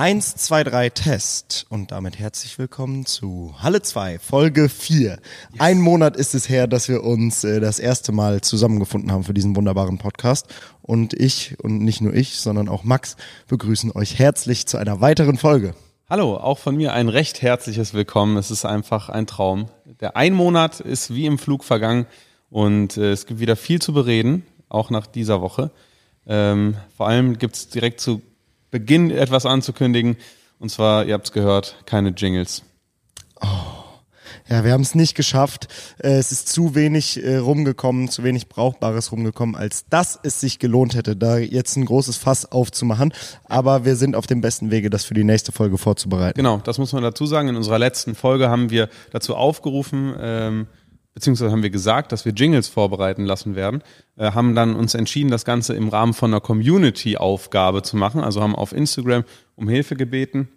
1, 0.00 0.36
2, 0.36 0.64
3 0.64 0.88
Test 0.88 1.66
und 1.68 1.92
damit 1.92 2.18
herzlich 2.18 2.58
willkommen 2.58 3.04
zu 3.04 3.54
Halle 3.58 3.82
2, 3.82 4.18
Folge 4.18 4.70
4. 4.70 5.10
Yes. 5.10 5.20
Ein 5.58 5.78
Monat 5.78 6.16
ist 6.16 6.34
es 6.34 6.48
her, 6.48 6.66
dass 6.66 6.88
wir 6.88 7.04
uns 7.04 7.44
äh, 7.44 7.60
das 7.60 7.78
erste 7.78 8.10
Mal 8.10 8.40
zusammengefunden 8.40 9.12
haben 9.12 9.24
für 9.24 9.34
diesen 9.34 9.54
wunderbaren 9.56 9.98
Podcast 9.98 10.46
und 10.80 11.12
ich 11.12 11.60
und 11.62 11.80
nicht 11.84 12.00
nur 12.00 12.14
ich, 12.14 12.36
sondern 12.36 12.70
auch 12.70 12.82
Max 12.82 13.18
begrüßen 13.46 13.92
euch 13.92 14.18
herzlich 14.18 14.66
zu 14.66 14.78
einer 14.78 15.02
weiteren 15.02 15.36
Folge. 15.36 15.74
Hallo, 16.08 16.34
auch 16.38 16.56
von 16.56 16.76
mir 16.76 16.94
ein 16.94 17.10
recht 17.10 17.42
herzliches 17.42 17.92
Willkommen. 17.92 18.38
Es 18.38 18.50
ist 18.50 18.64
einfach 18.64 19.10
ein 19.10 19.26
Traum. 19.26 19.68
Der 19.84 20.16
ein 20.16 20.32
Monat 20.32 20.80
ist 20.80 21.14
wie 21.14 21.26
im 21.26 21.38
Flug 21.38 21.62
vergangen 21.62 22.06
und 22.48 22.96
äh, 22.96 23.12
es 23.12 23.26
gibt 23.26 23.38
wieder 23.38 23.54
viel 23.54 23.82
zu 23.82 23.92
bereden, 23.92 24.46
auch 24.70 24.88
nach 24.88 25.06
dieser 25.06 25.42
Woche. 25.42 25.72
Ähm, 26.26 26.76
vor 26.96 27.06
allem 27.06 27.36
gibt 27.36 27.56
es 27.56 27.68
direkt 27.68 28.00
zu 28.00 28.22
Beginn 28.70 29.10
etwas 29.10 29.46
anzukündigen. 29.46 30.16
Und 30.58 30.70
zwar, 30.70 31.04
ihr 31.04 31.14
habt 31.14 31.26
es 31.26 31.32
gehört, 31.32 31.76
keine 31.86 32.10
Jingles. 32.10 32.62
Oh. 33.40 33.46
Ja, 34.50 34.64
wir 34.64 34.72
haben 34.72 34.80
es 34.80 34.96
nicht 34.96 35.14
geschafft. 35.14 35.68
Äh, 35.98 36.18
es 36.18 36.32
ist 36.32 36.48
zu 36.48 36.74
wenig 36.74 37.22
äh, 37.22 37.36
rumgekommen, 37.36 38.08
zu 38.08 38.24
wenig 38.24 38.48
Brauchbares 38.48 39.12
rumgekommen, 39.12 39.54
als 39.54 39.86
dass 39.88 40.18
es 40.22 40.40
sich 40.40 40.58
gelohnt 40.58 40.96
hätte, 40.96 41.14
da 41.14 41.38
jetzt 41.38 41.76
ein 41.76 41.84
großes 41.84 42.16
Fass 42.16 42.50
aufzumachen. 42.50 43.12
Aber 43.44 43.84
wir 43.84 43.94
sind 43.94 44.16
auf 44.16 44.26
dem 44.26 44.40
besten 44.40 44.72
Wege, 44.72 44.90
das 44.90 45.04
für 45.04 45.14
die 45.14 45.22
nächste 45.22 45.52
Folge 45.52 45.78
vorzubereiten. 45.78 46.36
Genau, 46.36 46.58
das 46.58 46.78
muss 46.78 46.92
man 46.92 47.04
dazu 47.04 47.26
sagen. 47.26 47.48
In 47.48 47.56
unserer 47.56 47.78
letzten 47.78 48.16
Folge 48.16 48.50
haben 48.50 48.70
wir 48.70 48.88
dazu 49.12 49.36
aufgerufen, 49.36 50.14
ähm, 50.20 50.66
beziehungsweise 51.14 51.50
haben 51.50 51.62
wir 51.62 51.70
gesagt, 51.70 52.12
dass 52.12 52.24
wir 52.24 52.32
Jingles 52.32 52.68
vorbereiten 52.68 53.24
lassen 53.24 53.56
werden, 53.56 53.82
äh, 54.16 54.32
haben 54.32 54.54
dann 54.54 54.76
uns 54.76 54.94
entschieden, 54.94 55.30
das 55.30 55.44
Ganze 55.44 55.74
im 55.74 55.88
Rahmen 55.88 56.14
von 56.14 56.30
einer 56.30 56.40
Community-Aufgabe 56.40 57.82
zu 57.82 57.96
machen. 57.96 58.22
Also 58.22 58.42
haben 58.42 58.54
auf 58.54 58.72
Instagram 58.72 59.24
um 59.56 59.68
Hilfe 59.68 59.96
gebeten. 59.96 60.48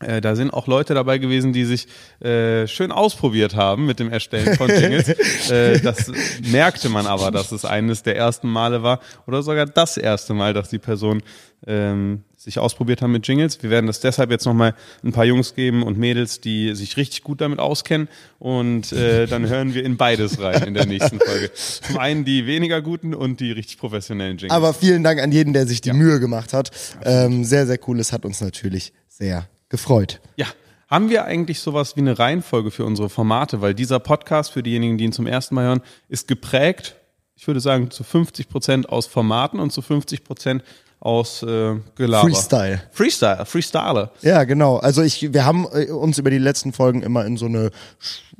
Äh, 0.00 0.20
da 0.20 0.36
sind 0.36 0.52
auch 0.52 0.68
Leute 0.68 0.94
dabei 0.94 1.18
gewesen, 1.18 1.52
die 1.52 1.64
sich 1.64 1.88
äh, 2.20 2.68
schön 2.68 2.92
ausprobiert 2.92 3.56
haben 3.56 3.84
mit 3.84 3.98
dem 3.98 4.10
Erstellen 4.10 4.56
von 4.56 4.68
Jingles. 4.68 5.08
äh, 5.50 5.80
das 5.80 6.12
merkte 6.42 6.88
man 6.88 7.06
aber, 7.06 7.32
dass 7.32 7.50
es 7.50 7.64
eines 7.64 8.04
der 8.04 8.16
ersten 8.16 8.48
Male 8.48 8.82
war 8.82 9.00
oder 9.26 9.42
sogar 9.42 9.66
das 9.66 9.96
erste 9.96 10.34
Mal, 10.34 10.54
dass 10.54 10.68
die 10.68 10.78
Person 10.78 11.22
ähm, 11.66 12.22
sich 12.48 12.58
ausprobiert 12.58 13.02
haben 13.02 13.12
mit 13.12 13.26
Jingles. 13.26 13.62
Wir 13.62 13.70
werden 13.70 13.86
das 13.86 14.00
deshalb 14.00 14.30
jetzt 14.30 14.46
nochmal 14.46 14.74
ein 15.04 15.12
paar 15.12 15.26
Jungs 15.26 15.54
geben 15.54 15.82
und 15.82 15.98
Mädels, 15.98 16.40
die 16.40 16.74
sich 16.74 16.96
richtig 16.96 17.22
gut 17.22 17.40
damit 17.40 17.58
auskennen. 17.58 18.08
Und 18.38 18.92
äh, 18.92 19.26
dann 19.26 19.48
hören 19.48 19.74
wir 19.74 19.84
in 19.84 19.96
beides 19.96 20.40
rein 20.40 20.62
in 20.62 20.74
der 20.74 20.86
nächsten 20.86 21.20
Folge. 21.20 21.52
Zum 21.52 21.98
einen 21.98 22.24
die 22.24 22.46
weniger 22.46 22.80
guten 22.80 23.14
und 23.14 23.40
die 23.40 23.52
richtig 23.52 23.78
professionellen 23.78 24.38
Jingles. 24.38 24.56
Aber 24.56 24.72
vielen 24.72 25.04
Dank 25.04 25.20
an 25.20 25.30
jeden, 25.30 25.52
der 25.52 25.66
sich 25.66 25.80
die 25.80 25.88
ja. 25.88 25.94
Mühe 25.94 26.20
gemacht 26.20 26.52
hat. 26.52 26.70
Ähm, 27.04 27.44
sehr, 27.44 27.66
sehr 27.66 27.78
cool. 27.86 28.00
Es 28.00 28.12
hat 28.12 28.24
uns 28.24 28.40
natürlich 28.40 28.92
sehr 29.08 29.48
gefreut. 29.68 30.20
Ja. 30.36 30.46
Haben 30.88 31.10
wir 31.10 31.26
eigentlich 31.26 31.60
sowas 31.60 31.96
wie 31.96 32.00
eine 32.00 32.18
Reihenfolge 32.18 32.70
für 32.70 32.86
unsere 32.86 33.10
Formate? 33.10 33.60
Weil 33.60 33.74
dieser 33.74 34.00
Podcast, 34.00 34.52
für 34.52 34.62
diejenigen, 34.62 34.96
die 34.96 35.04
ihn 35.04 35.12
zum 35.12 35.26
ersten 35.26 35.54
Mal 35.54 35.64
hören, 35.66 35.82
ist 36.08 36.28
geprägt, 36.28 36.96
ich 37.38 37.46
würde 37.46 37.60
sagen, 37.60 37.90
zu 37.90 38.02
50 38.02 38.48
Prozent 38.48 38.88
aus 38.88 39.06
Formaten 39.06 39.60
und 39.60 39.70
zu 39.70 39.80
50 39.80 40.24
Prozent 40.24 40.64
aus 41.00 41.42
äh, 41.42 41.76
Gelaber. 41.94 42.28
Freestyle. 42.28 42.82
Freestyle, 42.90 43.44
Freestyle. 43.46 44.10
Ja, 44.22 44.44
genau. 44.44 44.76
Also 44.78 45.02
ich, 45.02 45.32
wir 45.32 45.44
haben 45.44 45.66
äh, 45.72 45.90
uns 45.90 46.18
über 46.18 46.30
die 46.30 46.38
letzten 46.38 46.72
Folgen 46.72 47.02
immer 47.02 47.24
in 47.24 47.36
so 47.36 47.46
eine, 47.46 47.70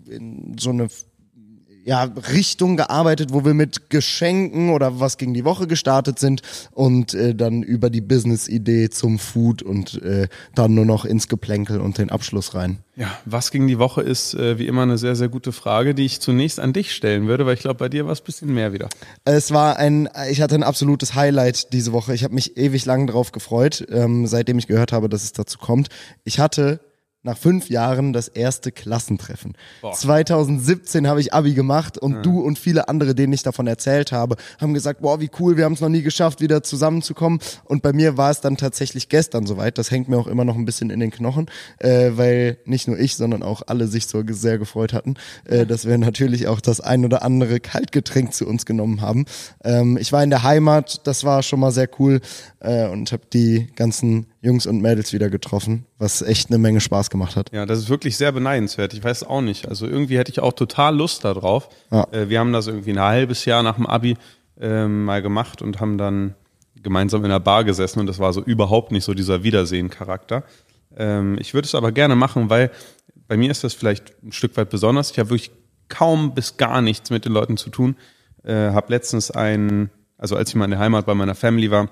in 0.07 0.57
so 0.59 0.71
eine 0.71 0.89
ja, 1.89 2.03
Richtung 2.35 2.77
gearbeitet, 2.77 3.33
wo 3.33 3.47
wir 3.47 3.55
mit 3.55 3.89
Geschenken 3.89 4.69
oder 4.69 5.01
was 5.01 5.17
gegen 5.17 5.33
die 5.33 5.47
Woche 5.47 5.67
gestartet 5.67 6.19
sind 6.19 6.43
und 6.73 7.15
äh, 7.15 7.35
dann 7.35 7.63
über 7.63 7.89
die 7.89 8.03
Business-Idee 8.03 8.91
zum 8.91 9.19
Food 9.19 9.63
und 9.63 10.03
äh, 10.03 10.29
dann 10.55 10.75
nur 10.75 10.85
noch 10.85 11.07
ins 11.07 11.29
Geplänkel 11.29 11.81
und 11.81 11.97
den 11.97 12.11
Abschluss 12.11 12.55
rein. 12.55 12.81
Ja, 12.95 13.17
was 13.25 13.51
gegen 13.51 13.69
die 13.69 13.79
Woche 13.79 14.03
ist 14.03 14.35
äh, 14.35 14.59
wie 14.59 14.67
immer 14.67 14.83
eine 14.83 14.99
sehr, 14.99 15.17
sehr 15.17 15.31
gute 15.31 15.51
Frage, 15.51 15.95
die 15.95 16.05
ich 16.05 16.21
zunächst 16.21 16.61
an 16.61 16.75
dich 16.75 16.95
stellen 16.95 17.27
würde, 17.27 17.47
weil 17.47 17.55
ich 17.55 17.61
glaube, 17.61 17.79
bei 17.79 17.89
dir 17.89 18.05
war 18.05 18.13
es 18.13 18.21
ein 18.21 18.25
bisschen 18.27 18.53
mehr 18.53 18.75
wieder. 18.75 18.91
Es 19.25 19.51
war 19.51 19.79
ein, 19.79 20.11
ich 20.31 20.43
hatte 20.43 20.57
ein 20.57 20.65
absolutes 20.65 21.15
Highlight 21.15 21.73
diese 21.73 21.93
Woche. 21.93 22.13
Ich 22.13 22.23
habe 22.23 22.35
mich 22.35 22.59
ewig 22.59 22.85
lang 22.85 23.07
drauf 23.07 23.33
gefreut, 23.33 23.87
ähm, 23.91 24.27
seitdem 24.27 24.59
ich 24.59 24.67
gehört 24.67 24.93
habe, 24.93 25.09
dass 25.09 25.23
es 25.23 25.33
dazu 25.33 25.59
kommt. 25.59 25.89
Ich 26.25 26.39
hatte 26.39 26.81
nach 27.29 27.39
fünf 27.39 27.69
Jahren 27.69 28.13
das 28.13 28.29
erste 28.29 28.73
Klassentreffen. 28.73 29.55
Boah. 29.83 29.93
2017 29.93 31.07
habe 31.07 31.21
ich 31.21 31.35
Abi 31.35 31.53
gemacht 31.53 31.99
und 31.99 32.15
ja. 32.15 32.23
du 32.23 32.41
und 32.41 32.59
viele 32.59 32.89
andere, 32.89 33.15
denen 33.15 33.35
ich 33.35 33.43
davon 33.43 33.67
erzählt 33.67 34.13
habe, 34.13 34.37
haben 34.59 34.73
gesagt, 34.73 35.03
boah, 35.03 35.21
wie 35.21 35.31
cool, 35.39 35.57
wir 35.57 35.67
haben 35.67 35.75
es 35.75 35.81
noch 35.81 35.91
nie 35.91 36.03
geschafft, 36.03 36.41
wieder 36.41 36.63
zusammenzukommen. 36.63 37.39
Und 37.65 37.83
bei 37.83 37.93
mir 37.93 38.17
war 38.17 38.31
es 38.31 38.41
dann 38.41 38.57
tatsächlich 38.57 39.11
gestern 39.11 39.47
soweit. 39.47 39.77
Das 39.77 39.91
hängt 39.91 40.09
mir 40.09 40.17
auch 40.17 40.27
immer 40.27 40.45
noch 40.45 40.57
ein 40.57 40.65
bisschen 40.65 40.89
in 40.89 41.01
den 41.01 41.11
Knochen, 41.11 41.47
äh, 41.79 42.13
weil 42.15 42.59
nicht 42.65 42.89
nur 42.89 42.99
ich, 42.99 43.15
sondern 43.15 43.43
auch 43.43 43.63
alle 43.67 43.87
sich 43.87 44.07
so 44.07 44.23
sehr 44.29 44.59
gefreut 44.59 44.95
hatten, 44.95 45.15
äh, 45.45 45.67
dass 45.67 45.87
wir 45.87 45.99
natürlich 45.99 46.49
auch 46.49 46.61
das 46.61 46.81
ein 46.81 47.05
oder 47.05 47.23
andere 47.23 47.61
Kaltgetränk 47.61 48.33
zu 48.33 48.47
uns 48.47 48.65
genommen 48.65 49.03
haben. 49.03 49.27
Ähm, 49.63 49.99
ich 49.99 50.13
war 50.13 50.25
in 50.25 50.31
der 50.31 50.43
Heimat, 50.43 51.07
das 51.07 51.25
war 51.25 51.43
schon 51.43 51.61
mal 51.61 51.73
sehr 51.73 51.91
cool 51.99 52.21
äh, 52.61 52.89
und 52.89 53.13
habe 53.13 53.23
die 53.33 53.69
ganzen 53.77 54.27
Jungs 54.41 54.67
und 54.67 54.81
Mädels 54.81 55.13
wieder 55.13 55.31
getroffen, 55.31 55.85
was 55.99 56.23
echt 56.23 56.49
eine 56.49 56.59
Menge 56.59 56.81
Spaß 56.81 57.11
gemacht 57.11 57.18
hat. 57.37 57.53
Ja, 57.53 57.67
das 57.67 57.79
ist 57.79 57.89
wirklich 57.89 58.17
sehr 58.17 58.33
beneidenswert. 58.33 58.95
Ich 58.95 59.03
weiß 59.03 59.25
auch 59.25 59.41
nicht. 59.41 59.69
Also 59.69 59.87
irgendwie 59.87 60.19
hätte 60.19 60.31
ich 60.31 60.41
auch 60.41 60.53
total 60.53 60.97
Lust 60.97 61.25
darauf. 61.25 61.69
Ja. 61.91 62.07
Äh, 62.11 62.29
wir 62.29 62.41
haben 62.41 62.53
das 62.53 62.67
irgendwie 62.67 62.91
ein 62.91 63.01
halbes 63.01 63.45
Jahr 63.45 63.63
nach 63.63 63.77
dem 63.77 63.87
Abi 63.87 64.17
äh, 64.61 64.87
mal 64.87 65.23
gemacht 65.23 65.63
und 65.63 65.81
haben 65.81 65.99
dann 65.99 66.35
gemeinsam 66.83 67.25
in 67.25 67.31
der 67.31 67.41
Bar 67.41 67.65
gesessen 67.65 68.01
und 68.01 68.07
das 68.07 68.19
war 68.19 68.33
so 68.33 68.43
überhaupt 68.43 68.93
nicht 68.93 69.05
so 69.05 69.15
dieser 69.15 69.43
Wiedersehen-Charakter. 69.43 70.45
Ähm, 70.97 71.37
ich 71.41 71.55
würde 71.55 71.67
es 71.67 71.75
aber 71.75 71.93
gerne 71.93 72.17
machen, 72.17 72.51
weil 72.51 72.71
bei 73.27 73.37
mir 73.37 73.51
ist 73.51 73.65
das 73.65 73.75
vielleicht 73.75 74.15
ein 74.23 74.33
Stück 74.33 74.57
weit 74.57 74.71
besonders. 74.71 75.11
Ich 75.11 75.19
habe 75.19 75.31
wirklich 75.31 75.51
kaum 75.89 76.35
bis 76.35 76.57
gar 76.57 76.81
nichts 76.83 77.11
mit 77.11 77.25
den 77.25 77.33
Leuten 77.33 77.57
zu 77.57 77.71
tun. 77.71 77.97
Äh, 78.45 78.71
habe 78.71 78.93
letztens 78.93 79.31
einen, 79.31 79.91
also 80.17 80.37
als 80.37 80.51
ich 80.51 80.55
mal 80.55 80.65
in 80.65 80.71
der 80.71 80.81
Heimat 80.81 81.07
bei 81.07 81.15
meiner 81.15 81.35
Family 81.35 81.71
war, 81.71 81.89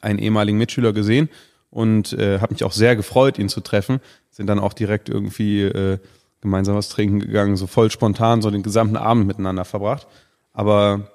einen 0.00 0.18
ehemaligen 0.18 0.58
Mitschüler 0.58 0.92
gesehen 0.92 1.28
und 1.70 2.12
äh, 2.12 2.40
habe 2.40 2.54
mich 2.54 2.64
auch 2.64 2.72
sehr 2.72 2.96
gefreut, 2.96 3.38
ihn 3.38 3.48
zu 3.48 3.60
treffen. 3.60 4.00
Sind 4.30 4.46
dann 4.46 4.58
auch 4.58 4.72
direkt 4.72 5.08
irgendwie 5.08 5.62
äh, 5.62 5.98
gemeinsam 6.40 6.76
was 6.76 6.88
trinken 6.88 7.20
gegangen, 7.20 7.56
so 7.56 7.66
voll 7.66 7.90
spontan, 7.90 8.42
so 8.42 8.50
den 8.50 8.62
gesamten 8.62 8.96
Abend 8.96 9.26
miteinander 9.26 9.64
verbracht. 9.64 10.06
Aber 10.52 11.10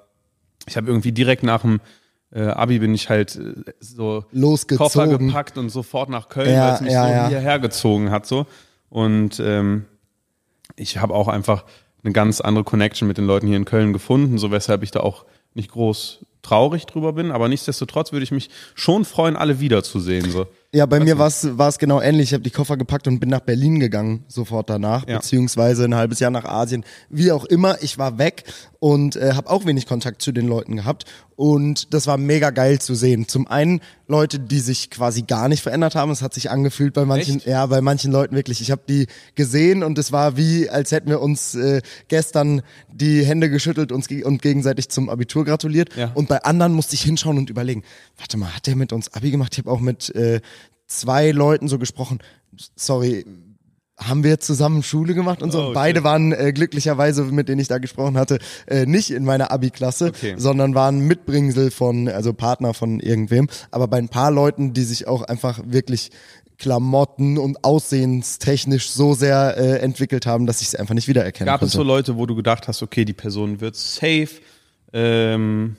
ich 0.66 0.76
habe 0.76 0.86
irgendwie 0.88 1.12
direkt 1.12 1.42
nach 1.42 1.62
dem 1.62 1.80
äh, 2.32 2.44
Abi 2.44 2.78
bin 2.78 2.94
ich 2.94 3.08
halt 3.08 3.36
äh, 3.36 3.72
so 3.80 4.24
Losgezogen. 4.32 4.84
Koffer 4.84 5.18
gepackt 5.18 5.58
und 5.58 5.70
sofort 5.70 6.08
nach 6.08 6.28
Köln, 6.28 6.52
ja, 6.52 6.68
weil 6.68 6.74
es 6.74 6.80
mich 6.80 6.92
ja, 6.92 7.04
so 7.04 7.10
ja. 7.10 7.28
hierher 7.28 7.58
gezogen 7.58 8.10
hat. 8.10 8.26
so 8.26 8.46
Und 8.88 9.40
ähm, 9.40 9.86
ich 10.76 10.98
habe 10.98 11.14
auch 11.14 11.28
einfach 11.28 11.64
eine 12.02 12.12
ganz 12.12 12.40
andere 12.40 12.64
Connection 12.64 13.06
mit 13.06 13.18
den 13.18 13.26
Leuten 13.26 13.46
hier 13.46 13.56
in 13.56 13.64
Köln 13.64 13.92
gefunden, 13.92 14.38
so 14.38 14.50
weshalb 14.50 14.82
ich 14.82 14.90
da 14.90 15.00
auch 15.00 15.24
nicht 15.54 15.70
groß 15.70 16.24
traurig 16.42 16.86
drüber 16.86 17.12
bin, 17.12 17.30
aber 17.30 17.48
nichtsdestotrotz 17.48 18.12
würde 18.12 18.24
ich 18.24 18.32
mich 18.32 18.50
schon 18.74 19.04
freuen, 19.04 19.36
alle 19.36 19.60
wiederzusehen. 19.60 20.30
So. 20.30 20.46
Ja, 20.74 20.86
bei 20.86 21.00
mir 21.00 21.18
war 21.18 21.28
es 21.28 21.78
genau 21.78 22.00
ähnlich. 22.00 22.30
Ich 22.30 22.32
habe 22.32 22.42
die 22.42 22.50
Koffer 22.50 22.78
gepackt 22.78 23.06
und 23.06 23.20
bin 23.20 23.28
nach 23.28 23.40
Berlin 23.40 23.78
gegangen, 23.78 24.24
sofort 24.26 24.70
danach, 24.70 25.06
ja. 25.06 25.18
beziehungsweise 25.18 25.84
ein 25.84 25.94
halbes 25.94 26.18
Jahr 26.18 26.30
nach 26.30 26.46
Asien. 26.46 26.84
Wie 27.10 27.30
auch 27.30 27.44
immer, 27.44 27.82
ich 27.82 27.98
war 27.98 28.16
weg 28.16 28.44
und 28.82 29.14
äh, 29.14 29.34
habe 29.34 29.50
auch 29.50 29.66
wenig 29.66 29.86
Kontakt 29.86 30.22
zu 30.22 30.32
den 30.32 30.48
Leuten 30.48 30.76
gehabt. 30.76 31.04
Und 31.36 31.92
das 31.94 32.06
war 32.06 32.18
mega 32.18 32.50
geil 32.50 32.80
zu 32.80 32.94
sehen. 32.94 33.28
Zum 33.28 33.46
einen 33.46 33.80
Leute, 34.06 34.38
die 34.38 34.60
sich 34.60 34.90
quasi 34.90 35.22
gar 35.22 35.48
nicht 35.48 35.62
verändert 35.62 35.94
haben. 35.94 36.10
Es 36.10 36.22
hat 36.22 36.34
sich 36.34 36.50
angefühlt 36.50 36.92
bei 36.94 37.04
manchen, 37.04 37.38
Echt? 37.38 37.46
ja, 37.46 37.64
bei 37.66 37.80
manchen 37.80 38.10
Leuten 38.12 38.34
wirklich. 38.34 38.60
Ich 38.60 38.70
habe 38.70 38.82
die 38.88 39.06
gesehen 39.34 39.82
und 39.82 39.98
es 39.98 40.10
war 40.10 40.36
wie, 40.36 40.68
als 40.68 40.90
hätten 40.90 41.10
wir 41.10 41.20
uns 41.20 41.54
äh, 41.54 41.80
gestern 42.08 42.62
die 42.92 43.24
Hände 43.24 43.50
geschüttelt 43.50 43.92
uns 43.92 44.08
ge 44.08 44.24
und 44.24 44.42
gegenseitig 44.42 44.88
zum 44.88 45.08
Abitur 45.08 45.44
gratuliert. 45.44 45.94
Ja. 45.96 46.10
Und 46.14 46.28
bei 46.28 46.42
anderen 46.42 46.74
musste 46.74 46.94
ich 46.94 47.02
hinschauen 47.02 47.38
und 47.38 47.50
überlegen, 47.50 47.82
warte 48.18 48.36
mal, 48.36 48.54
hat 48.54 48.66
der 48.66 48.76
mit 48.76 48.92
uns 48.92 49.12
Abi 49.14 49.30
gemacht? 49.30 49.52
Ich 49.52 49.58
habe 49.58 49.70
auch 49.70 49.80
mit 49.80 50.14
äh, 50.14 50.40
zwei 50.98 51.30
Leuten 51.30 51.68
so 51.68 51.78
gesprochen, 51.78 52.18
sorry, 52.76 53.24
haben 53.98 54.24
wir 54.24 54.40
zusammen 54.40 54.82
Schule 54.82 55.14
gemacht 55.14 55.42
und 55.42 55.52
so. 55.52 55.68
Oh, 55.68 55.72
Beide 55.72 56.02
waren 56.04 56.32
äh, 56.32 56.52
glücklicherweise, 56.52 57.24
mit 57.24 57.48
denen 57.48 57.60
ich 57.60 57.68
da 57.68 57.78
gesprochen 57.78 58.16
hatte, 58.16 58.38
äh, 58.66 58.86
nicht 58.86 59.10
in 59.10 59.24
meiner 59.24 59.50
Abi-Klasse, 59.50 60.08
okay. 60.08 60.34
sondern 60.36 60.74
waren 60.74 61.00
Mitbringsel 61.00 61.70
von, 61.70 62.08
also 62.08 62.32
Partner 62.32 62.74
von 62.74 63.00
irgendwem. 63.00 63.48
Aber 63.70 63.88
bei 63.88 63.98
ein 63.98 64.08
paar 64.08 64.30
Leuten, 64.30 64.72
die 64.72 64.82
sich 64.82 65.06
auch 65.06 65.22
einfach 65.22 65.60
wirklich 65.64 66.10
Klamotten 66.58 67.38
und 67.38 67.64
aussehenstechnisch 67.64 68.90
so 68.90 69.14
sehr 69.14 69.56
äh, 69.56 69.78
entwickelt 69.78 70.26
haben, 70.26 70.46
dass 70.46 70.62
ich 70.62 70.70
sie 70.70 70.78
einfach 70.78 70.94
nicht 70.94 71.08
wiedererkennen 71.08 71.46
Gab 71.46 71.60
konnte. 71.60 71.70
es 71.70 71.72
so 71.72 71.82
Leute, 71.82 72.16
wo 72.16 72.26
du 72.26 72.34
gedacht 72.34 72.68
hast, 72.68 72.82
okay, 72.82 73.04
die 73.04 73.12
Person 73.12 73.60
wird 73.60 73.76
safe, 73.76 74.28
ähm, 74.92 75.76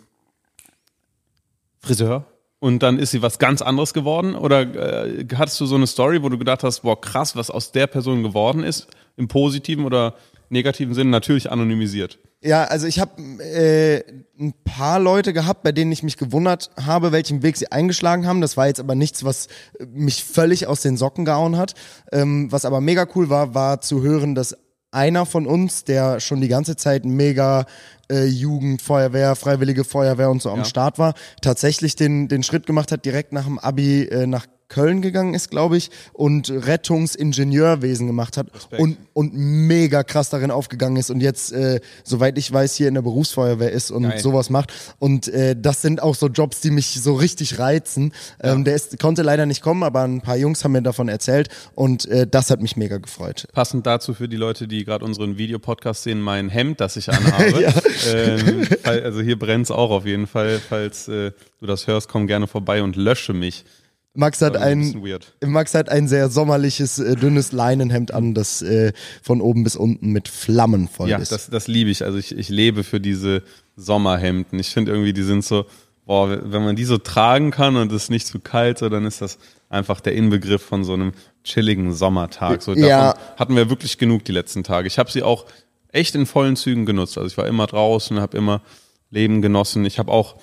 Friseur? 1.79 2.25
Und 2.63 2.79
dann 2.79 2.97
ist 2.97 3.11
sie 3.11 3.21
was 3.21 3.39
ganz 3.39 3.61
anderes 3.61 3.93
geworden? 3.93 4.35
Oder 4.35 4.61
äh, 4.61 5.25
hattest 5.35 5.59
du 5.59 5.65
so 5.65 5.75
eine 5.75 5.85
Story, 5.85 6.23
wo 6.23 6.29
du 6.29 6.37
gedacht 6.37 6.63
hast, 6.63 6.83
boah, 6.83 6.99
krass, 6.99 7.35
was 7.35 7.49
aus 7.49 7.73
der 7.73 7.87
Person 7.87 8.23
geworden 8.23 8.63
ist, 8.63 8.87
im 9.17 9.27
positiven 9.27 9.83
oder 9.83 10.13
negativen 10.47 10.93
Sinne 10.93 11.09
natürlich 11.09 11.51
anonymisiert? 11.51 12.19
Ja, 12.41 12.63
also 12.63 12.87
ich 12.87 13.01
habe 13.01 13.21
äh, 13.43 14.01
ein 14.39 14.53
paar 14.63 15.01
Leute 15.01 15.33
gehabt, 15.33 15.63
bei 15.63 15.73
denen 15.73 15.91
ich 15.91 16.03
mich 16.03 16.15
gewundert 16.15 16.71
habe, 16.81 17.11
welchen 17.11 17.43
Weg 17.43 17.57
sie 17.57 17.69
eingeschlagen 17.69 18.25
haben. 18.25 18.39
Das 18.39 18.55
war 18.55 18.67
jetzt 18.67 18.79
aber 18.79 18.95
nichts, 18.95 19.25
was 19.25 19.49
mich 19.85 20.23
völlig 20.23 20.65
aus 20.65 20.79
den 20.79 20.95
Socken 20.95 21.25
gehauen 21.25 21.57
hat. 21.57 21.73
Ähm, 22.13 22.49
was 22.49 22.63
aber 22.63 22.79
mega 22.79 23.05
cool 23.13 23.29
war, 23.29 23.53
war 23.53 23.81
zu 23.81 24.01
hören, 24.01 24.35
dass 24.35 24.55
einer 24.93 25.25
von 25.25 25.47
uns, 25.47 25.83
der 25.83 26.19
schon 26.19 26.41
die 26.41 26.47
ganze 26.47 26.75
Zeit 26.75 27.05
mega 27.05 27.65
äh, 28.11 28.25
Jugend, 28.25 28.81
Feuerwehr, 28.81 29.35
Freiwillige 29.35 29.83
Feuerwehr 29.83 30.29
und 30.29 30.41
so 30.41 30.49
am 30.49 30.65
Start 30.65 30.99
war, 30.99 31.13
tatsächlich 31.41 31.95
den, 31.95 32.27
den 32.27 32.43
Schritt 32.43 32.65
gemacht 32.65 32.91
hat, 32.91 33.05
direkt 33.05 33.33
nach 33.33 33.45
dem 33.45 33.59
Abi 33.59 34.03
äh, 34.03 34.27
nach 34.27 34.45
Köln 34.73 35.03
gegangen 35.03 35.35
ist, 35.35 35.51
glaube 35.51 35.77
ich, 35.77 35.91
und 36.13 36.49
Rettungsingenieurwesen 36.49 38.07
gemacht 38.07 38.37
hat 38.37 38.47
und, 38.77 38.97
und 39.13 39.33
mega 39.35 40.03
krass 40.03 40.31
darin 40.31 40.49
aufgegangen 40.49 40.97
ist 40.97 41.11
und 41.11 41.21
jetzt, 41.21 41.51
äh, 41.51 41.79
soweit 42.03 42.39
ich 42.39 42.51
weiß, 42.51 42.75
hier 42.75 42.87
in 42.87 42.95
der 42.95 43.03
Berufsfeuerwehr 43.03 43.71
ist 43.71 43.91
und 43.91 44.03
Geil. 44.03 44.17
sowas 44.17 44.49
macht. 44.49 44.73
Und 44.97 45.27
äh, 45.27 45.55
das 45.55 45.83
sind 45.83 46.01
auch 46.01 46.15
so 46.15 46.27
Jobs, 46.27 46.61
die 46.61 46.71
mich 46.71 46.99
so 47.01 47.13
richtig 47.13 47.59
reizen. 47.59 48.13
Ja. 48.41 48.53
Ähm, 48.53 48.63
der 48.63 48.73
ist, 48.73 48.97
konnte 48.99 49.21
leider 49.21 49.45
nicht 49.45 49.61
kommen, 49.61 49.83
aber 49.83 50.01
ein 50.01 50.21
paar 50.21 50.37
Jungs 50.37 50.63
haben 50.63 50.71
mir 50.71 50.81
davon 50.81 51.07
erzählt 51.07 51.49
und 51.75 52.05
äh, 52.07 52.25
das 52.25 52.49
hat 52.49 52.59
mich 52.59 52.75
mega 52.75 52.97
gefreut. 52.97 53.47
Passend 53.53 53.85
dazu 53.85 54.15
für 54.15 54.27
die 54.27 54.37
Leute, 54.37 54.67
die 54.67 54.83
gerade 54.85 55.05
unseren 55.05 55.37
Videopodcast 55.37 56.01
sehen, 56.01 56.19
mein 56.19 56.49
Hemd, 56.49 56.79
das 56.79 56.95
ich 56.97 57.11
anhabe. 57.11 57.61
ja. 57.61 57.71
ähm, 58.11 58.67
also 58.83 59.21
hier 59.21 59.37
brennt 59.37 59.65
es 59.65 59.71
auch 59.71 59.91
auf 59.91 60.07
jeden 60.07 60.25
Fall. 60.25 60.59
Falls 60.67 61.07
äh, 61.07 61.31
du 61.59 61.67
das 61.67 61.85
hörst, 61.85 62.09
komm 62.09 62.25
gerne 62.25 62.47
vorbei 62.47 62.81
und 62.81 62.95
lösche 62.95 63.33
mich. 63.33 63.65
Max 64.15 64.41
hat 64.41 64.57
ein, 64.57 65.03
ein 65.41 65.49
Max 65.49 65.73
hat 65.73 65.89
ein 65.89 66.07
sehr 66.07 66.29
sommerliches, 66.29 66.99
äh, 66.99 67.15
dünnes 67.15 67.51
Leinenhemd 67.51 68.13
an, 68.13 68.35
das 68.35 68.61
äh, 68.61 68.93
von 69.23 69.41
oben 69.41 69.63
bis 69.63 69.75
unten 69.75 70.11
mit 70.11 70.27
Flammen 70.27 70.87
voll 70.87 71.09
ja, 71.09 71.17
ist. 71.17 71.31
Ja, 71.31 71.37
das, 71.37 71.49
das 71.49 71.67
liebe 71.67 71.89
ich. 71.89 72.03
Also 72.03 72.19
ich, 72.19 72.37
ich 72.37 72.49
lebe 72.49 72.83
für 72.83 72.99
diese 72.99 73.41
Sommerhemden. 73.75 74.59
Ich 74.59 74.69
finde 74.69 74.91
irgendwie, 74.91 75.13
die 75.13 75.23
sind 75.23 75.43
so, 75.43 75.65
boah, 76.05 76.29
wenn 76.29 76.63
man 76.63 76.75
die 76.75 76.85
so 76.85 76.99
tragen 76.99 77.49
kann 77.49 77.75
und 77.75 77.91
es 77.91 78.03
ist 78.03 78.09
nicht 78.11 78.27
zu 78.27 78.39
kalt, 78.39 78.77
so, 78.77 78.89
dann 78.89 79.05
ist 79.05 79.21
das 79.21 79.39
einfach 79.69 79.99
der 79.99 80.13
Inbegriff 80.13 80.61
von 80.61 80.83
so 80.83 80.93
einem 80.93 81.13
chilligen 81.43 81.91
Sommertag. 81.91 82.61
So, 82.61 82.75
davon 82.75 82.87
ja. 82.87 83.15
hatten 83.37 83.55
wir 83.55 83.71
wirklich 83.71 83.97
genug 83.97 84.25
die 84.25 84.31
letzten 84.31 84.63
Tage. 84.63 84.87
Ich 84.87 84.99
habe 84.99 85.11
sie 85.11 85.23
auch 85.23 85.45
echt 85.91 86.13
in 86.13 86.27
vollen 86.27 86.55
Zügen 86.55 86.85
genutzt. 86.85 87.17
Also 87.17 87.27
ich 87.27 87.37
war 87.37 87.47
immer 87.47 87.65
draußen, 87.65 88.19
habe 88.19 88.37
immer 88.37 88.61
Leben 89.09 89.41
genossen. 89.41 89.85
Ich 89.85 89.97
habe 89.97 90.11
auch 90.11 90.35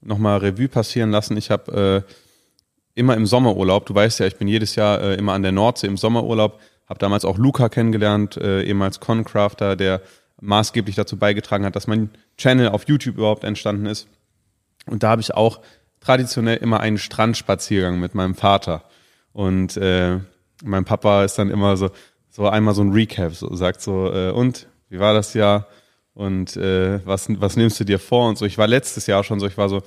nochmal 0.00 0.38
Revue 0.38 0.68
passieren 0.68 1.10
lassen. 1.10 1.36
Ich 1.36 1.50
habe 1.50 2.04
äh, 2.06 2.12
immer 2.98 3.16
im 3.16 3.26
Sommerurlaub, 3.26 3.86
du 3.86 3.94
weißt 3.94 4.20
ja, 4.20 4.26
ich 4.26 4.36
bin 4.36 4.48
jedes 4.48 4.74
Jahr 4.74 5.00
äh, 5.00 5.14
immer 5.14 5.32
an 5.32 5.42
der 5.42 5.52
Nordsee 5.52 5.86
im 5.86 5.96
Sommerurlaub, 5.96 6.60
habe 6.86 6.98
damals 6.98 7.24
auch 7.24 7.38
Luca 7.38 7.68
kennengelernt, 7.68 8.36
äh, 8.36 8.62
ehemals 8.62 9.00
Concrafter, 9.00 9.76
der 9.76 10.02
maßgeblich 10.40 10.96
dazu 10.96 11.16
beigetragen 11.16 11.64
hat, 11.64 11.76
dass 11.76 11.86
mein 11.86 12.10
Channel 12.36 12.68
auf 12.68 12.88
YouTube 12.88 13.16
überhaupt 13.16 13.44
entstanden 13.44 13.86
ist. 13.86 14.08
Und 14.86 15.02
da 15.02 15.10
habe 15.10 15.20
ich 15.20 15.34
auch 15.34 15.60
traditionell 16.00 16.58
immer 16.58 16.80
einen 16.80 16.98
Strandspaziergang 16.98 17.98
mit 17.98 18.14
meinem 18.14 18.34
Vater. 18.34 18.84
Und 19.32 19.76
äh, 19.76 20.18
mein 20.64 20.84
Papa 20.84 21.24
ist 21.24 21.38
dann 21.38 21.50
immer 21.50 21.76
so, 21.76 21.90
so 22.30 22.48
einmal 22.48 22.74
so 22.74 22.82
ein 22.82 22.92
Recap, 22.92 23.34
so, 23.34 23.54
sagt 23.54 23.80
so, 23.80 24.12
äh, 24.12 24.30
und, 24.30 24.66
wie 24.88 24.98
war 24.98 25.12
das 25.12 25.34
Jahr? 25.34 25.66
Und 26.14 26.56
äh, 26.56 27.04
was, 27.04 27.28
was 27.40 27.56
nimmst 27.56 27.78
du 27.80 27.84
dir 27.84 27.98
vor? 27.98 28.28
Und 28.28 28.38
so, 28.38 28.44
ich 28.44 28.58
war 28.58 28.66
letztes 28.66 29.06
Jahr 29.06 29.22
schon 29.24 29.40
so, 29.40 29.46
ich 29.46 29.58
war 29.58 29.68
so, 29.68 29.82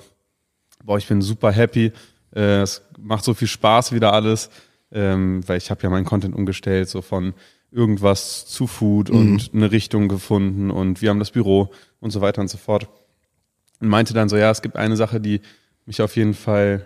boah, 0.84 0.98
ich 0.98 1.08
bin 1.08 1.22
super 1.22 1.52
happy, 1.52 1.92
äh, 2.36 2.62
es 2.62 2.84
macht 3.00 3.24
so 3.24 3.34
viel 3.34 3.48
Spaß 3.48 3.92
wieder 3.92 4.14
alles, 4.14 4.50
ähm, 4.92 5.48
weil 5.48 5.58
ich 5.58 5.72
habe 5.72 5.82
ja 5.84 5.90
meinen 5.90 6.06
Content 6.06 6.36
umgestellt, 6.36 6.90
so 6.90 7.02
von 7.02 7.34
irgendwas 7.72 8.46
zu 8.46 8.68
Food 8.68 9.10
mhm. 9.10 9.18
und 9.18 9.52
eine 9.54 9.72
Richtung 9.72 10.08
gefunden 10.08 10.72
und 10.72 11.02
wir 11.02 11.10
haben 11.10 11.20
das 11.20 11.32
Büro 11.32 11.72
und 12.00 12.12
so 12.12 12.22
weiter 12.22 12.42
und 12.42 12.50
so 12.50 12.58
fort. 12.58 12.88
Und 13.80 13.88
meinte 13.88 14.14
dann 14.14 14.30
so, 14.30 14.38
ja, 14.38 14.52
es 14.52 14.62
gibt 14.62 14.76
eine 14.76 14.96
Sache, 14.96 15.20
die 15.20 15.42
mich 15.86 16.02
auf 16.02 16.16
jeden 16.16 16.34
Fall, 16.34 16.86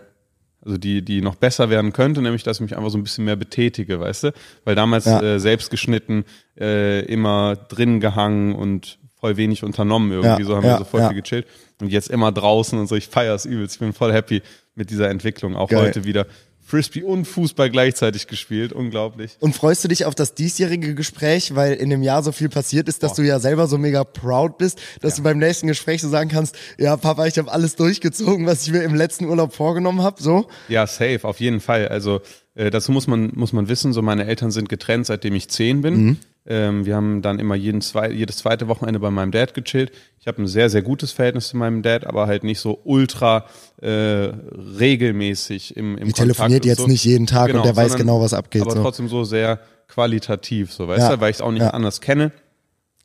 also 0.62 0.78
die, 0.78 1.02
die 1.02 1.22
noch 1.22 1.36
besser 1.36 1.70
werden 1.70 1.92
könnte, 1.92 2.22
nämlich, 2.22 2.44
dass 2.44 2.58
ich 2.58 2.62
mich 2.62 2.78
einfach 2.78 2.90
so 2.90 2.98
ein 2.98 3.04
bisschen 3.04 3.26
mehr 3.26 3.36
betätige, 3.36 4.00
weißt 4.00 4.26
du? 4.26 4.34
Weil 4.64 4.76
damals 4.76 5.06
ja. 5.06 5.22
äh, 5.22 5.40
selbst 5.40 5.72
geschnitten, 5.72 6.24
äh, 6.58 7.04
immer 7.06 7.56
drin 7.56 8.00
gehangen 8.00 8.56
und 8.56 9.00
voll 9.20 9.38
wenig 9.38 9.64
unternommen 9.64 10.12
irgendwie, 10.12 10.44
ja, 10.44 10.48
so 10.48 10.56
haben 10.56 10.66
ja, 10.66 10.74
wir 10.74 10.78
so 10.78 10.84
voll 10.86 11.08
viel 11.08 11.22
gechillt. 11.22 11.48
Und 11.82 11.90
jetzt 11.90 12.10
immer 12.10 12.32
draußen 12.32 12.78
und 12.80 12.88
so, 12.88 12.96
ich 12.96 13.08
feiere 13.08 13.36
es 13.36 13.46
übelst, 13.46 13.76
ich 13.76 13.80
bin 13.80 13.92
voll 13.92 14.14
happy 14.14 14.42
mit 14.75 14.89
dieser 14.89 15.10
Entwicklung. 15.10 15.56
Auch 15.56 15.69
Geil. 15.69 15.81
heute 15.81 16.04
wieder 16.04 16.27
Frisbee 16.66 17.04
und 17.04 17.25
Fußball 17.25 17.69
gleichzeitig 17.69 18.25
gespielt. 18.25 18.74
Unglaublich. 18.74 19.38
Und 19.39 19.56
freust 19.56 19.83
du 19.83 19.88
dich 19.88 20.06
auf 20.06 20.16
das 20.16 20.33
diesjährige 20.33 20.95
Gespräch, 20.95 21.54
weil 21.54 21.74
in 21.74 21.92
dem 21.92 22.01
Jahr 22.01 22.24
so 22.24 22.31
viel 22.31 22.50
passiert 22.50 22.89
ist, 22.89 23.04
dass 23.04 23.13
oh. 23.13 23.16
du 23.18 23.22
ja 23.22 23.39
selber 23.39 23.68
so 23.68 23.77
mega 23.77 24.04
proud 24.04 24.57
bist, 24.57 24.81
dass 25.01 25.13
ja. 25.13 25.18
du 25.18 25.24
beim 25.24 25.38
nächsten 25.38 25.68
Gespräch 25.68 26.01
so 26.01 26.10
sagen 26.10 26.30
kannst, 26.30 26.57
ja, 26.80 26.98
Papa, 26.98 27.27
ich 27.27 27.38
habe 27.38 27.51
alles 27.51 27.75
durchgezogen, 27.75 28.48
was 28.48 28.66
ich 28.66 28.74
mir 28.74 28.81
im 28.81 28.95
letzten 28.95 29.25
Urlaub 29.25 29.54
vorgenommen 29.54 30.01
habe, 30.01 30.22
so? 30.22 30.48
Ja, 30.68 30.88
safe, 30.88 31.19
auf 31.24 31.39
jeden 31.39 31.60
Fall. 31.60 31.88
Also 31.88 32.22
äh, 32.56 32.72
dazu 32.72 32.92
muss 32.92 33.06
man, 33.06 33.31
muss 33.36 33.54
man 33.54 33.69
wissen, 33.69 33.94
so 33.94 34.01
meine 34.01 34.25
Eltern 34.25 34.50
sind 34.50 34.68
getrennt, 34.68 35.06
seitdem 35.06 35.36
ich 35.36 35.50
zehn 35.50 35.81
bin. 35.81 35.95
Mhm. 35.95 36.18
Ähm, 36.48 36.86
wir 36.86 36.96
haben 36.96 37.22
dann 37.24 37.40
immer 37.40 37.56
jeden 37.56 37.82
zwei, 37.82 38.12
jedes 38.12 38.38
zweite 38.38 38.68
Wochenende 38.68 39.00
bei 39.00 39.10
meinem 39.10 39.32
Dad 39.32 39.56
gechillt. 39.56 39.92
Ich 40.20 40.28
habe 40.28 40.44
ein 40.44 40.48
sehr, 40.48 40.70
sehr 40.70 40.84
gutes 40.84 41.12
Verhältnis 41.12 41.48
zu 41.48 41.58
meinem 41.58 41.82
Dad, 41.82 42.06
aber 42.06 42.28
halt 42.28 42.44
nicht 42.44 42.60
so 42.60 42.80
ultra 42.84 43.46
äh, 43.82 43.88
regelmäßig 43.90 45.76
im, 45.76 45.98
im 45.98 46.08
Die 46.08 46.14
telefoniert 46.14 46.66
jetzt 46.66 46.82
so. 46.82 46.88
nicht 46.88 47.04
jeden 47.04 47.26
Tag 47.26 47.48
genau, 47.48 47.60
und 47.60 47.66
der 47.66 47.76
weiß 47.76 47.96
genau, 47.96 48.22
was 48.22 48.34
abgeht. 48.34 48.62
Aber 48.62 48.76
so. 48.76 48.82
trotzdem 48.82 49.08
so 49.08 49.24
sehr 49.24 49.60
qualitativ, 49.88 50.72
so 50.72 50.88
weißt 50.88 51.10
ja. 51.10 51.16
du, 51.16 51.22
weil 51.22 51.32
ich 51.32 51.38
es 51.38 51.42
auch 51.42 51.52
nicht 51.52 51.64
ja. 51.64 51.72
anders 51.72 52.00
kenne. 52.00 52.32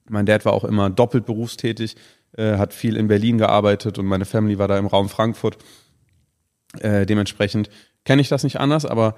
Mein 0.08 0.26
Dad 0.26 0.44
war 0.44 0.52
auch 0.52 0.64
immer 0.64 0.90
doppelt 0.90 1.24
berufstätig, 1.24 1.96
äh, 2.36 2.58
hat 2.58 2.74
viel 2.74 2.96
in 2.96 3.08
Berlin 3.08 3.38
gearbeitet 3.38 3.98
und 3.98 4.06
meine 4.06 4.26
Family 4.26 4.58
war 4.58 4.68
da 4.68 4.78
im 4.78 4.86
Raum 4.86 5.08
Frankfurt. 5.08 5.56
Äh, 6.78 7.06
dementsprechend 7.06 7.70
kenne 8.04 8.20
ich 8.20 8.28
das 8.28 8.44
nicht 8.44 8.60
anders, 8.60 8.84
aber 8.84 9.14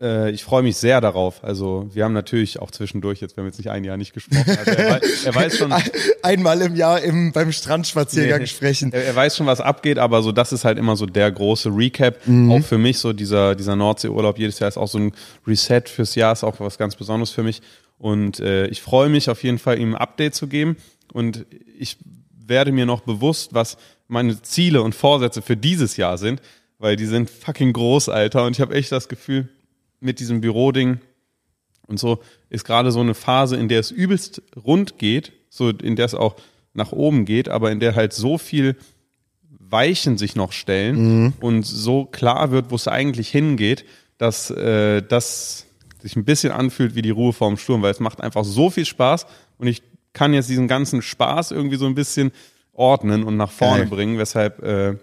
äh, 0.00 0.30
ich 0.30 0.44
freue 0.44 0.62
mich 0.62 0.76
sehr 0.76 1.00
darauf. 1.00 1.42
Also 1.44 1.88
wir 1.92 2.04
haben 2.04 2.12
natürlich 2.12 2.58
auch 2.60 2.70
zwischendurch, 2.70 3.20
jetzt 3.20 3.36
wir 3.36 3.42
haben 3.42 3.48
jetzt 3.48 3.58
nicht 3.58 3.70
ein 3.70 3.84
Jahr 3.84 3.96
nicht 3.96 4.12
gesprochen, 4.12 4.56
also 4.58 4.70
er, 4.72 4.90
weiß, 4.90 5.24
er 5.24 5.34
weiß 5.34 5.58
schon. 5.58 5.74
Einmal 6.22 6.60
im 6.62 6.74
Jahr 6.74 7.00
im, 7.02 7.32
beim 7.32 7.52
Strandspaziergang 7.52 8.40
nee, 8.40 8.46
sprechen. 8.46 8.92
Er, 8.92 9.04
er, 9.04 9.14
weiß 9.14 9.36
schon, 9.36 9.46
was 9.46 9.60
abgeht, 9.60 9.98
aber 9.98 10.22
so 10.22 10.32
das 10.32 10.52
ist 10.52 10.64
halt 10.64 10.78
immer 10.78 10.96
so 10.96 11.06
der 11.06 11.30
große 11.30 11.70
Recap. 11.70 12.26
Mhm. 12.26 12.50
Auch 12.50 12.62
für 12.62 12.78
mich, 12.78 12.98
so 12.98 13.12
dieser, 13.12 13.54
dieser 13.54 13.76
Nordseeurlaub 13.76 14.38
jedes 14.38 14.58
Jahr 14.58 14.68
ist 14.68 14.76
auch 14.76 14.88
so 14.88 14.98
ein 14.98 15.12
Reset 15.46 15.82
fürs 15.86 16.14
Jahr, 16.14 16.32
ist 16.32 16.44
auch 16.44 16.60
was 16.60 16.78
ganz 16.78 16.96
Besonderes 16.96 17.30
für 17.30 17.42
mich. 17.42 17.62
Und 17.98 18.40
äh, 18.40 18.66
ich 18.66 18.82
freue 18.82 19.08
mich 19.08 19.30
auf 19.30 19.42
jeden 19.44 19.58
Fall, 19.58 19.78
ihm 19.78 19.94
ein 19.94 20.00
Update 20.00 20.34
zu 20.34 20.48
geben. 20.48 20.76
Und 21.12 21.46
ich 21.78 21.98
werde 22.34 22.72
mir 22.72 22.86
noch 22.86 23.02
bewusst, 23.02 23.54
was 23.54 23.76
meine 24.08 24.42
Ziele 24.42 24.82
und 24.82 24.94
Vorsätze 24.94 25.42
für 25.42 25.56
dieses 25.56 25.96
Jahr 25.96 26.18
sind, 26.18 26.42
weil 26.78 26.96
die 26.96 27.06
sind 27.06 27.30
fucking 27.30 27.72
groß, 27.72 28.08
Alter. 28.08 28.44
Und 28.44 28.52
ich 28.52 28.60
habe 28.60 28.74
echt 28.74 28.92
das 28.92 29.08
Gefühl, 29.08 29.48
mit 30.04 30.20
diesem 30.20 30.40
Büroding 30.40 30.98
und 31.86 31.98
so 31.98 32.20
ist 32.48 32.64
gerade 32.64 32.92
so 32.92 33.00
eine 33.00 33.14
Phase, 33.14 33.56
in 33.56 33.68
der 33.68 33.80
es 33.80 33.90
übelst 33.90 34.42
rund 34.64 34.98
geht, 34.98 35.32
so 35.50 35.70
in 35.70 35.96
der 35.96 36.06
es 36.06 36.14
auch 36.14 36.36
nach 36.72 36.92
oben 36.92 37.24
geht, 37.24 37.48
aber 37.48 37.70
in 37.70 37.80
der 37.80 37.94
halt 37.94 38.12
so 38.12 38.38
viel 38.38 38.76
Weichen 39.48 40.18
sich 40.18 40.36
noch 40.36 40.52
stellen 40.52 41.24
mhm. 41.24 41.32
und 41.40 41.64
so 41.64 42.04
klar 42.04 42.50
wird, 42.50 42.70
wo 42.70 42.76
es 42.76 42.88
eigentlich 42.88 43.28
hingeht, 43.28 43.84
dass 44.18 44.50
äh, 44.50 45.02
das 45.02 45.66
sich 46.00 46.16
ein 46.16 46.24
bisschen 46.24 46.52
anfühlt 46.52 46.94
wie 46.94 47.02
die 47.02 47.10
Ruhe 47.10 47.32
vorm 47.32 47.56
Sturm, 47.56 47.82
weil 47.82 47.90
es 47.90 48.00
macht 48.00 48.20
einfach 48.20 48.44
so 48.44 48.70
viel 48.70 48.84
Spaß 48.84 49.26
und 49.58 49.66
ich 49.66 49.82
kann 50.12 50.34
jetzt 50.34 50.48
diesen 50.48 50.68
ganzen 50.68 51.02
Spaß 51.02 51.50
irgendwie 51.50 51.76
so 51.76 51.86
ein 51.86 51.94
bisschen 51.94 52.30
ordnen 52.72 53.24
und 53.24 53.36
nach 53.36 53.50
vorne 53.50 53.82
Geil. 53.82 53.90
bringen, 53.90 54.18
weshalb 54.18 54.62
äh, 54.62 54.96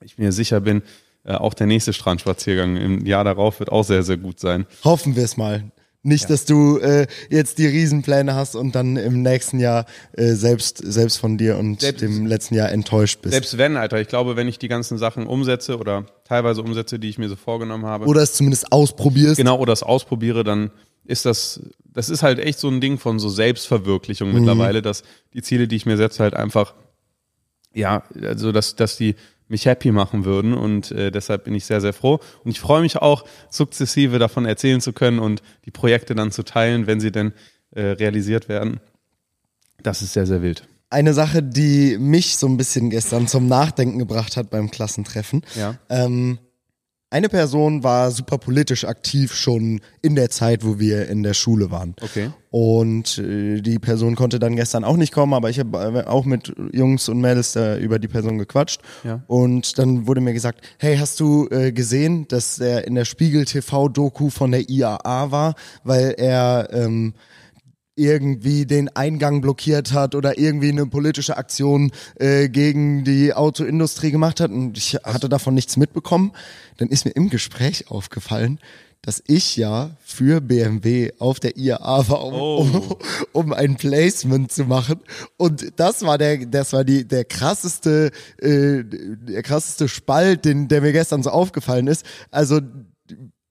ich 0.00 0.18
mir 0.18 0.32
sicher 0.32 0.60
bin, 0.60 0.82
äh, 1.24 1.34
auch 1.34 1.54
der 1.54 1.66
nächste 1.66 1.92
Strandspaziergang 1.92 2.76
im 2.76 3.06
Jahr 3.06 3.24
darauf 3.24 3.60
wird 3.60 3.70
auch 3.70 3.84
sehr, 3.84 4.02
sehr 4.02 4.16
gut 4.16 4.40
sein. 4.40 4.66
Hoffen 4.84 5.16
wir 5.16 5.24
es 5.24 5.36
mal. 5.36 5.70
Nicht, 6.04 6.24
ja. 6.24 6.28
dass 6.30 6.44
du 6.46 6.78
äh, 6.78 7.06
jetzt 7.30 7.58
die 7.58 7.66
Riesenpläne 7.66 8.34
hast 8.34 8.56
und 8.56 8.74
dann 8.74 8.96
im 8.96 9.22
nächsten 9.22 9.60
Jahr 9.60 9.86
äh, 10.14 10.32
selbst, 10.32 10.78
selbst 10.78 11.18
von 11.18 11.38
dir 11.38 11.58
und 11.58 11.80
selbst, 11.80 12.02
dem 12.02 12.26
letzten 12.26 12.56
Jahr 12.56 12.72
enttäuscht 12.72 13.22
bist. 13.22 13.32
Selbst 13.34 13.56
wenn, 13.56 13.76
Alter. 13.76 14.00
Ich 14.00 14.08
glaube, 14.08 14.34
wenn 14.34 14.48
ich 14.48 14.58
die 14.58 14.66
ganzen 14.66 14.98
Sachen 14.98 15.28
umsetze 15.28 15.78
oder 15.78 16.06
teilweise 16.24 16.60
umsetze, 16.62 16.98
die 16.98 17.08
ich 17.08 17.18
mir 17.18 17.28
so 17.28 17.36
vorgenommen 17.36 17.86
habe. 17.86 18.06
Oder 18.06 18.22
es 18.22 18.32
zumindest 18.32 18.72
ausprobierst. 18.72 19.36
Genau, 19.36 19.58
oder 19.58 19.72
es 19.72 19.84
ausprobiere, 19.84 20.42
dann 20.42 20.72
ist 21.04 21.24
das, 21.24 21.60
das 21.84 22.08
ist 22.10 22.24
halt 22.24 22.40
echt 22.40 22.58
so 22.58 22.68
ein 22.68 22.80
Ding 22.80 22.98
von 22.98 23.20
so 23.20 23.28
Selbstverwirklichung 23.28 24.30
mhm. 24.30 24.40
mittlerweile, 24.40 24.82
dass 24.82 25.04
die 25.34 25.42
Ziele, 25.42 25.68
die 25.68 25.76
ich 25.76 25.86
mir 25.86 25.96
setze, 25.96 26.24
halt 26.24 26.34
einfach, 26.34 26.74
ja, 27.72 28.02
also 28.20 28.50
dass, 28.50 28.74
dass 28.74 28.96
die 28.96 29.14
mich 29.52 29.66
happy 29.66 29.92
machen 29.92 30.24
würden 30.24 30.54
und 30.54 30.90
äh, 30.90 31.12
deshalb 31.12 31.44
bin 31.44 31.54
ich 31.54 31.66
sehr, 31.66 31.80
sehr 31.80 31.92
froh. 31.92 32.18
Und 32.42 32.50
ich 32.50 32.58
freue 32.58 32.80
mich 32.80 32.96
auch, 32.96 33.24
sukzessive 33.50 34.18
davon 34.18 34.46
erzählen 34.46 34.80
zu 34.80 34.92
können 34.92 35.20
und 35.20 35.42
die 35.64 35.70
Projekte 35.70 36.16
dann 36.16 36.32
zu 36.32 36.42
teilen, 36.42 36.88
wenn 36.88 36.98
sie 36.98 37.12
denn 37.12 37.32
äh, 37.70 37.82
realisiert 37.82 38.48
werden. 38.48 38.80
Das 39.82 40.02
ist 40.02 40.14
sehr, 40.14 40.26
sehr 40.26 40.42
wild. 40.42 40.66
Eine 40.90 41.14
Sache, 41.14 41.42
die 41.42 41.96
mich 41.98 42.36
so 42.36 42.46
ein 42.46 42.56
bisschen 42.56 42.90
gestern 42.90 43.28
zum 43.28 43.46
Nachdenken 43.46 43.98
gebracht 43.98 44.36
hat 44.36 44.50
beim 44.50 44.70
Klassentreffen. 44.70 45.42
Ja. 45.54 45.78
Ähm, 45.88 46.38
Eine 47.12 47.28
Person 47.28 47.84
war 47.84 48.10
super 48.10 48.38
politisch 48.38 48.86
aktiv 48.86 49.34
schon 49.34 49.82
in 50.00 50.14
der 50.14 50.30
Zeit, 50.30 50.64
wo 50.64 50.78
wir 50.78 51.10
in 51.10 51.22
der 51.22 51.34
Schule 51.34 51.70
waren. 51.70 51.94
Okay. 52.00 52.30
Und 52.50 53.18
äh, 53.18 53.60
die 53.60 53.78
Person 53.78 54.14
konnte 54.14 54.38
dann 54.38 54.56
gestern 54.56 54.82
auch 54.82 54.96
nicht 54.96 55.12
kommen, 55.12 55.34
aber 55.34 55.50
ich 55.50 55.58
habe 55.58 55.76
äh, 55.78 56.06
auch 56.08 56.24
mit 56.24 56.54
Jungs 56.72 57.10
und 57.10 57.20
Mädels 57.20 57.54
äh, 57.54 57.76
über 57.76 57.98
die 57.98 58.08
Person 58.08 58.38
gequatscht. 58.38 58.80
Ja. 59.04 59.22
Und 59.26 59.78
dann 59.78 60.06
wurde 60.06 60.22
mir 60.22 60.32
gesagt, 60.32 60.62
hey, 60.78 60.96
hast 60.96 61.20
du 61.20 61.48
äh, 61.50 61.70
gesehen, 61.70 62.28
dass 62.28 62.58
er 62.58 62.86
in 62.86 62.94
der 62.94 63.04
Spiegel 63.04 63.44
TV-Doku 63.44 64.30
von 64.30 64.50
der 64.50 64.70
IAA 64.70 65.30
war, 65.30 65.54
weil 65.84 66.14
er 66.16 66.70
ähm, 66.72 67.12
irgendwie 67.94 68.66
den 68.66 68.88
Eingang 68.96 69.40
blockiert 69.40 69.92
hat 69.92 70.14
oder 70.14 70.38
irgendwie 70.38 70.70
eine 70.70 70.86
politische 70.86 71.36
Aktion 71.36 71.90
äh, 72.16 72.48
gegen 72.48 73.04
die 73.04 73.34
Autoindustrie 73.34 74.10
gemacht 74.10 74.40
hat 74.40 74.50
und 74.50 74.78
ich 74.78 74.94
hatte 75.04 75.28
davon 75.28 75.54
nichts 75.54 75.76
mitbekommen, 75.76 76.32
dann 76.78 76.88
ist 76.88 77.04
mir 77.04 77.12
im 77.12 77.28
Gespräch 77.28 77.90
aufgefallen, 77.90 78.58
dass 79.04 79.20
ich 79.26 79.56
ja 79.56 79.90
für 80.00 80.40
BMW 80.40 81.10
auf 81.18 81.40
der 81.40 81.56
IAA 81.56 82.08
war, 82.08 82.24
um, 82.24 82.34
Oh. 82.34 82.58
um, 82.60 82.96
um 83.32 83.52
ein 83.52 83.74
Placement 83.74 84.52
zu 84.52 84.64
machen. 84.64 85.00
Und 85.36 85.72
das 85.76 86.02
war 86.02 86.18
der, 86.18 86.46
das 86.46 86.72
war 86.72 86.84
die, 86.84 87.06
der 87.06 87.24
krasseste, 87.24 88.12
äh, 88.38 88.84
der 88.84 89.42
krasseste 89.42 89.88
Spalt, 89.88 90.44
den, 90.44 90.68
der 90.68 90.82
mir 90.82 90.92
gestern 90.92 91.24
so 91.24 91.30
aufgefallen 91.30 91.88
ist. 91.88 92.06
Also 92.30 92.60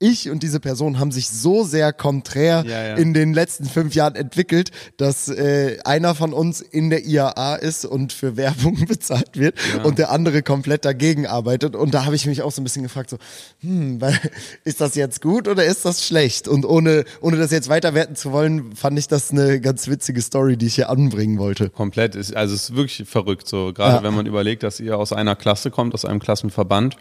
ich 0.01 0.29
und 0.29 0.43
diese 0.43 0.59
Person 0.59 0.99
haben 0.99 1.11
sich 1.11 1.29
so 1.29 1.63
sehr 1.63 1.93
konträr 1.93 2.63
Ja, 2.67 2.87
ja. 2.87 2.95
in 2.95 3.13
den 3.13 3.33
letzten 3.33 3.65
fünf 3.65 3.95
Jahren 3.95 4.15
entwickelt, 4.15 4.71
dass 4.97 5.29
äh, 5.29 5.77
einer 5.85 6.15
von 6.15 6.33
uns 6.33 6.59
in 6.61 6.89
der 6.89 7.05
IAA 7.05 7.55
ist 7.55 7.85
und 7.85 8.11
für 8.13 8.35
Werbung 8.37 8.85
bezahlt 8.87 9.37
wird 9.37 9.55
und 9.83 9.97
der 9.99 10.11
andere 10.11 10.41
komplett 10.43 10.85
dagegen 10.85 11.27
arbeitet. 11.27 11.75
Und 11.75 11.93
da 11.93 12.05
habe 12.05 12.15
ich 12.15 12.25
mich 12.25 12.41
auch 12.41 12.51
so 12.51 12.61
ein 12.61 12.63
bisschen 12.63 12.83
gefragt, 12.83 13.09
so, 13.11 13.17
hm, 13.61 13.99
ist 14.65 14.81
das 14.81 14.95
jetzt 14.95 15.21
gut 15.21 15.47
oder 15.47 15.63
ist 15.65 15.85
das 15.85 16.05
schlecht? 16.05 16.47
Und 16.47 16.65
ohne, 16.65 17.05
ohne 17.21 17.37
das 17.37 17.51
jetzt 17.51 17.69
weiterwerten 17.69 18.15
zu 18.15 18.31
wollen, 18.31 18.75
fand 18.75 18.97
ich 18.97 19.07
das 19.07 19.31
eine 19.31 19.61
ganz 19.61 19.87
witzige 19.87 20.21
Story, 20.21 20.57
die 20.57 20.65
ich 20.67 20.75
hier 20.75 20.89
anbringen 20.89 21.37
wollte. 21.37 21.69
Komplett. 21.69 22.15
Ist, 22.15 22.35
also 22.35 22.55
es 22.55 22.69
ist 22.69 22.75
wirklich 22.75 23.07
verrückt. 23.07 23.47
So 23.47 23.71
gerade 23.73 23.97
Ja. 23.97 24.03
wenn 24.03 24.13
man 24.15 24.25
überlegt, 24.25 24.63
dass 24.63 24.79
ihr 24.79 24.97
aus 24.97 25.13
einer 25.13 25.35
Klasse 25.35 25.71
kommt, 25.71 25.93
aus 25.93 26.05
einem 26.05 26.19
Klassenverband 26.19 26.97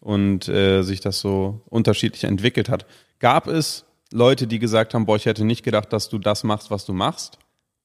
und 0.00 0.48
äh, 0.48 0.82
sich 0.82 1.00
das 1.00 1.20
so 1.20 1.62
unterschiedlich 1.68 2.24
entwickelt 2.24 2.68
hat. 2.68 2.86
Gab 3.18 3.46
es 3.46 3.84
Leute, 4.12 4.46
die 4.46 4.58
gesagt 4.58 4.94
haben, 4.94 5.06
boah, 5.06 5.16
ich 5.16 5.26
hätte 5.26 5.44
nicht 5.44 5.62
gedacht, 5.62 5.92
dass 5.92 6.08
du 6.08 6.18
das 6.18 6.42
machst, 6.42 6.70
was 6.70 6.84
du 6.84 6.92
machst? 6.92 7.38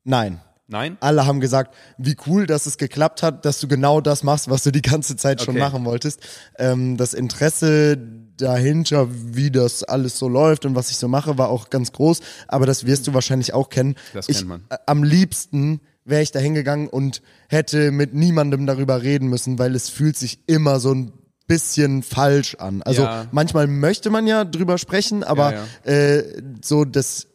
Nein. 0.03 0.39
Nein? 0.67 0.97
Alle 0.99 1.27
haben 1.27 1.41
gesagt, 1.41 1.75
wie 1.99 2.17
cool, 2.25 2.47
dass 2.47 2.65
es 2.65 2.77
geklappt 2.79 3.21
hat, 3.21 3.45
dass 3.45 3.59
du 3.59 3.67
genau 3.67 4.01
das 4.01 4.23
machst, 4.23 4.49
was 4.49 4.63
du 4.63 4.71
die 4.71 4.81
ganze 4.81 5.15
Zeit 5.15 5.41
schon 5.43 5.55
Okay. 5.55 5.63
machen 5.63 5.85
wolltest. 5.85 6.19
Ähm, 6.57 6.97
das 6.97 7.13
Interesse 7.13 7.99
dahinter, 8.37 9.07
wie 9.11 9.51
das 9.51 9.83
alles 9.83 10.17
so 10.17 10.27
läuft 10.27 10.65
und 10.65 10.73
was 10.73 10.89
ich 10.89 10.97
so 10.97 11.07
mache, 11.07 11.37
war 11.37 11.49
auch 11.49 11.69
ganz 11.69 11.91
groß. 11.91 12.19
Aber 12.47 12.65
das 12.65 12.85
wirst 12.87 13.05
du 13.05 13.13
wahrscheinlich 13.13 13.53
auch 13.53 13.69
kennen. 13.69 13.93
Das 14.13 14.27
ich, 14.27 14.37
kennt 14.37 14.49
man. 14.49 14.63
äh, 14.69 14.77
Am 14.87 15.03
liebsten 15.03 15.81
wäre 16.03 16.23
ich 16.23 16.31
da 16.31 16.39
hingegangen 16.39 16.87
und 16.87 17.21
hätte 17.47 17.91
mit 17.91 18.15
niemandem 18.15 18.65
darüber 18.65 19.03
reden 19.03 19.27
müssen, 19.27 19.59
weil 19.59 19.75
es 19.75 19.89
fühlt 19.89 20.17
sich 20.17 20.39
immer 20.47 20.79
so 20.79 20.93
ein 20.93 21.13
bisschen 21.47 22.03
falsch 22.03 22.55
an. 22.55 22.81
Also 22.81 23.03
Ja. 23.03 23.25
manchmal 23.31 23.67
möchte 23.67 24.09
man 24.09 24.27
ja 24.27 24.45
drüber 24.45 24.77
sprechen, 24.77 25.23
aber 25.23 25.53
Ja, 25.53 25.65
Äh, 25.83 26.23
so 26.63 26.85
das 26.85 27.27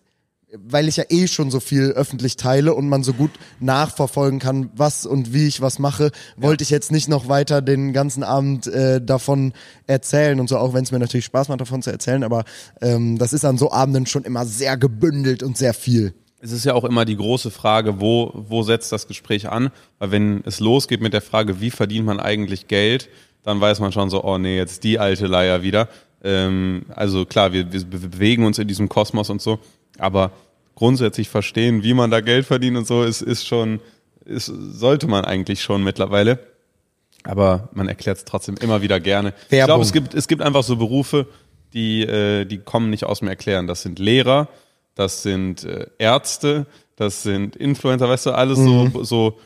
weil 0.53 0.89
ich 0.89 0.97
ja 0.97 1.05
eh 1.11 1.29
schon 1.29 1.51
so 1.53 1.61
viel 1.61 1.93
öffentlich 1.93 2.37
teile 2.37 2.75
und 2.75 2.89
man 2.89 3.05
so 3.05 3.13
gut 3.13 3.31
nachverfolgen 3.61 4.41
kann, 4.41 4.71
was 4.75 5.07
und 5.07 5.33
wie 5.33 5.47
ich 5.47 5.61
was 5.61 5.79
mache, 5.79 6.11
wollte 6.37 6.65
ich 6.65 6.71
jetzt 6.71 6.91
nicht 6.91 7.09
noch 7.09 7.29
weiter 7.29 7.63
den 7.63 7.93
ganzen 7.93 8.25
Abend 8.25 8.67
äh, 8.67 9.01
davon 9.01 9.53
erzählen 9.87 10.41
und 10.41 10.49
so, 10.49 10.59
auch 10.59 10.75
wenn 10.75 10.83
es 10.83 10.91
mir 10.91 10.99
natürlich 10.99 11.27
Spaß 11.27 11.49
macht, 11.49 11.61
davon 11.61 11.83
zu 11.83 11.91
erzählen, 11.93 12.25
aber 12.25 12.45
ähm, 12.81 13.17
das 13.17 13.33
ist 13.33 13.45
an 13.45 13.59
so 13.59 13.71
Abenden 13.71 14.07
schon 14.07 14.25
immer 14.25 14.45
sehr 14.45 14.77
gebündelt 14.77 15.45
und 15.45 15.57
sehr 15.57 15.73
viel. 15.73 16.15
Es 16.41 16.53
ist 16.53 16.65
ja 16.65 16.75
auch 16.75 16.85
immer 16.85 17.05
die 17.05 17.17
große 17.17 17.51
Frage, 17.51 18.01
wo, 18.01 18.33
wo 18.35 18.63
setzt 18.63 18.91
das 18.93 19.07
Gespräch 19.07 19.49
an? 19.51 19.71
Weil 19.99 20.11
wenn 20.11 20.43
es 20.47 20.59
losgeht 20.59 21.01
mit 21.03 21.13
der 21.13 21.21
Frage, 21.23 21.61
wie 21.61 21.71
verdient 21.71 22.07
man 22.07 22.19
eigentlich 22.19 22.67
Geld, 22.67 23.09
dann 23.43 23.61
weiß 23.61 23.81
man 23.81 23.93
schon 23.93 24.11
so, 24.11 24.23
oh 24.25 24.39
nee, 24.39 24.57
jetzt 24.57 24.85
die 24.85 24.99
alte 24.99 25.27
Leier 25.27 25.63
wieder. 25.63 25.89
Ähm, 26.23 26.87
also 26.95 27.25
klar, 27.25 27.53
wir, 27.53 27.73
wir 27.73 27.85
bewegen 27.85 28.45
uns 28.45 28.59
in 28.59 28.69
diesem 28.69 28.89
Kosmos 28.89 29.31
und 29.31 29.41
so, 29.41 29.59
aber 29.99 30.33
grundsätzlich 30.75 31.29
verstehen, 31.29 31.83
wie 31.83 31.95
man 31.95 32.11
da 32.11 32.21
Geld 32.21 32.47
verdient 32.47 32.77
und 32.77 32.87
so, 32.87 33.03
ist, 33.03 33.23
ist 33.23 33.47
schon, 33.47 33.81
ist, 34.25 34.47
sollte 34.47 35.07
man 35.07 35.25
eigentlich 35.25 35.63
schon 35.63 35.85
mittlerweile. 35.85 36.39
Aber 37.25 37.69
man 37.75 37.87
erklärt 37.87 38.17
es 38.17 38.25
trotzdem 38.25 38.57
immer 38.57 38.81
wieder 38.81 38.99
gerne. 38.99 39.35
Ich 39.47 39.53
Werbung. 39.53 39.67
glaube, 39.67 39.85
es 39.85 39.93
gibt, 39.93 40.15
es 40.15 40.27
gibt 40.27 40.41
einfach 40.41 40.63
so 40.63 40.77
Berufe, 40.77 41.27
die, 41.75 42.03
äh, 42.03 42.47
die 42.47 42.59
kommen 42.59 42.89
nicht 42.89 43.05
aus 43.05 43.19
dem 43.19 43.29
Erklären. 43.29 43.67
Das 43.67 43.83
sind 43.83 43.99
Lehrer, 43.99 44.49
das 44.95 45.23
sind 45.23 45.65
äh, 45.65 45.87
Ärzte, 45.99 46.67
das 46.97 47.23
sind 47.23 47.57
Influencer, 47.57 48.09
weißt 48.09 48.27
du, 48.27 48.31
alles 48.31 48.59
so, 48.59 49.05
so 49.05 49.39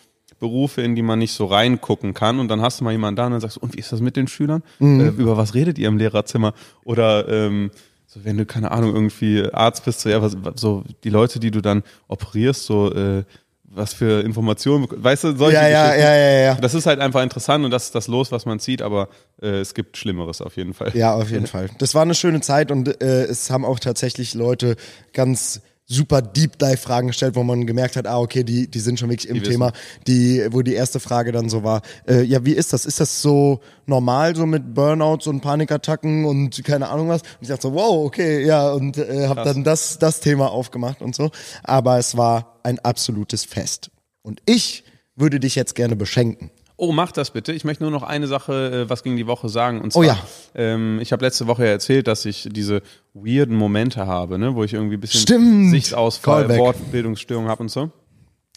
Berufe, 0.45 0.83
in 0.83 0.95
die 0.95 1.01
man 1.01 1.19
nicht 1.19 1.33
so 1.33 1.47
reingucken 1.47 2.13
kann. 2.13 2.39
Und 2.39 2.49
dann 2.49 2.61
hast 2.61 2.81
du 2.81 2.85
mal 2.85 2.93
jemanden 2.93 3.17
da 3.17 3.25
und 3.25 3.33
dann 3.33 3.41
sagst 3.41 3.57
du, 3.57 3.61
und 3.61 3.75
wie 3.75 3.79
ist 3.79 3.93
das 3.93 4.03
mit 4.03 4.15
den 4.15 4.29
Schülern? 4.29 4.63
Äh, 4.79 5.09
über 5.09 5.39
was 5.39 5.55
redet 5.55 5.79
ihr 5.79 5.89
im 5.89 5.97
Lehrerzimmer? 5.97 6.53
Oder 6.85 7.27
ähm, 7.29 7.71
so, 8.07 8.21
wenn 8.25 8.37
du, 8.37 8.45
keine 8.45 8.71
Ahnung, 8.71 8.95
irgendwie 8.95 9.43
Arzt 9.51 9.87
bist, 9.87 10.01
so, 10.01 10.11
ja, 10.11 10.21
was, 10.21 10.37
so 10.57 10.85
die 11.03 11.09
Leute, 11.09 11.41
die 11.41 11.51
du 11.51 11.63
dann 11.63 11.83
operierst, 12.09 12.67
so 12.67 12.93
äh, 12.93 13.25
was 13.65 13.95
für 13.95 14.21
Informationen, 14.21 14.87
weißt 14.91 15.25
du, 15.25 15.37
solche 15.37 15.57
Ja, 15.57 15.69
ja, 15.69 15.95
ja, 15.95 16.15
ja, 16.15 16.41
ja. 16.41 16.55
Das 16.57 16.75
ist 16.75 16.85
halt 16.85 17.01
einfach 17.01 17.23
interessant 17.23 17.65
und 17.65 17.71
das 17.71 17.87
ist 17.87 17.95
das 17.95 18.07
Los, 18.07 18.31
was 18.31 18.45
man 18.45 18.61
zieht, 18.61 18.83
aber 18.83 19.09
äh, 19.43 19.61
es 19.61 19.73
gibt 19.73 19.97
Schlimmeres 19.97 20.43
auf 20.43 20.57
jeden 20.57 20.75
Fall. 20.75 20.93
Ja, 20.95 21.15
auf 21.15 21.31
jeden 21.31 21.47
Fall. 21.47 21.71
Das 21.79 21.95
war 21.95 22.03
eine 22.03 22.15
schöne 22.15 22.43
Zeit 22.43 22.71
und 22.71 23.01
äh, 23.03 23.25
es 23.25 23.51
haben 23.51 23.65
auch 23.65 23.81
tatsächlich 23.81 24.35
Leute 24.35 24.77
ganz 25.15 25.63
super 25.87 26.23
Deep 26.23 26.59
Dive 26.59 26.77
Fragen 26.77 27.09
gestellt, 27.09 27.35
wo 27.35 27.43
man 27.43 27.67
gemerkt 27.67 27.97
hat, 27.97 28.07
ah 28.07 28.19
okay, 28.19 28.43
die 28.43 28.71
die 28.71 28.81
sind 28.81 28.99
schon 28.99 29.11
wirklich 29.11 29.29
im 29.29 29.43
Die. 29.43 29.49
Thema. 29.51 29.73
Die 30.07 30.47
wo 30.51 30.63
die 30.63 30.75
erste 30.75 31.01
Frage 31.01 31.33
dann 31.33 31.49
so 31.49 31.63
war, 31.63 31.83
äh, 32.09 32.23
ja, 32.23 32.45
wie 32.45 32.53
ist 32.53 32.73
das? 32.73 32.87
Ist 32.87 33.01
das 33.01 33.21
so 33.23 33.61
normal 33.87 34.35
so 34.35 34.47
mit 34.47 34.75
Burnouts 34.75 35.27
und 35.27 35.41
Panikattacken 35.41 36.25
und 36.25 36.65
keine 36.65 36.89
Ahnung 36.89 37.09
was? 37.09 37.23
Und 37.23 37.43
ich 37.43 37.49
dachte 37.49 37.63
so, 37.63 37.75
wow, 37.75 38.07
okay, 38.07 38.45
ja 38.45 38.71
und 38.73 38.97
äh, 38.97 39.29
habe 39.29 39.45
dann 39.45 39.65
das 39.65 39.99
das 39.99 40.21
Thema 40.21 40.51
aufgemacht 40.51 41.03
und 41.03 41.15
so, 41.15 41.31
aber 41.63 41.99
es 41.99 42.17
war 42.17 42.59
ein 42.63 42.79
absolutes 42.79 43.45
Fest. 43.45 43.91
Und 44.23 44.41
ich 44.47 44.85
würde 45.17 45.39
dich 45.39 45.55
jetzt 45.55 45.75
gerne 45.75 45.97
beschenken. 45.97 46.51
Oh, 46.77 46.91
mach 46.93 47.13
das 47.13 47.31
bitte. 47.31 47.53
Ich 47.53 47.65
möchte 47.65 47.85
nur 47.85 47.93
noch 47.93 48.03
eine 48.03 48.27
Sache, 48.27 48.85
äh, 48.87 48.91
was 48.91 49.03
gegen 49.05 49.17
die 49.17 49.27
Woche 49.29 49.49
sagen. 49.49 49.81
Und 49.81 49.93
zwar, 49.93 50.03
Oh 50.03 50.05
ja. 50.05 50.19
ähm, 50.57 50.99
ich 51.01 51.13
habe 51.13 51.25
letzte 51.25 51.47
Woche 51.47 51.65
ja 51.65 51.71
erzählt, 51.71 52.09
dass 52.09 52.25
ich 52.25 52.49
diese 52.51 52.83
weirden 53.13 53.57
Momente 53.57 54.07
habe, 54.07 54.39
ne, 54.39 54.57
wo 54.57 54.65
ich 54.65 54.75
irgendwie 54.75 54.97
ein 54.97 55.01
bisschen 55.01 55.21
Stimmt. 55.21 55.71
Sichtsausfall, 55.71 56.47
Callback. 56.47 56.59
Wortbildungsstörung 56.59 57.47
habe 57.49 57.63
und 57.63 57.69
so. 57.71 57.91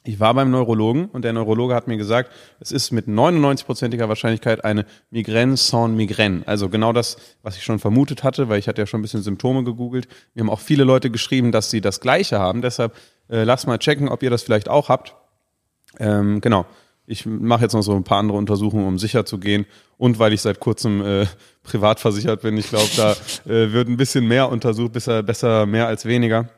Ich 0.03 0.19
war 0.21 0.33
beim 0.33 0.49
Neurologen 0.51 1.05
und 1.09 1.25
der 1.25 1.33
Neurologe 1.33 1.75
hat 1.75 1.87
mir 1.87 1.97
gesagt, 1.97 2.31
es 2.61 2.71
ist 2.71 2.91
mit 2.91 3.07
99%iger 3.07 4.07
Wahrscheinlichkeit 4.07 4.63
eine 4.63 4.85
Migraine 5.11 5.57
sans 5.57 5.93
Migraine. 5.95 6.43
Also 6.45 6.69
genau 6.69 6.93
das, 6.93 7.17
was 7.43 7.57
ich 7.57 7.63
schon 7.63 7.77
vermutet 7.77 8.23
hatte, 8.23 8.47
weil 8.47 8.57
ich 8.57 8.69
hatte 8.69 8.81
ja 8.81 8.85
schon 8.87 8.99
ein 8.99 9.03
bisschen 9.03 9.21
Symptome 9.21 9.65
gegoogelt. 9.65 10.07
Mir 10.33 10.41
haben 10.43 10.49
auch 10.49 10.61
viele 10.61 10.85
Leute 10.85 11.11
geschrieben, 11.11 11.51
dass 11.51 11.69
sie 11.71 11.81
das 11.81 11.99
Gleiche 11.99 12.39
haben. 12.39 12.61
Deshalb 12.61 12.95
äh, 13.29 13.43
lasst 13.43 13.67
mal 13.67 13.79
checken, 13.79 14.07
ob 14.07 14.23
ihr 14.23 14.29
das 14.29 14.43
vielleicht 14.43 14.69
auch 14.69 14.87
habt. 14.87 15.13
Ähm, 15.99 16.39
genau. 16.39 16.65
Ich 17.09 17.25
mache 17.25 17.63
jetzt 17.63 17.73
noch 17.73 17.81
so 17.83 17.95
ein 17.95 18.03
paar 18.03 18.19
andere 18.19 18.37
Untersuchungen, 18.37 18.85
um 18.85 18.99
sicher 18.99 19.25
zu 19.25 19.39
gehen. 19.39 19.65
Und 19.97 20.19
weil 20.19 20.33
ich 20.33 20.41
seit 20.41 20.59
kurzem 20.59 21.01
äh, 21.01 21.25
privat 21.63 22.01
versichert 22.01 22.41
bin, 22.41 22.57
ich 22.57 22.69
glaube, 22.69 22.89
da 22.97 23.11
äh, 23.45 23.71
wird 23.71 23.87
ein 23.87 23.95
bisschen 23.95 24.27
mehr 24.27 24.49
untersucht, 24.49 24.91
besser, 24.91 25.23
besser 25.23 25.65
mehr 25.65 25.87
als 25.87 26.05
weniger. 26.05 26.49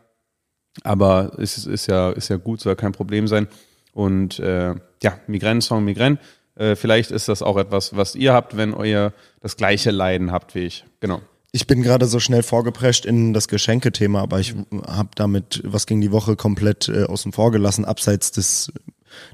Aber 0.83 1.33
es 1.37 1.57
ist, 1.57 1.67
ist 1.67 1.87
ja 1.87 2.09
ist 2.11 2.29
ja 2.29 2.37
gut, 2.37 2.61
soll 2.61 2.75
kein 2.75 2.93
Problem 2.93 3.27
sein. 3.27 3.47
Und 3.93 4.39
äh, 4.39 4.73
ja, 5.03 5.19
Migräne, 5.27 5.61
Song 5.61 5.83
Migräne. 5.85 6.17
Äh, 6.55 6.75
vielleicht 6.75 7.11
ist 7.11 7.29
das 7.29 7.43
auch 7.43 7.57
etwas, 7.57 7.95
was 7.95 8.15
ihr 8.15 8.33
habt, 8.33 8.57
wenn 8.57 8.73
ihr 8.83 9.13
das 9.41 9.55
gleiche 9.55 9.91
Leiden 9.91 10.31
habt 10.31 10.55
wie 10.55 10.65
ich. 10.65 10.83
Genau. 10.99 11.21
Ich 11.51 11.67
bin 11.67 11.81
gerade 11.81 12.05
so 12.05 12.19
schnell 12.19 12.43
vorgeprescht 12.43 13.05
in 13.05 13.33
das 13.33 13.47
Geschenkethema, 13.47 14.21
aber 14.21 14.39
ich 14.39 14.55
habe 14.85 15.09
damit 15.15 15.61
was 15.63 15.87
gegen 15.87 16.01
die 16.01 16.11
Woche 16.11 16.35
komplett 16.35 16.89
äh, 16.89 17.05
außen 17.05 17.31
vor 17.31 17.51
gelassen, 17.51 17.85
abseits 17.85 18.31
des, 18.31 18.71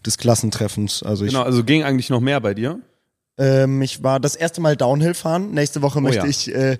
des 0.05 0.17
Klassentreffens. 0.17 1.03
Also 1.03 1.25
ich, 1.25 1.31
Genau, 1.31 1.43
also 1.43 1.63
ging 1.63 1.83
eigentlich 1.83 2.09
noch 2.09 2.21
mehr 2.21 2.39
bei 2.41 2.53
dir. 2.53 2.79
ähm, 3.37 3.81
ich 3.81 4.03
war 4.03 4.19
das 4.19 4.35
erste 4.35 4.61
Mal 4.61 4.75
Downhill 4.75 5.13
fahren. 5.13 5.51
Nächste 5.51 5.81
Woche 5.81 6.01
möchte 6.01 6.23
ja. 6.23 6.25
ich 6.25 6.53
äh, 6.53 6.77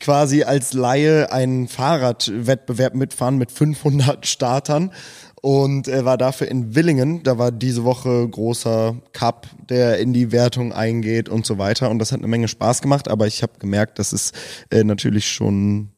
quasi 0.00 0.44
als 0.44 0.72
Laie 0.72 1.32
einen 1.32 1.68
Fahrradwettbewerb 1.68 2.94
mitfahren 2.94 3.38
mit 3.38 3.50
500 3.50 4.26
Startern 4.26 4.92
und 5.42 5.86
äh, 5.88 6.04
war 6.04 6.18
dafür 6.18 6.48
in 6.48 6.74
Willingen. 6.74 7.22
Da 7.22 7.38
war 7.38 7.52
diese 7.52 7.84
Woche 7.84 8.28
großer 8.28 8.96
Cup, 9.12 9.48
der 9.68 9.98
in 9.98 10.12
die 10.12 10.32
Wertung 10.32 10.72
eingeht 10.72 11.28
und 11.28 11.46
so 11.46 11.58
weiter. 11.58 11.90
Und 11.90 11.98
das 11.98 12.12
hat 12.12 12.18
eine 12.18 12.28
Menge 12.28 12.48
Spaß 12.48 12.82
gemacht, 12.82 13.08
aber 13.08 13.26
ich 13.26 13.42
habe 13.42 13.52
gemerkt, 13.58 13.98
dass 13.98 14.12
es 14.12 14.32
äh, 14.70 14.82
natürlich 14.82 15.28
schon 15.28 15.90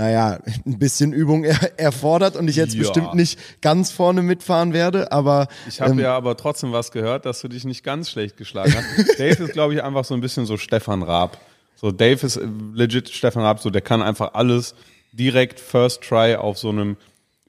naja, 0.00 0.38
ein 0.66 0.78
bisschen 0.78 1.12
Übung 1.12 1.44
er 1.44 1.78
erfordert 1.78 2.34
und 2.34 2.48
ich 2.48 2.56
jetzt 2.56 2.72
Ja. 2.74 2.80
bestimmt 2.80 3.14
nicht 3.14 3.38
ganz 3.60 3.90
vorne 3.92 4.22
mitfahren 4.22 4.72
werde, 4.72 5.12
aber 5.12 5.46
Ich 5.68 5.82
habe 5.82 5.90
ähm, 5.90 5.98
ja 5.98 6.16
aber 6.16 6.38
trotzdem 6.38 6.72
was 6.72 6.90
gehört, 6.90 7.26
dass 7.26 7.42
du 7.42 7.48
dich 7.48 7.64
nicht 7.64 7.84
ganz 7.84 8.08
schlecht 8.08 8.38
geschlagen 8.38 8.74
hast. 8.74 9.08
Dave 9.18 9.44
ist, 9.44 9.52
glaube 9.52 9.74
ich, 9.74 9.82
einfach 9.82 10.06
so 10.06 10.14
ein 10.14 10.22
bisschen 10.22 10.46
so 10.46 10.56
Stefan 10.56 11.02
Raab. 11.02 11.36
So, 11.76 11.90
Dave 11.92 12.24
ist 12.26 12.40
legit 12.72 13.10
Stefan 13.10 13.42
Raab, 13.42 13.60
so 13.60 13.68
der 13.68 13.82
kann 13.82 14.00
einfach 14.00 14.32
alles 14.32 14.74
direkt 15.12 15.60
First 15.60 16.00
Try 16.02 16.34
auf 16.36 16.56
so 16.56 16.70
einem 16.70 16.96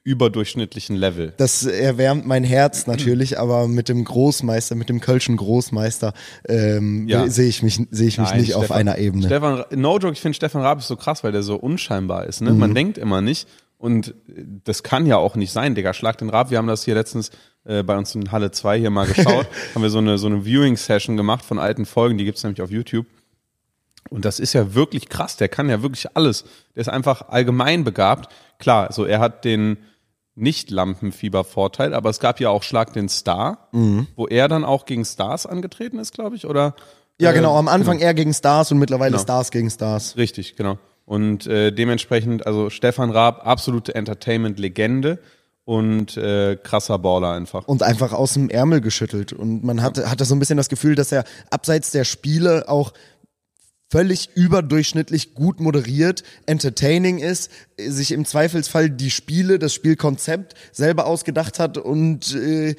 überdurchschnittlichen 0.04 0.96
Level. 0.96 1.32
Das 1.36 1.64
erwärmt 1.64 2.26
mein 2.26 2.42
Herz 2.42 2.86
natürlich, 2.86 3.38
aber 3.38 3.68
mit 3.68 3.88
dem 3.88 4.04
Großmeister, 4.04 4.74
mit 4.74 4.88
dem 4.88 5.00
Kölschen 5.00 5.36
Großmeister 5.36 6.12
ähm, 6.48 7.06
ja. 7.08 7.28
sehe 7.28 7.48
ich 7.48 7.62
mich, 7.62 7.80
sehe 7.90 8.08
ich 8.08 8.18
mich 8.18 8.30
Nein, 8.30 8.40
nicht 8.40 8.50
Stefan, 8.50 8.64
auf 8.64 8.72
einer 8.72 8.98
Ebene. 8.98 9.26
Stefan, 9.26 9.64
no 9.70 9.98
joke, 9.98 10.12
ich 10.12 10.20
finde 10.20 10.34
Stefan 10.34 10.62
Raab 10.62 10.78
ist 10.78 10.88
so 10.88 10.96
krass, 10.96 11.22
weil 11.22 11.32
der 11.32 11.42
so 11.42 11.56
unscheinbar 11.56 12.26
ist. 12.26 12.40
Ne? 12.40 12.52
Mhm. 12.52 12.58
Man 12.58 12.74
denkt 12.74 12.98
immer 12.98 13.20
nicht. 13.20 13.48
Und 13.78 14.14
das 14.62 14.84
kann 14.84 15.06
ja 15.06 15.16
auch 15.16 15.34
nicht 15.34 15.50
sein, 15.50 15.74
Digga. 15.74 15.92
Schlag 15.92 16.16
den 16.18 16.30
Raab. 16.30 16.50
Wir 16.50 16.58
haben 16.58 16.68
das 16.68 16.84
hier 16.84 16.94
letztens 16.94 17.30
äh, 17.64 17.82
bei 17.82 17.98
uns 17.98 18.14
in 18.14 18.30
Halle 18.30 18.52
2 18.52 18.78
hier 18.78 18.90
mal 18.90 19.08
geschaut. 19.08 19.48
haben 19.74 19.82
wir 19.82 19.90
so 19.90 19.98
eine, 19.98 20.18
so 20.18 20.28
eine 20.28 20.44
Viewing-Session 20.44 21.16
gemacht 21.16 21.44
von 21.44 21.58
alten 21.58 21.84
Folgen. 21.84 22.16
Die 22.16 22.24
gibt's 22.24 22.44
nämlich 22.44 22.62
auf 22.62 22.70
YouTube. 22.70 23.06
Und 24.08 24.24
das 24.24 24.38
ist 24.38 24.52
ja 24.52 24.74
wirklich 24.74 25.08
krass. 25.08 25.36
Der 25.36 25.48
kann 25.48 25.68
ja 25.68 25.82
wirklich 25.82 26.16
alles. 26.16 26.44
Der 26.76 26.82
ist 26.82 26.88
einfach 26.88 27.28
allgemein 27.28 27.82
begabt. 27.82 28.32
Klar, 28.60 28.92
so 28.92 29.04
er 29.04 29.18
hat 29.18 29.44
den, 29.44 29.78
nicht 30.34 30.70
Lampenfieber-Vorteil, 30.70 31.94
aber 31.94 32.10
es 32.10 32.20
gab 32.20 32.40
ja 32.40 32.50
auch 32.50 32.62
Schlag 32.62 32.92
den 32.92 33.08
Star, 33.08 33.68
mhm. 33.72 34.06
wo 34.16 34.26
er 34.26 34.48
dann 34.48 34.64
auch 34.64 34.86
gegen 34.86 35.04
Stars 35.04 35.46
angetreten 35.46 35.98
ist, 35.98 36.12
glaube 36.12 36.36
ich, 36.36 36.46
oder? 36.46 36.74
Ja, 37.20 37.30
äh, 37.30 37.34
genau, 37.34 37.56
am 37.56 37.68
Anfang 37.68 37.98
genau. 37.98 38.08
er 38.08 38.14
gegen 38.14 38.32
Stars 38.32 38.72
und 38.72 38.78
mittlerweile 38.78 39.12
genau. 39.12 39.22
Stars 39.22 39.50
gegen 39.50 39.70
Stars. 39.70 40.16
Richtig, 40.16 40.56
genau. 40.56 40.78
Und 41.04 41.46
äh, 41.46 41.72
dementsprechend, 41.72 42.46
also 42.46 42.70
Stefan 42.70 43.10
Raab, 43.10 43.46
absolute 43.46 43.94
Entertainment-Legende 43.94 45.18
und 45.64 46.16
äh, 46.16 46.56
krasser 46.56 46.98
Baller 46.98 47.32
einfach. 47.32 47.68
Und 47.68 47.82
einfach 47.82 48.12
aus 48.12 48.34
dem 48.34 48.48
Ärmel 48.50 48.80
geschüttelt. 48.80 49.32
Und 49.32 49.62
man 49.62 49.82
hatte, 49.82 50.10
hatte 50.10 50.24
so 50.24 50.34
ein 50.34 50.38
bisschen 50.38 50.56
das 50.56 50.68
Gefühl, 50.68 50.94
dass 50.94 51.12
er 51.12 51.24
abseits 51.50 51.90
der 51.90 52.04
Spiele 52.04 52.68
auch 52.68 52.92
völlig 53.92 54.30
überdurchschnittlich 54.34 55.34
gut 55.34 55.60
moderiert, 55.60 56.22
entertaining 56.46 57.18
ist, 57.18 57.50
sich 57.76 58.12
im 58.12 58.24
Zweifelsfall 58.24 58.88
die 58.88 59.10
Spiele, 59.10 59.58
das 59.58 59.74
Spielkonzept 59.74 60.54
selber 60.72 61.06
ausgedacht 61.06 61.58
hat 61.58 61.76
und 61.76 62.34
äh, 62.34 62.74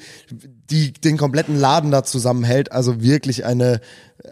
die 0.70 0.92
den 0.92 1.16
kompletten 1.16 1.56
Laden 1.56 1.92
da 1.92 2.02
zusammenhält. 2.02 2.72
Also 2.72 3.00
wirklich 3.00 3.44
eine 3.44 3.80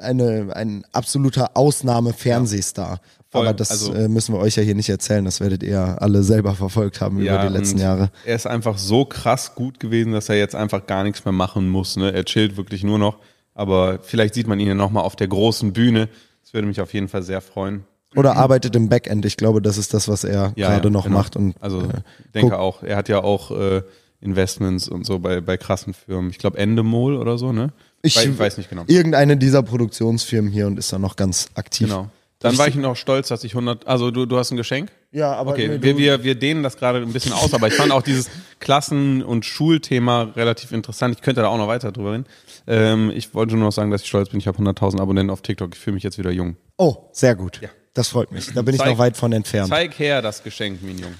eine 0.00 0.56
ein 0.56 0.84
absoluter 0.90 1.56
Ausnahme-Fernsehstar. 1.56 3.00
Ja, 3.32 3.40
Aber 3.40 3.54
das 3.54 3.70
also, 3.70 3.94
äh, 3.94 4.08
müssen 4.08 4.34
wir 4.34 4.40
euch 4.40 4.56
ja 4.56 4.64
hier 4.64 4.74
nicht 4.74 4.88
erzählen. 4.88 5.24
Das 5.24 5.40
werdet 5.40 5.62
ihr 5.62 6.02
alle 6.02 6.24
selber 6.24 6.56
verfolgt 6.56 7.00
haben 7.00 7.22
ja, 7.22 7.36
über 7.36 7.48
die 7.48 7.56
letzten 7.56 7.78
Jahre. 7.78 8.10
Er 8.26 8.34
ist 8.34 8.48
einfach 8.48 8.76
so 8.76 9.04
krass 9.04 9.54
gut 9.54 9.78
gewesen, 9.78 10.12
dass 10.12 10.28
er 10.28 10.36
jetzt 10.36 10.56
einfach 10.56 10.88
gar 10.88 11.04
nichts 11.04 11.24
mehr 11.24 11.32
machen 11.32 11.68
muss. 11.68 11.96
Ne? 11.96 12.12
Er 12.12 12.24
chillt 12.24 12.56
wirklich 12.56 12.82
nur 12.82 12.98
noch. 12.98 13.18
Aber 13.54 14.00
vielleicht 14.02 14.34
sieht 14.34 14.48
man 14.48 14.58
ihn 14.58 14.66
ja 14.66 14.74
nochmal 14.74 15.04
auf 15.04 15.14
der 15.14 15.28
großen 15.28 15.72
Bühne 15.72 16.08
das 16.52 16.58
würde 16.58 16.68
mich 16.68 16.82
auf 16.82 16.92
jeden 16.92 17.08
Fall 17.08 17.22
sehr 17.22 17.40
freuen. 17.40 17.84
Oder 18.14 18.36
arbeitet 18.36 18.76
im 18.76 18.90
Backend. 18.90 19.24
Ich 19.24 19.38
glaube, 19.38 19.62
das 19.62 19.78
ist 19.78 19.94
das, 19.94 20.06
was 20.06 20.22
er 20.22 20.52
ja, 20.54 20.68
gerade 20.68 20.88
ja, 20.88 20.90
noch 20.90 21.04
genau. 21.04 21.16
macht. 21.16 21.34
Und, 21.34 21.54
also 21.60 21.80
äh, 21.80 22.02
denke 22.34 22.58
auch. 22.58 22.82
Er 22.82 22.96
hat 22.96 23.08
ja 23.08 23.24
auch 23.24 23.50
äh, 23.52 23.80
Investments 24.20 24.86
und 24.86 25.06
so 25.06 25.18
bei, 25.18 25.40
bei 25.40 25.56
krassen 25.56 25.94
Firmen. 25.94 26.30
Ich 26.30 26.36
glaube 26.36 26.58
Endemol 26.58 27.16
oder 27.16 27.38
so, 27.38 27.52
ne? 27.52 27.72
Ich, 28.02 28.22
ich 28.22 28.38
weiß 28.38 28.58
nicht 28.58 28.68
genau. 28.68 28.84
Irgendeine 28.86 29.38
dieser 29.38 29.62
Produktionsfirmen 29.62 30.52
hier 30.52 30.66
und 30.66 30.78
ist 30.78 30.92
da 30.92 30.98
noch 30.98 31.16
ganz 31.16 31.48
aktiv. 31.54 31.88
Genau. 31.88 32.10
Dann 32.42 32.58
war 32.58 32.68
ich 32.68 32.74
noch 32.74 32.96
stolz, 32.96 33.28
dass 33.28 33.44
ich 33.44 33.52
100, 33.52 33.86
also 33.86 34.10
du, 34.10 34.26
du 34.26 34.36
hast 34.36 34.50
ein 34.50 34.56
Geschenk? 34.56 34.90
Ja, 35.10 35.32
aber 35.34 35.52
okay, 35.52 35.68
nee, 35.68 35.82
wir, 35.82 35.96
wir, 35.96 36.24
wir 36.24 36.34
dehnen 36.34 36.62
das 36.62 36.76
gerade 36.76 36.98
ein 36.98 37.12
bisschen 37.12 37.32
aus, 37.32 37.54
aber 37.54 37.68
ich 37.68 37.74
fand 37.74 37.92
auch 37.92 38.02
dieses 38.02 38.30
Klassen- 38.60 39.22
und 39.22 39.44
Schulthema 39.44 40.22
relativ 40.34 40.72
interessant. 40.72 41.14
Ich 41.14 41.22
könnte 41.22 41.42
da 41.42 41.48
auch 41.48 41.58
noch 41.58 41.68
weiter 41.68 41.92
drüber 41.92 42.12
reden. 42.12 42.26
Ähm, 42.66 43.12
ich 43.14 43.34
wollte 43.34 43.54
nur 43.54 43.66
noch 43.66 43.72
sagen, 43.72 43.90
dass 43.90 44.02
ich 44.02 44.08
stolz 44.08 44.30
bin. 44.30 44.40
Ich 44.40 44.46
habe 44.46 44.58
100.000 44.58 45.00
Abonnenten 45.00 45.30
auf 45.30 45.42
TikTok. 45.42 45.74
Ich 45.74 45.80
fühle 45.80 45.94
mich 45.94 46.02
jetzt 46.02 46.18
wieder 46.18 46.30
jung. 46.30 46.56
Oh, 46.76 46.96
sehr 47.12 47.34
gut. 47.34 47.60
Ja. 47.62 47.68
Das 47.94 48.08
freut 48.08 48.32
mich. 48.32 48.52
Da 48.54 48.62
bin 48.62 48.76
zeig, 48.76 48.86
ich 48.86 48.92
noch 48.92 48.98
weit 48.98 49.16
von 49.16 49.32
entfernt. 49.32 49.68
Zeig 49.68 49.98
her 49.98 50.22
das 50.22 50.42
Geschenk, 50.42 50.80
mein 50.82 50.98
Jung. 50.98 51.14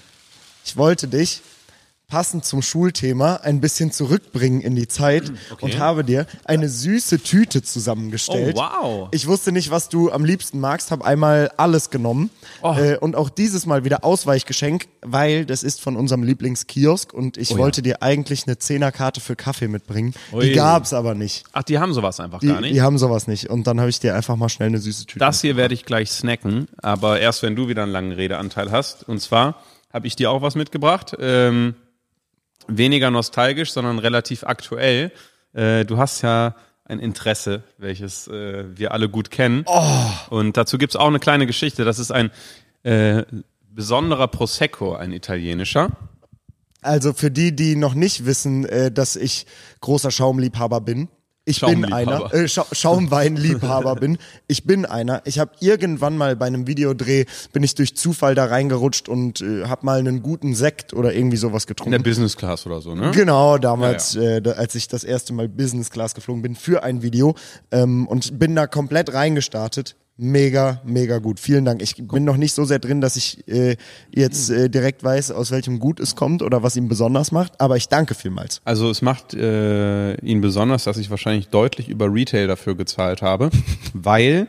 Ich 0.65 0.77
wollte 0.77 1.07
dich 1.09 1.43
passend 2.13 2.45
zum 2.45 2.61
Schulthema 2.61 3.37
ein 3.37 3.63
bisschen 3.63 3.91
zurückbringen 3.91 4.61
in 4.61 4.77
die 4.77 4.87
Zeit 4.87 5.33
okay. 5.51 5.65
und 5.65 5.79
habe 5.79 6.05
dir 6.05 6.27
eine 6.45 6.69
süße 6.69 7.21
Tüte 7.21 7.63
zusammengestellt. 7.63 8.55
Oh, 8.59 8.61
wow. 8.61 9.09
Ich 9.13 9.27
wusste 9.27 9.51
nicht, 9.51 9.71
was 9.71 9.89
du 9.89 10.13
am 10.13 10.23
liebsten 10.23 10.61
magst, 10.61 10.91
habe 10.91 11.07
einmal 11.07 11.51
alles 11.57 11.89
genommen 11.89 12.29
oh. 12.61 12.75
äh, 12.75 12.99
und 12.99 13.17
auch 13.17 13.31
dieses 13.31 13.65
Mal 13.65 13.87
wieder 13.87 14.05
Ausweichgeschenk, 14.05 14.89
weil 15.01 15.47
das 15.47 15.63
ist 15.63 15.81
von 15.81 15.97
unserem 15.97 16.23
Lieblingskiosk 16.23 17.15
und 17.15 17.39
ich 17.39 17.55
oh, 17.55 17.57
wollte 17.57 17.81
ja. 17.81 17.85
dir 17.85 18.03
eigentlich 18.03 18.47
eine 18.47 18.59
Zehnerkarte 18.59 19.23
für 19.23 19.35
Kaffee 19.35 19.69
mitbringen. 19.69 20.13
Ui. 20.35 20.45
Die 20.45 20.53
gab's 20.53 20.93
aber 20.93 21.15
nicht. 21.15 21.45
Ach, 21.55 21.63
die 21.63 21.79
haben 21.79 21.95
sowas 21.95 22.21
einfach 22.21 22.41
die, 22.41 22.49
gar 22.49 22.61
nicht? 22.61 22.75
Die 22.75 22.83
haben 22.83 22.99
sowas 22.99 23.27
nicht 23.27 23.49
und 23.49 23.67
dann 23.67 23.81
habe 23.81 23.89
ich 23.89 24.01
dir 24.01 24.15
einfach 24.15 24.37
mal 24.37 24.51
schnell 24.51 24.69
eine 24.69 24.81
süße 24.81 25.07
Tüte 25.07 25.21
Das 25.21 25.41
hier 25.41 25.57
werde 25.57 25.73
ich 25.73 25.87
gleich 25.87 26.11
snacken, 26.11 26.69
aber 26.77 27.21
erst 27.21 27.43
wenn 27.43 27.57
du 27.57 27.69
wieder 27.69 27.85
einen 27.85 27.93
langen 27.93 28.13
Redeanteil 28.13 28.71
hast 28.71 29.09
und 29.09 29.19
zwar 29.23 29.63
habe 29.95 30.07
ich 30.07 30.15
dir 30.15 30.31
auch 30.31 30.43
was 30.43 30.57
mitgebracht. 30.57 31.17
Ähm, 31.19 31.75
weniger 32.69 33.11
nostalgisch, 33.11 33.73
sondern 33.73 33.99
relativ 33.99 34.45
aktuell. 34.45 35.13
Äh, 35.53 35.85
du 35.85 35.99
hast 35.99 36.23
ja 36.23 36.55
ein 36.85 36.99
Interesse, 36.99 37.63
welches 37.79 38.29
äh, 38.29 38.65
wir 38.77 38.93
alle 38.93 39.09
gut 39.09 39.31
kennen. 39.31 39.65
Oh. 39.67 40.11
Und 40.31 40.57
dazu 40.57 40.79
gibt's 40.79 40.97
auch 40.97 41.07
eine 41.07 41.21
kleine 41.21 41.47
Geschichte. 41.47 41.85
Das 41.85 41.99
ist 41.99 42.11
ein 42.11 42.31
äh, 42.83 43.23
besonderer 43.71 44.29
Prosecco, 44.29 44.95
ein 44.95 45.13
italienischer. 45.13 45.91
Also 46.83 47.13
für 47.13 47.31
die, 47.31 47.55
die 47.55 47.77
noch 47.77 47.95
nicht 47.95 48.27
wissen, 48.27 48.65
äh, 48.65 48.91
dass 48.91 49.17
ich 49.17 49.47
großer 49.81 50.11
Schaumliebhaber 50.11 50.81
bin. 50.81 51.09
Ich 51.45 51.61
bin 51.61 51.93
einer, 51.93 52.33
äh, 52.33 52.47
Scha 52.47 52.65
Schaumweinliebhaber 52.71 53.97
bin. 53.97 54.19
Ich 54.47 54.65
bin 54.65 54.87
einer. 54.87 55.23
Ich 55.25 55.41
habe 55.41 55.51
irgendwann 55.59 56.17
mal 56.17 56.37
bei 56.37 56.47
einem 56.47 56.69
Videodreh 56.69 57.25
bin 57.53 57.65
ich 57.65 57.75
durch 57.75 57.97
Zufall 57.97 58.37
da 58.37 58.45
reingerutscht 58.45 59.09
und 59.09 59.41
äh, 59.41 59.65
habe 59.65 59.85
mal 59.85 59.99
einen 59.99 60.23
guten 60.23 60.55
Sekt 60.55 60.95
oder 60.95 61.13
irgendwie 61.13 61.37
sowas 61.37 61.67
getrunken. 61.67 61.95
In 61.95 62.03
der 62.03 62.09
Business 62.09 62.37
Class 62.37 62.65
oder 62.65 62.81
so, 62.81 62.95
ne? 62.95 63.11
Genau, 63.11 63.59
damals, 63.59 64.15
ja, 64.15 64.23
ja. 64.23 64.37
Äh, 64.39 64.51
als 64.51 64.77
ich 64.77 64.87
das 64.87 65.03
erste 65.03 65.33
Mal 65.33 65.49
Business 65.49 65.91
Class 65.91 66.15
geflogen 66.15 66.43
bin 66.43 66.55
für 66.55 66.85
ein 66.85 67.03
Video 67.03 67.35
ähm, 67.73 68.07
und 68.07 68.39
bin 68.39 68.55
da 68.55 68.69
komplett 68.69 69.13
reingestartet 69.13 69.97
mega, 70.23 70.81
mega 70.85 71.19
gut. 71.19 71.41
Vielen 71.41 71.65
Dank. 71.65 71.83
Ich 71.83 71.97
bin 71.97 72.25
noch 72.25 72.37
nicht 72.37 72.55
so 72.55 72.65
sehr 72.65 72.79
drin, 72.79 73.01
dass 73.01 73.17
ich 73.17 73.47
äh, 73.49 73.77
jetzt 74.11 74.51
äh, 74.51 74.71
direkt 74.71 75.05
weiß, 75.05 75.33
aus 75.33 75.51
welchem 75.51 75.79
Gut 75.79 76.01
es 76.01 76.17
kommt 76.17 76.43
oder 76.43 76.63
was 76.63 76.77
ihn 76.77 76.89
besonders 76.89 77.33
macht, 77.33 77.61
aber 77.61 77.77
ich 77.77 77.89
danke 77.89 78.15
vielmals. 78.15 78.61
Also 78.65 78.89
es 78.89 79.03
macht 79.03 79.35
äh, 79.35 80.15
ihn 80.21 80.41
besonders, 80.41 80.85
dass 80.85 80.97
ich 80.97 81.11
wahrscheinlich 81.11 81.49
deutlich 81.49 81.89
über 81.89 82.13
Retail 82.13 82.47
dafür 82.47 82.77
gezahlt 82.77 83.21
habe, 83.21 83.51
weil 83.93 84.47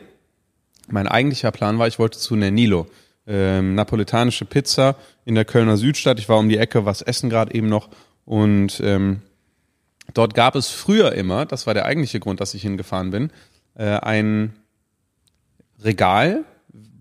mein 0.88 1.08
eigentlicher 1.08 1.50
Plan 1.50 1.78
war, 1.78 1.88
ich 1.88 1.98
wollte 1.98 2.18
zu 2.18 2.36
Nernilo. 2.36 2.86
Ähm, 3.26 3.74
napoletanische 3.74 4.44
Pizza 4.44 4.96
in 5.24 5.34
der 5.34 5.46
Kölner 5.46 5.78
Südstadt. 5.78 6.18
Ich 6.18 6.28
war 6.28 6.38
um 6.38 6.48
die 6.48 6.58
Ecke, 6.58 6.84
was 6.84 7.00
essen 7.00 7.30
gerade 7.30 7.54
eben 7.54 7.68
noch 7.68 7.88
und 8.26 8.80
ähm, 8.84 9.22
dort 10.12 10.34
gab 10.34 10.54
es 10.54 10.68
früher 10.68 11.12
immer, 11.12 11.46
das 11.46 11.66
war 11.66 11.74
der 11.74 11.86
eigentliche 11.86 12.20
Grund, 12.20 12.40
dass 12.40 12.54
ich 12.54 12.62
hingefahren 12.62 13.10
bin, 13.10 13.30
äh, 13.74 13.84
ein 13.84 14.54
Regal, 15.84 16.44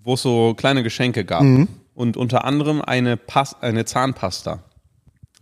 wo 0.03 0.15
es 0.15 0.21
so 0.21 0.53
kleine 0.53 0.83
Geschenke 0.83 1.25
gab. 1.25 1.43
Mhm. 1.43 1.67
Und 1.95 2.17
unter 2.17 2.43
anderem 2.43 2.81
eine, 2.81 3.17
Pas 3.17 3.61
eine 3.61 3.85
Zahnpasta. 3.85 4.63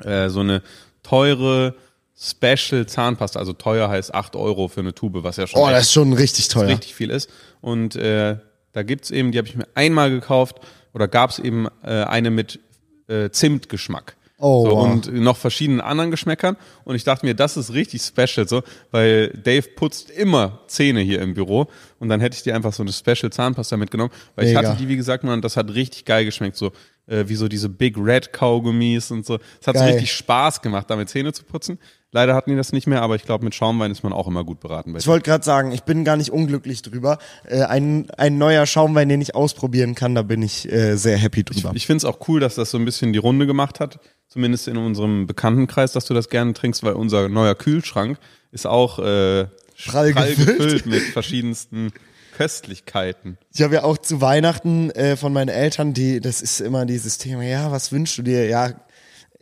Äh, 0.04 0.30
so 0.30 0.42
eine 0.42 0.62
teure 1.04 1.76
Special 2.20 2.86
Zahnpasta. 2.86 3.40
Also 3.40 3.54
teuer 3.54 3.90
heißt 3.90 4.14
8 4.14 4.36
Euro 4.36 4.68
für 4.68 4.82
eine 4.82 4.94
Tube, 4.94 5.24
was 5.24 5.38
ja 5.38 5.48
schon, 5.48 5.62
oh, 5.62 5.70
das 5.70 5.84
ist 5.84 5.94
schon 5.94 6.14
richtig 6.14 6.50
teuer. 6.50 6.68
richtig 6.68 6.94
viel 6.94 7.10
ist. 7.10 7.30
Und 7.62 7.96
äh, 7.96 8.38
da 8.74 8.84
gibt's 8.84 9.12
eben, 9.12 9.32
die 9.32 9.38
habe 9.38 9.48
ich 9.48 9.56
mir 9.56 9.68
einmal 9.74 10.12
gekauft, 10.12 10.60
oder 10.94 11.08
gab's 11.08 11.40
eben 11.40 11.68
äh, 11.84 12.04
eine 12.04 12.30
mit 12.32 12.60
äh, 13.08 13.30
Zimtgeschmack. 13.30 14.16
Oh, 14.42 14.66
so, 14.66 14.72
wow. 14.76 14.92
Und 14.92 15.14
noch 15.14 15.38
verschiedenen 15.38 15.82
anderen 15.82 16.10
Geschmäckern. 16.10 16.58
Und 16.84 16.96
ich 16.96 17.04
dachte 17.04 17.26
mir, 17.26 17.36
das 17.36 17.58
ist 17.58 17.74
richtig 17.74 18.02
special, 18.02 18.48
so, 18.48 18.64
weil 18.90 19.30
Dave 19.30 19.62
putzt 19.76 20.10
immer 20.10 20.62
Zähne 20.68 21.02
hier 21.02 21.22
im 21.22 21.36
Büro. 21.36 21.68
Und 22.00 22.10
dann 22.10 22.20
hätte 22.20 22.36
ich 22.36 22.42
dir 22.42 22.56
einfach 22.56 22.74
so 22.74 22.82
eine 22.82 22.92
Special 22.92 23.32
Zahnpasta 23.32 23.78
mitgenommen. 23.78 24.12
Weil 24.36 24.48
Mega. 24.48 24.60
ich 24.60 24.68
hatte 24.68 24.78
die, 24.78 24.88
wie 24.88 24.98
gesagt, 24.98 25.24
man, 25.24 25.42
das 25.42 25.58
hat 25.58 25.72
richtig 25.74 26.06
geil 26.06 26.26
geschmeckt, 26.26 26.58
so 26.58 26.72
äh, 27.12 27.28
wie 27.28 27.36
so 27.36 27.48
diese 27.48 27.70
Big 27.70 27.98
Red 27.98 28.34
Kaugummis 28.34 29.12
und 29.12 29.26
so. 29.26 29.38
Es 29.60 29.68
hat 29.68 29.78
so 29.78 29.84
richtig 29.84 30.12
Spaß 30.14 30.62
gemacht, 30.62 30.90
damit 30.90 31.10
Zähne 31.10 31.34
zu 31.34 31.44
putzen. 31.44 31.78
Leider 32.14 32.36
hatten 32.36 32.50
die 32.50 32.58
das 32.58 32.74
nicht 32.74 32.88
mehr, 32.88 33.02
aber 33.02 33.16
ich 33.16 33.24
glaube, 33.24 33.46
mit 33.46 33.56
Schaumwein 33.56 33.90
ist 33.90 34.04
man 34.04 34.12
auch 34.12 34.28
immer 34.28 34.44
gut 34.44 34.60
beraten. 34.60 34.94
ich 34.98 35.08
wollte 35.08 35.30
gerade 35.30 35.46
sagen, 35.46 35.72
ich 35.72 35.84
bin 35.84 36.04
gar 36.04 36.18
nicht 36.18 36.30
unglücklich 36.30 36.82
drüber. 36.82 37.20
Äh, 37.46 37.64
ein, 37.64 38.10
ein 38.18 38.38
neuer 38.38 38.66
Schaumwein, 38.66 39.08
den 39.08 39.22
ich 39.22 39.34
ausprobieren 39.36 39.96
kann, 39.96 40.16
da 40.16 40.22
bin 40.22 40.42
ich 40.42 40.70
äh, 40.72 40.96
sehr 40.98 41.18
happy 41.18 41.44
drüber. 41.44 41.70
Ich, 41.70 41.78
ich 41.78 41.86
finde 41.86 41.98
es 41.98 42.06
auch 42.06 42.28
cool, 42.28 42.40
dass 42.40 42.56
das 42.56 42.72
so 42.72 42.78
ein 42.78 42.86
bisschen 42.86 43.14
die 43.14 43.20
Runde 43.20 43.48
gemacht 43.48 43.80
hat, 43.80 44.00
zumindest 44.28 44.68
in 44.68 44.78
unserem 44.78 45.28
Bekanntenkreis, 45.28 45.94
dass 45.94 46.06
du 46.06 46.14
das 46.14 46.30
gerne 46.30 46.54
trinkst, 46.54 46.84
weil 46.84 46.94
unser 46.94 47.30
neuer 47.30 47.56
Kühlschrank 47.56 48.18
ist 48.52 48.68
auch 48.68 49.00
äh, 49.00 49.46
prall, 49.86 50.12
prall 50.12 50.36
gefüllt. 50.36 50.58
gefüllt 50.58 50.86
mit 50.86 51.02
verschiedensten 51.02 51.94
Köstlichkeiten. 52.32 53.38
Ich 53.54 53.62
habe 53.62 53.76
ja 53.76 53.84
auch 53.84 53.98
zu 53.98 54.22
Weihnachten 54.22 54.90
äh, 54.92 55.16
von 55.16 55.34
meinen 55.34 55.50
Eltern, 55.50 55.94
die, 55.94 56.20
das 56.20 56.42
ist 56.42 56.62
immer 56.62 56.86
dieses 56.86 57.18
Thema, 57.18 57.44
ja, 57.44 57.72
was 57.72 57.92
wünschst 57.92 58.18
du 58.18 58.24
dir? 58.24 58.48
Ja, 58.48 58.74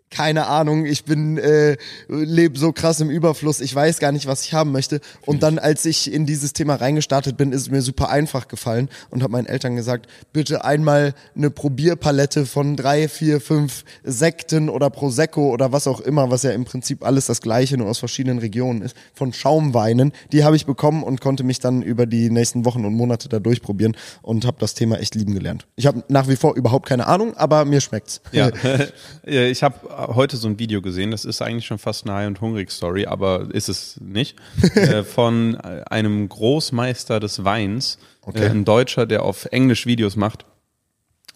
keine 0.09 0.47
Ahnung, 0.47 0.85
ich 0.85 1.05
bin 1.05 1.37
äh, 1.37 1.77
lebe 2.07 2.57
so 2.57 2.71
krass 2.71 2.99
im 2.99 3.09
Überfluss, 3.09 3.61
ich 3.61 3.73
weiß 3.73 3.99
gar 3.99 4.11
nicht, 4.11 4.25
was 4.25 4.43
ich 4.43 4.53
haben 4.53 4.71
möchte. 4.71 5.01
Und 5.25 5.43
dann, 5.43 5.59
als 5.59 5.85
ich 5.85 6.11
in 6.11 6.25
dieses 6.25 6.53
Thema 6.53 6.75
reingestartet 6.75 7.37
bin, 7.37 7.51
ist 7.51 7.61
es 7.61 7.71
mir 7.71 7.81
super 7.81 8.09
einfach 8.09 8.47
gefallen 8.47 8.89
und 9.11 9.21
habe 9.21 9.31
meinen 9.31 9.45
Eltern 9.45 9.75
gesagt, 9.75 10.07
bitte 10.33 10.65
einmal 10.65 11.13
eine 11.35 11.51
Probierpalette 11.51 12.45
von 12.45 12.75
drei, 12.75 13.07
vier, 13.07 13.39
fünf 13.39 13.83
Sekten 14.03 14.69
oder 14.69 14.89
Prosecco 14.89 15.51
oder 15.51 15.71
was 15.71 15.85
auch 15.87 15.99
immer, 16.01 16.31
was 16.31 16.43
ja 16.43 16.51
im 16.51 16.65
Prinzip 16.65 17.05
alles 17.05 17.27
das 17.27 17.41
gleiche, 17.41 17.77
nur 17.77 17.87
aus 17.87 17.99
verschiedenen 17.99 18.39
Regionen 18.39 18.81
ist, 18.81 18.95
von 19.13 19.31
Schaumweinen. 19.31 20.11
Die 20.31 20.43
habe 20.43 20.55
ich 20.55 20.65
bekommen 20.65 21.03
und 21.03 21.21
konnte 21.21 21.43
mich 21.43 21.59
dann 21.59 21.83
über 21.83 22.07
die 22.07 22.31
nächsten 22.31 22.65
Wochen 22.65 22.83
und 22.85 22.95
Monate 22.95 23.29
da 23.29 23.39
durchprobieren 23.39 23.95
und 24.23 24.45
habe 24.45 24.57
das 24.59 24.73
Thema 24.73 24.97
echt 24.97 25.13
lieben 25.13 25.33
gelernt. 25.33 25.67
Ich 25.75 25.85
habe 25.85 26.03
nach 26.07 26.27
wie 26.27 26.35
vor 26.35 26.55
überhaupt 26.55 26.87
keine 26.87 27.05
Ahnung, 27.05 27.37
aber 27.37 27.65
mir 27.65 27.81
schmeckt's. 27.81 28.21
Ja, 28.31 28.49
ich 29.23 29.61
habe 29.61 29.98
heute 30.07 30.37
so 30.37 30.47
ein 30.47 30.59
Video 30.59 30.81
gesehen, 30.81 31.11
das 31.11 31.25
ist 31.25 31.41
eigentlich 31.41 31.65
schon 31.65 31.77
fast 31.77 32.05
eine 32.05 32.15
High- 32.15 32.27
und 32.27 32.41
Hungrig-Story, 32.41 33.05
aber 33.05 33.47
ist 33.53 33.69
es 33.69 33.99
nicht, 34.01 34.37
äh, 34.75 35.03
von 35.03 35.55
einem 35.57 36.27
Großmeister 36.27 37.19
des 37.19 37.43
Weins, 37.43 37.99
okay. 38.21 38.45
äh, 38.45 38.49
ein 38.49 38.65
Deutscher, 38.65 39.05
der 39.05 39.23
auf 39.23 39.45
Englisch 39.45 39.85
Videos 39.85 40.15
macht. 40.15 40.45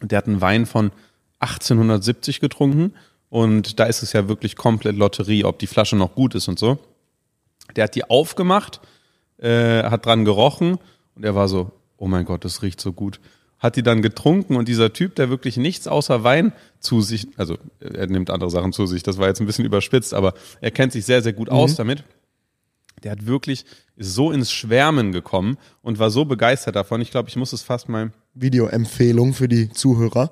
Der 0.01 0.17
hat 0.17 0.27
einen 0.27 0.41
Wein 0.41 0.65
von 0.65 0.91
1870 1.39 2.39
getrunken 2.39 2.93
und 3.29 3.79
da 3.79 3.85
ist 3.85 4.03
es 4.03 4.13
ja 4.13 4.27
wirklich 4.27 4.55
komplett 4.55 4.95
Lotterie, 4.95 5.43
ob 5.43 5.59
die 5.59 5.67
Flasche 5.67 5.95
noch 5.95 6.15
gut 6.15 6.35
ist 6.35 6.47
und 6.47 6.59
so. 6.59 6.77
Der 7.75 7.85
hat 7.85 7.95
die 7.95 8.09
aufgemacht, 8.09 8.81
äh, 9.37 9.83
hat 9.83 10.05
dran 10.05 10.25
gerochen 10.25 10.77
und 11.15 11.23
er 11.23 11.35
war 11.35 11.47
so, 11.47 11.71
oh 11.97 12.07
mein 12.07 12.25
Gott, 12.25 12.45
das 12.45 12.61
riecht 12.61 12.81
so 12.81 12.93
gut 12.93 13.19
hat 13.63 13.77
die 13.77 13.81
dann 13.81 14.01
getrunken 14.01 14.57
und 14.57 14.67
dieser 14.67 14.91
Typ, 14.91 15.15
der 15.15 15.29
wirklich 15.29 15.55
nichts 15.55 15.87
außer 15.87 16.25
Wein 16.25 16.51
zu 16.81 17.01
sich, 17.01 17.29
also 17.37 17.57
er 17.79 18.07
nimmt 18.07 18.29
andere 18.29 18.51
Sachen 18.51 18.73
zu 18.73 18.85
sich, 18.85 19.03
das 19.03 19.17
war 19.17 19.29
jetzt 19.29 19.39
ein 19.39 19.47
bisschen 19.47 19.63
überspitzt, 19.63 20.13
aber 20.13 20.33
er 20.59 20.69
kennt 20.69 20.91
sich 20.91 21.05
sehr, 21.05 21.23
sehr 21.23 21.31
gut 21.31 21.49
mhm. 21.49 21.55
aus 21.55 21.75
damit. 21.75 22.03
Der 23.03 23.11
hat 23.13 23.25
wirklich 23.25 23.65
ist 23.95 24.15
so 24.15 24.31
ins 24.31 24.51
Schwärmen 24.51 25.11
gekommen 25.11 25.57
und 25.81 25.99
war 25.99 26.09
so 26.09 26.25
begeistert 26.25 26.75
davon. 26.75 27.01
Ich 27.01 27.11
glaube, 27.11 27.29
ich 27.29 27.35
muss 27.35 27.53
es 27.53 27.61
fast 27.61 27.89
mal. 27.89 28.11
Videoempfehlung 28.33 29.33
für 29.33 29.47
die 29.47 29.69
Zuhörer. 29.69 30.31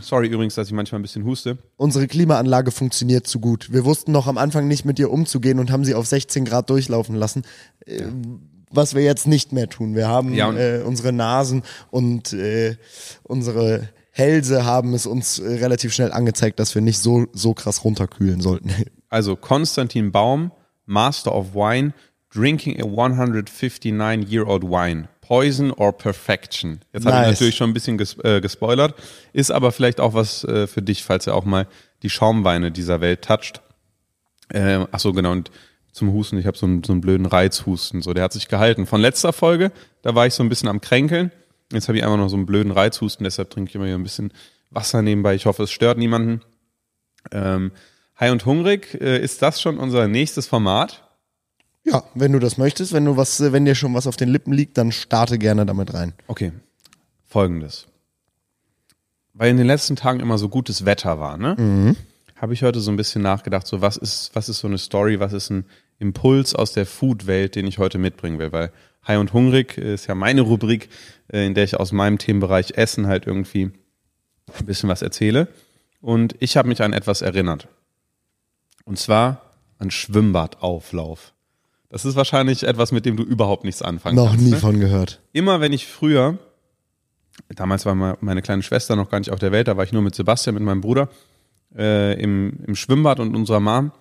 Sorry 0.00 0.28
übrigens, 0.28 0.54
dass 0.54 0.68
ich 0.68 0.72
manchmal 0.72 1.00
ein 1.00 1.02
bisschen 1.02 1.24
huste. 1.24 1.58
Unsere 1.76 2.06
Klimaanlage 2.06 2.70
funktioniert 2.70 3.26
zu 3.26 3.40
gut. 3.40 3.72
Wir 3.72 3.84
wussten 3.84 4.12
noch 4.12 4.26
am 4.28 4.38
Anfang 4.38 4.66
nicht 4.68 4.84
mit 4.84 4.98
ihr 4.98 5.10
umzugehen 5.10 5.58
und 5.58 5.70
haben 5.70 5.84
sie 5.84 5.94
auf 5.94 6.06
16 6.06 6.44
Grad 6.44 6.70
durchlaufen 6.70 7.16
lassen. 7.16 7.42
Ja 7.86 8.06
was 8.70 8.94
wir 8.94 9.02
jetzt 9.02 9.26
nicht 9.26 9.52
mehr 9.52 9.68
tun. 9.68 9.94
Wir 9.94 10.08
haben 10.08 10.34
ja, 10.34 10.52
äh, 10.52 10.82
unsere 10.82 11.12
Nasen 11.12 11.62
und 11.90 12.32
äh, 12.32 12.76
unsere 13.22 13.88
Hälse 14.10 14.64
haben 14.64 14.94
es 14.94 15.06
uns 15.06 15.38
äh, 15.38 15.56
relativ 15.56 15.92
schnell 15.92 16.12
angezeigt, 16.12 16.58
dass 16.58 16.74
wir 16.74 16.82
nicht 16.82 16.98
so, 16.98 17.26
so 17.32 17.54
krass 17.54 17.84
runterkühlen 17.84 18.40
sollten. 18.40 18.70
Also 19.08 19.36
Konstantin 19.36 20.10
Baum, 20.10 20.50
Master 20.84 21.32
of 21.32 21.54
Wine, 21.54 21.94
drinking 22.34 22.80
a 22.80 22.84
159-year-old 22.84 24.64
wine. 24.64 25.08
Poison 25.20 25.72
or 25.72 25.96
Perfection. 25.96 26.80
Jetzt 26.92 27.04
nice. 27.04 27.14
habe 27.14 27.24
ich 27.24 27.30
natürlich 27.30 27.56
schon 27.56 27.70
ein 27.70 27.72
bisschen 27.72 27.98
ges 27.98 28.16
äh, 28.24 28.40
gespoilert. 28.40 28.94
Ist 29.32 29.52
aber 29.52 29.70
vielleicht 29.70 30.00
auch 30.00 30.12
was 30.12 30.42
äh, 30.44 30.66
für 30.66 30.82
dich, 30.82 31.04
falls 31.04 31.26
er 31.26 31.34
auch 31.34 31.44
mal 31.44 31.66
die 32.02 32.10
Schaumweine 32.10 32.72
dieser 32.72 33.00
Welt 33.00 33.22
toucht. 33.22 33.60
Äh, 34.48 34.86
ach 34.90 35.00
so, 35.00 35.12
genau. 35.12 35.32
Und 35.32 35.50
zum 35.96 36.12
Husten. 36.12 36.38
Ich 36.38 36.46
habe 36.46 36.58
so 36.58 36.66
einen, 36.66 36.84
so 36.84 36.92
einen 36.92 37.00
blöden 37.00 37.26
Reizhusten. 37.26 38.02
So, 38.02 38.12
der 38.12 38.24
hat 38.24 38.32
sich 38.32 38.48
gehalten. 38.48 38.86
Von 38.86 39.00
letzter 39.00 39.32
Folge, 39.32 39.72
da 40.02 40.14
war 40.14 40.26
ich 40.26 40.34
so 40.34 40.42
ein 40.42 40.48
bisschen 40.50 40.68
am 40.68 40.80
Kränkeln. 40.80 41.32
Jetzt 41.72 41.88
habe 41.88 41.96
ich 41.96 42.04
einfach 42.04 42.18
noch 42.18 42.28
so 42.28 42.36
einen 42.36 42.46
blöden 42.46 42.70
Reizhusten, 42.70 43.24
deshalb 43.24 43.50
trinke 43.50 43.70
ich 43.70 43.74
immer 43.74 43.86
hier 43.86 43.94
ein 43.94 44.02
bisschen 44.02 44.32
Wasser 44.70 45.02
nebenbei. 45.02 45.34
Ich 45.34 45.46
hoffe, 45.46 45.62
es 45.64 45.72
stört 45.72 45.98
niemanden. 45.98 46.42
Ähm, 47.32 47.72
High 48.20 48.30
und 48.30 48.46
hungrig, 48.46 48.94
äh, 49.00 49.18
ist 49.18 49.42
das 49.42 49.60
schon 49.60 49.78
unser 49.78 50.06
nächstes 50.06 50.46
Format? 50.46 51.02
Ja, 51.82 52.04
wenn 52.14 52.32
du 52.32 52.38
das 52.38 52.58
möchtest, 52.58 52.92
wenn 52.92 53.04
du 53.04 53.16
was, 53.16 53.40
wenn 53.40 53.64
dir 53.64 53.74
schon 53.74 53.94
was 53.94 54.06
auf 54.06 54.16
den 54.16 54.28
Lippen 54.28 54.52
liegt, 54.52 54.76
dann 54.76 54.92
starte 54.92 55.38
gerne 55.38 55.66
damit 55.66 55.94
rein. 55.94 56.12
Okay. 56.26 56.52
Folgendes. 57.24 57.86
Weil 59.32 59.50
in 59.50 59.56
den 59.56 59.66
letzten 59.66 59.96
Tagen 59.96 60.20
immer 60.20 60.38
so 60.38 60.48
gutes 60.48 60.84
Wetter 60.84 61.18
war, 61.18 61.36
ne? 61.36 61.56
Mhm. 61.58 61.96
Habe 62.36 62.52
ich 62.52 62.62
heute 62.62 62.80
so 62.80 62.90
ein 62.90 62.96
bisschen 62.96 63.22
nachgedacht, 63.22 63.66
so 63.66 63.80
was 63.80 63.96
ist, 63.96 64.30
was 64.34 64.48
ist 64.48 64.58
so 64.58 64.68
eine 64.68 64.78
Story, 64.78 65.20
was 65.20 65.32
ist 65.32 65.50
ein 65.50 65.64
Impuls 65.98 66.54
aus 66.54 66.72
der 66.72 66.86
Food-Welt, 66.86 67.54
den 67.54 67.66
ich 67.66 67.78
heute 67.78 67.98
mitbringen 67.98 68.38
will, 68.38 68.52
weil 68.52 68.72
High 69.06 69.18
und 69.18 69.32
Hungrig 69.32 69.78
ist 69.78 70.06
ja 70.06 70.14
meine 70.14 70.42
Rubrik, 70.42 70.88
äh, 71.32 71.46
in 71.46 71.54
der 71.54 71.64
ich 71.64 71.76
aus 71.76 71.92
meinem 71.92 72.18
Themenbereich 72.18 72.72
Essen 72.76 73.06
halt 73.06 73.26
irgendwie 73.26 73.70
ein 74.58 74.66
bisschen 74.66 74.88
was 74.88 75.02
erzähle. 75.02 75.48
Und 76.00 76.34
ich 76.40 76.56
habe 76.56 76.68
mich 76.68 76.82
an 76.82 76.92
etwas 76.92 77.22
erinnert. 77.22 77.68
Und 78.84 78.98
zwar 78.98 79.42
an 79.78 79.90
Schwimmbadauflauf. 79.90 81.32
Das 81.88 82.04
ist 82.04 82.16
wahrscheinlich 82.16 82.64
etwas, 82.64 82.92
mit 82.92 83.06
dem 83.06 83.16
du 83.16 83.22
überhaupt 83.22 83.64
nichts 83.64 83.82
anfangen 83.82 84.16
Noch 84.16 84.30
kannst. 84.30 84.38
Noch 84.38 84.44
nie 84.44 84.54
ne? 84.54 84.58
von 84.58 84.80
gehört. 84.80 85.20
Immer 85.32 85.60
wenn 85.60 85.72
ich 85.72 85.86
früher, 85.86 86.38
damals 87.48 87.86
war 87.86 87.94
meine 87.94 88.42
kleine 88.42 88.62
Schwester 88.62 88.96
noch 88.96 89.08
gar 89.08 89.18
nicht 89.18 89.30
auf 89.30 89.38
der 89.38 89.52
Welt, 89.52 89.68
da 89.68 89.76
war 89.76 89.84
ich 89.84 89.92
nur 89.92 90.02
mit 90.02 90.14
Sebastian, 90.14 90.54
mit 90.54 90.64
meinem 90.64 90.80
Bruder, 90.80 91.08
äh, 91.76 92.20
im, 92.20 92.58
im 92.66 92.74
Schwimmbad 92.74 93.20
und 93.20 93.34
unserer 93.34 93.60
Mom 93.60 93.92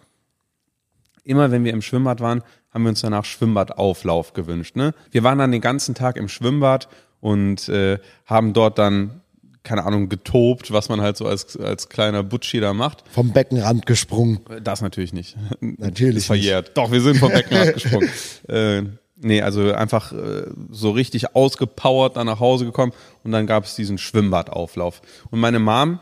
immer 1.25 1.51
wenn 1.51 1.63
wir 1.63 1.73
im 1.73 1.81
Schwimmbad 1.81 2.21
waren, 2.21 2.43
haben 2.71 2.83
wir 2.83 2.89
uns 2.89 3.01
danach 3.01 3.25
Schwimmbadauflauf 3.25 4.33
gewünscht. 4.33 4.75
Ne? 4.75 4.93
Wir 5.11 5.23
waren 5.23 5.37
dann 5.37 5.51
den 5.51 5.61
ganzen 5.61 5.95
Tag 5.95 6.17
im 6.17 6.27
Schwimmbad 6.27 6.87
und 7.19 7.67
äh, 7.69 7.99
haben 8.25 8.53
dort 8.53 8.77
dann 8.77 9.21
keine 9.65 9.83
Ahnung, 9.83 10.07
getobt, 10.07 10.71
was 10.71 10.87
man 10.89 11.01
halt 11.01 11.17
so 11.17 11.25
als, 11.25 11.57
als 11.57 11.89
kleiner 11.89 12.23
Butschi 12.23 12.61
da 12.61 12.73
macht. 12.73 13.03
Vom 13.11 13.33
Beckenrand 13.33 13.85
gesprungen. 13.85 14.39
Das 14.63 14.81
natürlich 14.81 15.11
nicht. 15.11 15.35
Natürlich. 15.59 16.17
Ist 16.17 16.27
verjährt. 16.27 16.67
Nicht. 16.67 16.77
Doch, 16.77 16.91
wir 16.91 17.01
sind 17.01 17.17
vom 17.17 17.31
Beckenrand 17.31 17.73
gesprungen. 17.81 18.09
Äh, 18.47 18.83
nee, 19.17 19.41
also 19.41 19.73
einfach 19.73 20.13
äh, 20.13 20.43
so 20.69 20.91
richtig 20.91 21.35
ausgepowert 21.35 22.15
dann 22.15 22.27
nach 22.27 22.39
Hause 22.39 22.65
gekommen 22.65 22.93
und 23.23 23.31
dann 23.31 23.47
gab 23.47 23.65
es 23.65 23.75
diesen 23.75 23.97
Schwimmbadauflauf. 23.97 25.01
Und 25.31 25.39
meine 25.39 25.59
Mom, 25.59 25.99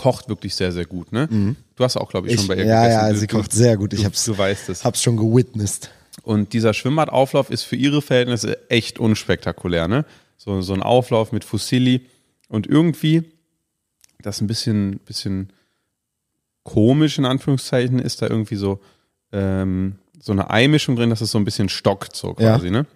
kocht 0.00 0.30
wirklich 0.30 0.54
sehr, 0.54 0.72
sehr 0.72 0.86
gut, 0.86 1.12
ne? 1.12 1.28
Mhm. 1.30 1.56
Du 1.76 1.84
hast 1.84 1.98
auch, 1.98 2.08
glaube 2.08 2.26
ich, 2.26 2.38
schon 2.38 2.48
bei 2.48 2.56
ihr 2.56 2.64
ja, 2.64 2.84
gegessen. 2.84 3.00
Ja, 3.00 3.08
ja, 3.08 3.14
sie 3.14 3.26
du, 3.26 3.36
kocht 3.36 3.52
sehr 3.52 3.76
gut. 3.76 3.92
Ich 3.92 4.00
du, 4.00 4.06
hab's, 4.06 4.24
du 4.24 4.38
weißt 4.38 4.70
es. 4.70 4.82
Hab's 4.82 5.02
schon 5.02 5.18
gewitnessed. 5.18 5.90
Und 6.22 6.54
dieser 6.54 6.72
Schwimmbadauflauf 6.72 7.50
ist 7.50 7.64
für 7.64 7.76
ihre 7.76 8.00
Verhältnisse 8.00 8.70
echt 8.70 8.98
unspektakulär, 8.98 9.88
ne? 9.88 10.06
So, 10.38 10.62
so 10.62 10.72
ein 10.72 10.82
Auflauf 10.82 11.32
mit 11.32 11.44
Fusilli 11.44 12.06
und 12.48 12.66
irgendwie, 12.66 13.24
das 14.22 14.40
ein 14.40 14.46
bisschen, 14.46 15.00
bisschen 15.00 15.52
komisch 16.62 17.18
in 17.18 17.26
Anführungszeichen 17.26 17.98
ist, 17.98 18.22
da 18.22 18.26
irgendwie 18.26 18.56
so, 18.56 18.80
ähm, 19.32 19.96
so 20.18 20.32
eine 20.32 20.48
Eimischung 20.48 20.96
drin, 20.96 21.10
dass 21.10 21.20
es 21.20 21.30
so 21.30 21.36
ein 21.36 21.44
bisschen 21.44 21.68
stockt, 21.68 22.16
so 22.16 22.32
quasi, 22.32 22.68
ja. 22.68 22.72
ne? 22.72 22.86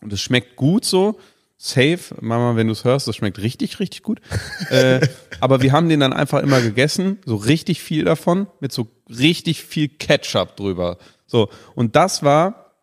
Und 0.00 0.12
es 0.12 0.20
schmeckt 0.20 0.54
gut 0.54 0.84
so, 0.84 1.18
safe. 1.62 2.14
Mama, 2.20 2.56
wenn 2.56 2.68
du 2.68 2.72
es 2.72 2.84
hörst, 2.84 3.06
das 3.06 3.16
schmeckt 3.16 3.38
richtig, 3.38 3.80
richtig 3.80 4.02
gut. 4.02 4.20
äh, 4.70 5.06
aber 5.40 5.60
wir 5.60 5.72
haben 5.72 5.90
den 5.90 6.00
dann 6.00 6.14
einfach 6.14 6.42
immer 6.42 6.62
gegessen, 6.62 7.18
so 7.26 7.36
richtig 7.36 7.82
viel 7.82 8.04
davon, 8.04 8.46
mit 8.60 8.72
so 8.72 8.88
richtig 9.08 9.62
viel 9.62 9.88
Ketchup 9.88 10.56
drüber. 10.56 10.96
So, 11.26 11.50
und 11.74 11.96
das 11.96 12.22
war 12.22 12.74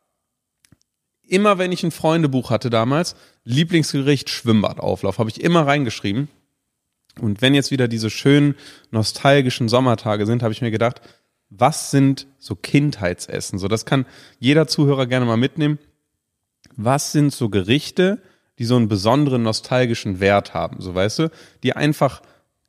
immer, 1.24 1.58
wenn 1.58 1.72
ich 1.72 1.84
ein 1.84 1.92
Freundebuch 1.92 2.52
hatte 2.52 2.70
damals, 2.70 3.16
Lieblingsgericht 3.44 4.30
Schwimmbadauflauf, 4.30 5.18
habe 5.18 5.32
ich 5.32 5.42
immer 5.42 5.66
reingeschrieben. 5.66 6.30
Und 7.20 7.42
wenn 7.42 7.56
jetzt 7.56 7.72
wieder 7.72 7.88
diese 7.88 8.12
schönen 8.12 8.56
nostalgischen 8.92 9.70
Sommertage 9.70 10.28
sind, 10.28 10.44
habe 10.44 10.54
ich 10.54 10.62
mir 10.62 10.70
gedacht, 10.72 11.02
was 11.50 11.90
sind 11.90 12.28
so 12.38 12.56
Kindheitsessen? 12.56 13.58
So, 13.58 13.68
das 13.68 13.86
kann 13.86 14.06
jeder 14.38 14.68
Zuhörer 14.68 15.08
gerne 15.08 15.26
mal 15.26 15.38
mitnehmen. 15.38 15.80
Was 16.76 17.12
sind 17.12 17.34
so 17.34 17.50
Gerichte, 17.50 18.22
die 18.60 18.66
so 18.66 18.76
einen 18.76 18.88
besonderen 18.88 19.44
nostalgischen 19.44 20.20
Wert 20.20 20.54
haben, 20.54 20.82
so 20.82 20.96
weißt 20.96 21.20
du, 21.20 21.32
die 21.64 21.76
einfach 21.76 22.22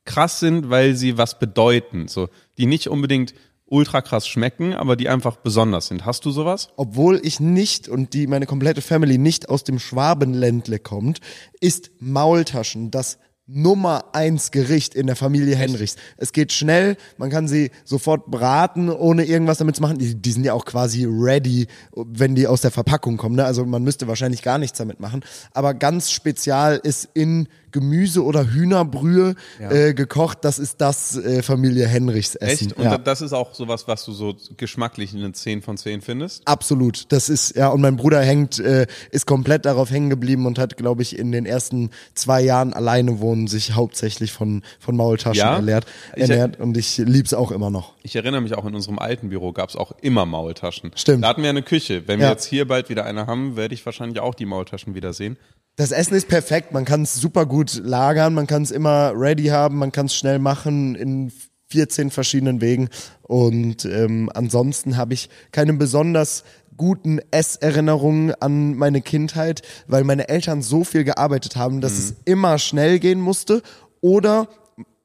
krass 0.05 0.41
sind, 0.41 0.71
weil 0.71 0.95
sie 0.95 1.19
was 1.19 1.39
bedeuten, 1.39 2.09
so, 2.09 2.29
die 2.57 2.67
nicht 2.67 2.89
unbedingt 2.89 3.35
ultra 3.67 4.01
krass 4.01 4.27
schmecken, 4.27 4.73
aber 4.73 4.97
die 4.97 5.09
einfach 5.09 5.37
besonders 5.37 5.89
sind. 5.89 6.07
Hast 6.07 6.25
du 6.25 6.31
sowas? 6.31 6.71
Obwohl 6.77 7.21
ich 7.23 7.39
nicht 7.41 7.89
und 7.89 8.15
die 8.15 8.27
meine 8.27 8.47
komplette 8.47 8.81
Family 8.81 9.19
nicht 9.19 9.49
aus 9.49 9.65
dem 9.65 9.79
Schwabenländle 9.79 10.79
kommt, 10.79 11.21
ist 11.61 11.91
Maultaschen 12.01 12.91
das 12.91 13.19
Nummer 13.51 14.05
eins 14.13 14.51
Gericht 14.51 14.95
in 14.95 15.07
der 15.07 15.17
Familie 15.17 15.57
Henrichs. 15.57 15.97
Es 16.19 16.33
geht 16.33 16.53
schnell, 16.53 16.99
man 17.17 17.31
kann 17.31 17.49
sie 17.49 17.71
sofort 17.83 18.27
braten, 18.27 18.91
ohne 18.91 19.25
irgendwas 19.25 19.57
damit 19.57 19.77
zu 19.77 19.83
machen. 19.83 19.97
Die, 19.97 20.15
die 20.15 20.33
sind 20.33 20.45
ja 20.45 20.53
auch 20.53 20.67
quasi 20.67 21.07
ready, 21.09 21.67
wenn 21.95 22.35
die 22.35 22.47
aus 22.47 22.61
der 22.61 22.71
Verpackung 22.71 23.17
kommen. 23.17 23.37
Ne? 23.37 23.47
Also 23.47 23.65
man 23.65 23.83
müsste 23.83 24.07
wahrscheinlich 24.07 24.43
gar 24.43 24.59
nichts 24.59 24.77
damit 24.77 25.01
machen. 25.01 25.25
Aber 25.53 25.73
ganz 25.73 26.11
spezial 26.11 26.79
ist 26.83 27.09
in 27.15 27.49
Gemüse 27.73 28.25
oder 28.25 28.51
Hühnerbrühe 28.51 29.35
ja. 29.61 29.71
äh, 29.71 29.95
gekocht. 29.95 30.39
Das 30.43 30.59
ist 30.59 30.81
das 30.81 31.17
äh, 31.17 31.43
Familie 31.43 31.87
Henrichs 31.87 32.35
Essen. 32.35 32.69
Echt? 32.69 32.77
Und 32.77 32.85
ja. 32.85 32.99
das 32.99 33.21
ist 33.21 33.33
auch 33.33 33.55
sowas, 33.55 33.89
was 33.89 34.05
du 34.05 34.13
so 34.13 34.35
geschmacklich 34.57 35.15
in 35.15 35.21
den 35.21 35.35
10 35.35 35.63
von 35.63 35.77
10 35.77 36.01
findest? 36.01 36.47
Absolut. 36.47 37.11
Das 37.13 37.29
ist, 37.29 37.57
ja, 37.57 37.69
und 37.69 37.81
mein 37.81 37.97
Bruder 37.97 38.21
hängt, 38.21 38.59
äh, 38.59 38.87
ist 39.11 39.27
komplett 39.27 39.65
darauf 39.65 39.91
hängen 39.91 40.11
geblieben 40.11 40.47
und 40.47 40.59
hat, 40.59 40.77
glaube 40.77 41.03
ich, 41.03 41.19
in 41.19 41.33
den 41.33 41.47
ersten 41.47 41.91
zwei 42.15 42.41
Jahren 42.43 42.73
alleine 42.73 43.21
wohnen 43.21 43.47
sich 43.47 43.73
hauptsächlich 43.75 44.33
von, 44.33 44.63
von 44.79 44.97
Maultaschen 44.97 45.41
ja? 45.41 45.57
ernährt, 45.57 45.87
ernährt. 46.13 46.61
und 46.61 46.77
ich 46.77 46.99
lieb's 46.99 47.35
auch 47.35 47.51
immer 47.51 47.71
noch. 47.71 47.95
Ich 48.03 48.17
erinnere 48.17 48.41
mich 48.41 48.55
auch, 48.55 48.65
in 48.65 48.75
unserem 48.75 48.99
alten 48.99 49.29
Büro 49.29 49.53
gab's 49.53 49.77
auch 49.77 49.93
immer 50.01 50.27
Maultaschen. 50.27 50.93
Stimmt. 50.95 51.25
Da 51.25 51.29
hatten 51.29 51.43
wir 51.43 51.51
eine 51.51 51.63
Küche. 51.63 52.07
Wenn 52.07 52.21
wir 52.21 52.29
jetzt 52.29 52.47
hier 52.47 52.67
bald 52.67 52.89
wieder 52.89 53.05
eine 53.05 53.27
haben, 53.27 53.57
werde 53.57 53.75
ich 53.75 53.85
wahrscheinlich 53.85 54.21
auch 54.21 54.35
die 54.35 54.47
Maultaschen 54.47 54.95
wiedersehen. 54.95 55.37
Das 55.79 55.93
Essen 55.93 56.15
ist 56.17 56.27
perfekt. 56.27 56.73
Man 56.73 56.85
kann 56.85 57.03
es 57.03 57.15
super 57.15 57.47
gut 57.47 57.81
lagern, 57.85 58.35
man 58.35 58.49
kann 58.49 58.63
es 58.63 58.73
immer 58.73 59.13
ready 59.15 59.45
haben, 59.45 59.79
man 59.79 59.93
kann 59.93 60.07
es 60.07 60.15
schnell 60.17 60.41
machen 60.41 60.97
in 60.97 61.31
14 61.69 62.11
verschiedenen 62.11 62.61
Wegen. 62.61 62.89
Und 63.23 63.85
ähm, 63.85 64.29
ansonsten 64.35 64.97
habe 64.97 65.15
ich 65.15 65.31
keine 65.53 65.73
besonders 65.75 66.43
guten 66.77 67.21
Esserinnerungen 67.31 68.35
an 68.41 68.75
meine 68.75 69.03
Kindheit, 69.03 69.63
weil 69.87 70.03
meine 70.03 70.29
Eltern 70.29 70.63
so 70.63 70.83
viel 70.83 71.05
gearbeitet 71.05 71.55
haben, 71.55 71.81
dass 71.81 71.93
mhm. 71.93 71.99
es 71.99 72.15
immer 72.25 72.59
schnell 72.59 72.99
gehen 72.99 73.21
musste 73.21 73.63
oder 74.01 74.49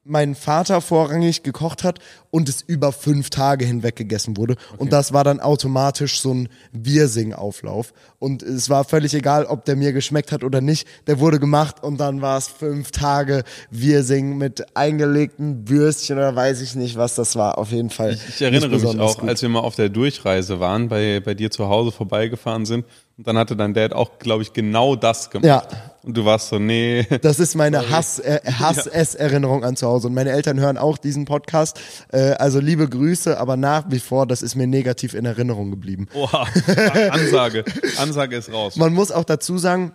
mein 0.04 0.34
Vater 0.34 0.80
vorrangig 0.80 1.42
gekocht 1.42 1.82
hat 1.82 1.98
und 2.30 2.48
es 2.48 2.62
über 2.62 2.92
fünf 2.92 3.30
Tage 3.30 3.64
hinweg 3.64 3.96
gegessen 3.96 4.36
wurde. 4.36 4.54
Okay. 4.54 4.76
Und 4.78 4.92
das 4.92 5.12
war 5.12 5.24
dann 5.24 5.40
automatisch 5.40 6.20
so 6.20 6.34
ein 6.34 6.48
Wirsing-Auflauf. 6.72 7.92
Und 8.18 8.42
es 8.42 8.68
war 8.68 8.84
völlig 8.84 9.14
egal, 9.14 9.46
ob 9.46 9.64
der 9.64 9.76
mir 9.76 9.92
geschmeckt 9.92 10.32
hat 10.32 10.44
oder 10.44 10.60
nicht. 10.60 10.86
Der 11.06 11.20
wurde 11.20 11.40
gemacht 11.40 11.82
und 11.82 11.98
dann 11.98 12.20
war 12.20 12.36
es 12.36 12.48
fünf 12.48 12.90
Tage 12.90 13.44
Wirsing 13.70 14.36
mit 14.36 14.76
eingelegten 14.76 15.68
Würstchen 15.68 16.18
oder 16.18 16.34
weiß 16.34 16.60
ich 16.60 16.74
nicht, 16.74 16.96
was 16.96 17.14
das 17.14 17.36
war. 17.36 17.56
Auf 17.56 17.70
jeden 17.70 17.90
Fall. 17.90 18.14
Ich, 18.14 18.28
ich 18.28 18.42
erinnere 18.42 18.68
mich 18.68 18.84
auch, 18.84 19.18
gut. 19.18 19.28
als 19.28 19.42
wir 19.42 19.48
mal 19.48 19.60
auf 19.60 19.76
der 19.76 19.88
Durchreise 19.88 20.60
waren, 20.60 20.88
bei, 20.88 21.20
bei 21.20 21.34
dir 21.34 21.50
zu 21.50 21.68
Hause 21.68 21.92
vorbeigefahren 21.92 22.66
sind. 22.66 22.84
Und 23.16 23.28
dann 23.28 23.38
hatte 23.38 23.54
dein 23.54 23.74
Dad 23.74 23.92
auch, 23.92 24.18
glaube 24.18 24.42
ich, 24.42 24.52
genau 24.52 24.96
das 24.96 25.30
gemacht. 25.30 25.46
Ja. 25.46 25.62
Und 26.02 26.16
du 26.16 26.24
warst 26.24 26.48
so, 26.48 26.58
nee. 26.58 27.06
Das 27.22 27.38
ist 27.38 27.54
meine 27.54 27.90
Hass, 27.90 28.18
äh, 28.18 28.40
Hass-Ess-Erinnerung 28.58 29.64
an 29.64 29.76
zu 29.76 29.86
Hause. 29.86 30.08
Und 30.08 30.14
meine 30.14 30.30
Eltern 30.30 30.58
hören 30.58 30.76
auch 30.76 30.98
diesen 30.98 31.24
Podcast. 31.24 31.80
Äh, 32.12 32.32
also 32.32 32.58
liebe 32.58 32.88
Grüße, 32.88 33.38
aber 33.38 33.56
nach 33.56 33.84
wie 33.88 34.00
vor, 34.00 34.26
das 34.26 34.42
ist 34.42 34.56
mir 34.56 34.66
negativ 34.66 35.14
in 35.14 35.24
Erinnerung 35.24 35.70
geblieben. 35.70 36.08
Oha, 36.14 36.46
Ansage. 37.10 37.64
Ansage 37.98 38.36
ist 38.36 38.52
raus. 38.52 38.76
Man 38.76 38.92
muss 38.92 39.12
auch 39.12 39.24
dazu 39.24 39.58
sagen, 39.58 39.92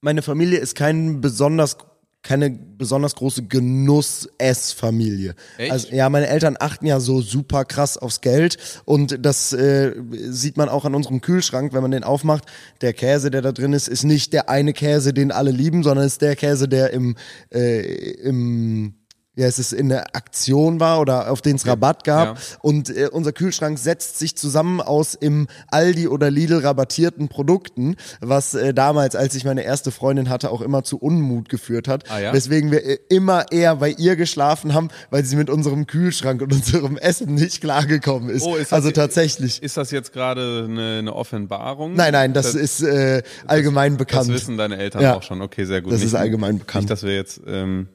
meine 0.00 0.22
Familie 0.22 0.58
ist 0.58 0.74
kein 0.74 1.20
besonders 1.20 1.76
keine 2.22 2.50
besonders 2.50 3.14
große 3.14 3.44
Genuss-Ess-Familie. 3.44 5.34
Also 5.70 5.88
ja, 5.88 6.08
meine 6.10 6.28
Eltern 6.28 6.56
achten 6.58 6.86
ja 6.86 7.00
so 7.00 7.22
super 7.22 7.64
krass 7.64 7.96
aufs 7.96 8.20
Geld 8.20 8.58
und 8.84 9.24
das 9.24 9.52
äh, 9.52 9.94
sieht 10.28 10.56
man 10.56 10.68
auch 10.68 10.84
an 10.84 10.94
unserem 10.94 11.20
Kühlschrank, 11.22 11.72
wenn 11.72 11.82
man 11.82 11.90
den 11.92 12.04
aufmacht. 12.04 12.44
Der 12.82 12.92
Käse, 12.92 13.30
der 13.30 13.42
da 13.42 13.52
drin 13.52 13.72
ist, 13.72 13.88
ist 13.88 14.04
nicht 14.04 14.32
der 14.32 14.50
eine 14.50 14.72
Käse, 14.72 15.14
den 15.14 15.32
alle 15.32 15.50
lieben, 15.50 15.82
sondern 15.82 16.06
ist 16.06 16.20
der 16.20 16.36
Käse, 16.36 16.68
der 16.68 16.90
im 16.92 17.16
äh, 17.52 17.80
im 18.20 18.99
ja, 19.40 19.46
es 19.46 19.58
ist 19.58 19.72
in 19.72 19.88
der 19.88 20.14
Aktion 20.14 20.80
war 20.80 21.00
oder 21.00 21.30
auf 21.30 21.40
den 21.40 21.56
es 21.56 21.66
Rabatt 21.66 22.04
gab. 22.04 22.36
Ja. 22.36 22.42
Und 22.60 22.94
äh, 22.94 23.08
unser 23.10 23.32
Kühlschrank 23.32 23.78
setzt 23.78 24.18
sich 24.18 24.36
zusammen 24.36 24.82
aus 24.82 25.14
im 25.14 25.48
Aldi 25.68 26.08
oder 26.08 26.30
Lidl 26.30 26.58
rabattierten 26.58 27.28
Produkten, 27.28 27.96
was 28.20 28.54
äh, 28.54 28.74
damals, 28.74 29.16
als 29.16 29.34
ich 29.34 29.44
meine 29.44 29.62
erste 29.62 29.92
Freundin 29.92 30.28
hatte, 30.28 30.50
auch 30.50 30.60
immer 30.60 30.84
zu 30.84 30.98
Unmut 30.98 31.48
geführt 31.48 31.88
hat. 31.88 32.04
Ah, 32.10 32.20
ja? 32.20 32.32
Weswegen 32.34 32.70
wir 32.70 32.84
äh, 32.84 32.98
immer 33.08 33.50
eher 33.50 33.76
bei 33.76 33.90
ihr 33.90 34.16
geschlafen 34.16 34.74
haben, 34.74 34.88
weil 35.08 35.24
sie 35.24 35.36
mit 35.36 35.48
unserem 35.48 35.86
Kühlschrank 35.86 36.42
und 36.42 36.52
unserem 36.52 36.98
Essen 36.98 37.34
nicht 37.34 37.62
klargekommen 37.62 38.28
ist. 38.28 38.44
Oh, 38.44 38.56
ist 38.56 38.74
also 38.74 38.90
tatsächlich. 38.90 39.62
Ist 39.62 39.78
das 39.78 39.90
jetzt 39.90 40.12
gerade 40.12 40.66
eine, 40.68 40.98
eine 40.98 41.14
Offenbarung? 41.14 41.94
Nein, 41.94 42.12
nein, 42.12 42.34
das, 42.34 42.52
das 42.52 42.56
ist 42.56 42.82
äh, 42.82 43.22
allgemein 43.46 43.92
das, 43.92 43.98
bekannt. 43.98 44.28
Das 44.28 44.34
wissen 44.34 44.58
deine 44.58 44.76
Eltern 44.76 45.02
ja. 45.02 45.14
auch 45.14 45.22
schon. 45.22 45.40
Okay, 45.40 45.64
sehr 45.64 45.80
gut. 45.80 45.92
Das 45.92 46.00
nicht, 46.00 46.08
ist 46.08 46.14
allgemein 46.14 46.58
bekannt. 46.58 46.82
Nicht, 46.82 46.90
dass 46.90 47.04
wir 47.04 47.14
jetzt 47.14 47.40
ähm, 47.46 47.88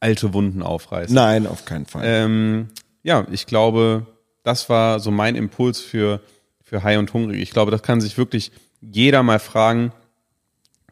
alte 0.00 0.32
Wunden 0.32 0.62
aufreißen. 0.62 1.14
Nein, 1.14 1.46
auf 1.46 1.64
keinen 1.64 1.86
Fall. 1.86 2.02
Ähm, 2.04 2.68
ja, 3.02 3.26
ich 3.30 3.46
glaube, 3.46 4.06
das 4.42 4.68
war 4.68 5.00
so 5.00 5.10
mein 5.10 5.36
Impuls 5.36 5.80
für, 5.80 6.20
für 6.62 6.82
High 6.82 6.98
und 6.98 7.12
Hungrig. 7.12 7.40
Ich 7.40 7.50
glaube, 7.50 7.70
das 7.70 7.82
kann 7.82 8.00
sich 8.00 8.18
wirklich 8.18 8.52
jeder 8.80 9.22
mal 9.22 9.38
fragen, 9.38 9.92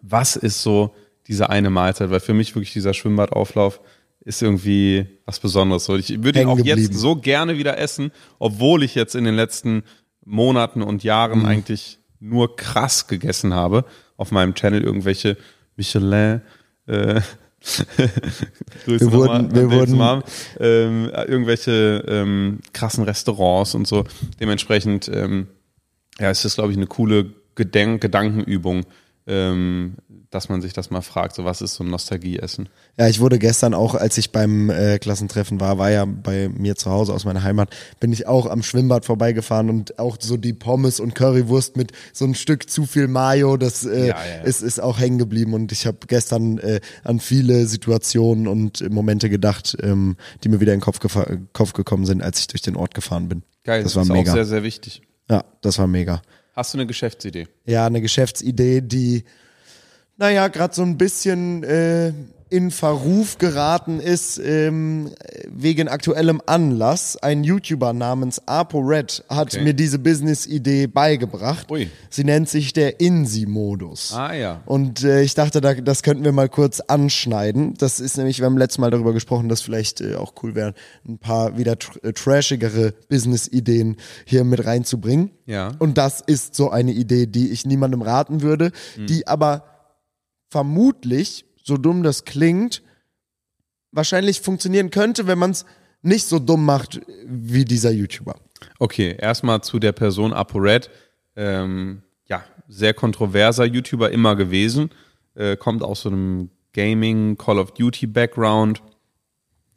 was 0.03 0.37
ist 0.37 0.63
so 0.63 0.95
diese 1.27 1.51
eine 1.51 1.71
Mahlzeit? 1.71 2.11
Weil 2.11 2.21
für 2.21 2.35
mich 2.35 2.55
wirklich 2.55 2.73
dieser 2.73 2.95
Schwimmbadauflauf 2.95 3.81
ist 4.21 4.43
irgendwie 4.43 5.07
was 5.25 5.41
Besonderes. 5.41 5.89
Ich 5.89 6.23
würde 6.23 6.43
ihn 6.43 6.49
auch 6.49 6.59
jetzt 6.59 6.95
so 6.95 7.17
gerne 7.17 7.57
wieder 7.57 7.79
essen, 7.79 8.13
obwohl 8.39 8.83
ich 8.83 8.95
jetzt 8.95 9.15
in 9.15 9.25
den 9.25 9.35
letzten 9.35 9.85
Monaten 10.25 10.83
und 10.83 11.03
Jahren 11.03 11.41
mhm. 11.41 11.47
eigentlich 11.47 11.99
nur 12.21 12.57
krass 12.57 13.07
gegessen 13.07 13.55
habe 13.55 13.85
auf 14.17 14.31
meinem 14.31 14.55
Channel 14.55 14.83
irgendwelche 14.83 15.37
Michelin 15.77 16.43
äh, 16.87 17.21
wir 18.87 19.13
wurden, 19.13 19.55
wir 19.55 19.71
wurden 19.71 19.97
Mom. 19.97 20.23
Ähm, 20.61 21.11
irgendwelche 21.27 22.05
ähm, 22.07 22.61
krassen 22.73 23.05
Restaurants 23.05 23.75
und 23.75 23.87
so. 23.87 24.05
Dementsprechend, 24.41 25.11
ähm, 25.13 25.49
ja, 26.19 26.31
ist 26.31 26.45
das, 26.45 26.55
glaube 26.55 26.71
ich, 26.71 26.77
eine 26.77 26.87
coole 26.87 27.33
Gedenk 27.55 28.01
Gedankenübung, 28.01 28.85
ähm, 29.29 29.97
dass 30.31 30.49
man 30.49 30.61
sich 30.61 30.73
das 30.73 30.91
mal 30.91 31.03
fragt, 31.03 31.35
so 31.35 31.45
was 31.45 31.61
ist 31.61 31.75
so 31.75 31.85
ein 31.85 31.91
Nostalgieessen? 31.91 32.69
Ja, 32.99 33.09
ich 33.09 33.21
wurde 33.21 33.39
gestern 33.39 33.75
auch, 33.75 33.95
als 33.95 34.17
ich 34.19 34.33
beim 34.33 34.71
äh, 34.71 34.99
Klassentreffen 34.99 35.61
war, 35.61 35.79
war 35.79 35.91
ja 35.91 36.07
bei 36.07 36.49
mir 36.49 36.77
zu 36.77 36.91
Hause 36.91 37.13
aus 37.13 37.25
meiner 37.25 37.43
Heimat, 37.43 37.75
bin 38.01 38.13
ich 38.13 38.27
auch 38.27 38.47
am 38.47 38.63
Schwimmbad 38.63 39.05
vorbeigefahren 39.05 39.69
und 39.69 39.99
auch 39.99 40.17
so 40.19 40.37
die 40.37 40.55
Pommes 40.55 40.99
und 40.99 41.15
Currywurst 41.15 41.77
mit 41.77 41.93
so 42.13 42.25
ein 42.25 42.35
Stück 42.35 42.71
zu 42.71 42.87
viel 42.87 43.07
Mayo, 43.07 43.57
das 43.59 43.85
äh, 43.85 44.09
ja, 44.09 44.17
ja. 44.17 44.43
Ist, 44.43 44.63
ist 44.63 44.81
auch 44.81 44.99
hängen 44.99 45.19
geblieben 45.19 45.53
und 45.53 45.73
ich 45.73 45.87
habe 45.87 45.99
gestern 46.07 46.59
äh, 46.59 46.81
an 47.05 47.21
viele 47.21 47.67
Situationen 47.67 48.49
und 48.49 48.89
Momente 48.91 49.29
gedacht, 49.29 49.77
ähm, 49.83 50.17
die 50.43 50.49
mir 50.49 50.61
wieder 50.61 50.73
in 50.73 50.81
den 50.81 50.85
Kopf, 50.85 51.01
Kopf 51.53 51.73
gekommen 51.75 52.07
sind, 52.07 52.23
als 52.23 52.41
ich 52.41 52.47
durch 52.47 52.63
den 52.63 52.77
Ort 52.77 52.95
gefahren 52.95 53.29
bin. 53.29 53.43
Geil, 53.65 53.83
das, 53.83 53.93
das 53.93 53.97
war 53.97 54.03
ist 54.05 54.09
mega. 54.09 54.31
auch 54.31 54.35
sehr, 54.37 54.47
sehr 54.47 54.63
wichtig. 54.63 55.03
Ja, 55.31 55.45
das 55.61 55.79
war 55.79 55.87
mega. 55.87 56.23
Hast 56.59 56.75
du 56.75 56.79
eine 56.79 56.89
Geschäftsidee? 56.89 57.47
Ja, 57.67 57.87
eine 57.87 58.01
Geschäftsidee, 58.01 58.81
die 58.81 59.23
naja, 60.17 60.49
gerade 60.49 60.75
so 60.75 60.83
ein 60.83 60.99
bisschen 60.99 61.63
äh, 61.63 62.13
in 62.51 62.71
Verruf 62.71 63.39
geraten 63.39 64.01
ist 64.01 64.39
ähm, 64.39 65.11
wegen 65.49 65.89
aktuellem 65.89 66.41
Anlass. 66.47 67.17
Ein 67.17 67.45
YouTuber 67.45 67.93
namens 67.93 68.43
ApoRed 68.47 69.25
hat 69.29 69.55
okay. 69.55 69.63
mir 69.63 69.75
diese 69.75 69.99
Business-Idee 69.99 70.87
beigebracht. 70.87 71.71
Ui. 71.71 71.91
Sie 72.11 72.25
nennt 72.25 72.49
sich 72.49 72.73
der 72.73 73.01
INSI-Modus. 73.01 74.13
Ah 74.15 74.35
ja. 74.35 74.63
Und 74.67 75.05
äh, 75.05 75.23
ich 75.23 75.35
dachte, 75.35 75.61
da, 75.61 75.75
das 75.75 76.03
könnten 76.03 76.25
wir 76.25 76.33
mal 76.33 76.49
kurz 76.49 76.81
anschneiden. 76.81 77.75
Das 77.79 78.01
ist 78.01 78.17
nämlich, 78.17 78.39
wir 78.39 78.47
haben 78.47 78.59
letztes 78.59 78.79
Mal 78.79 78.91
darüber 78.91 79.13
gesprochen, 79.13 79.49
dass 79.49 79.61
vielleicht 79.61 80.01
äh, 80.01 80.15
auch 80.15 80.33
cool 80.43 80.55
wäre, 80.55 80.75
ein 81.07 81.19
paar 81.19 81.59
wieder 81.59 81.79
tr 81.79 82.03
äh, 82.03 82.13
trashigere 82.13 82.95
Business-Ideen 83.09 83.97
hier 84.25 84.45
mit 84.45 84.65
reinzubringen. 84.65 85.31
Ja. 85.47 85.73
Und 85.79 85.99
das 85.99 86.21
ist 86.21 86.55
so 86.55 86.71
eine 86.71 86.93
Idee, 86.93 87.27
die 87.27 87.51
ich 87.51 87.67
niemandem 87.67 88.03
raten 88.03 88.43
würde, 88.43 88.73
mhm. 88.97 89.07
die 89.07 89.27
aber 89.27 89.65
vermutlich, 90.51 91.45
so 91.69 91.77
dumm 91.77 92.03
das 92.03 92.25
klingt, 92.25 92.83
wahrscheinlich 93.93 94.41
funktionieren 94.41 94.91
könnte, 94.91 95.29
wenn 95.29 95.39
man 95.39 95.53
es 95.53 95.65
nicht 96.03 96.27
so 96.27 96.39
dumm 96.39 96.65
macht 96.65 97.01
wie 97.25 97.65
dieser 97.65 97.91
YouTuber. 97.91 98.35
Okay, 98.79 99.17
erstmal 99.19 99.61
zu 99.63 99.79
der 99.79 99.93
Person 99.93 100.33
ApoRed. 100.33 100.91
Ähm, 101.37 102.03
ja, 102.27 102.43
sehr 102.67 102.95
kontroverser 102.95 103.65
YouTuber 103.65 104.11
immer 104.11 104.35
gewesen. 104.35 104.91
Äh, 105.35 105.57
kommt 105.57 105.83
aus 105.83 106.03
so 106.03 106.09
einem 106.09 106.51
Gaming, 106.73 107.37
Call 107.37 107.59
of 107.59 107.73
Duty 107.73 108.07
Background. 108.07 108.83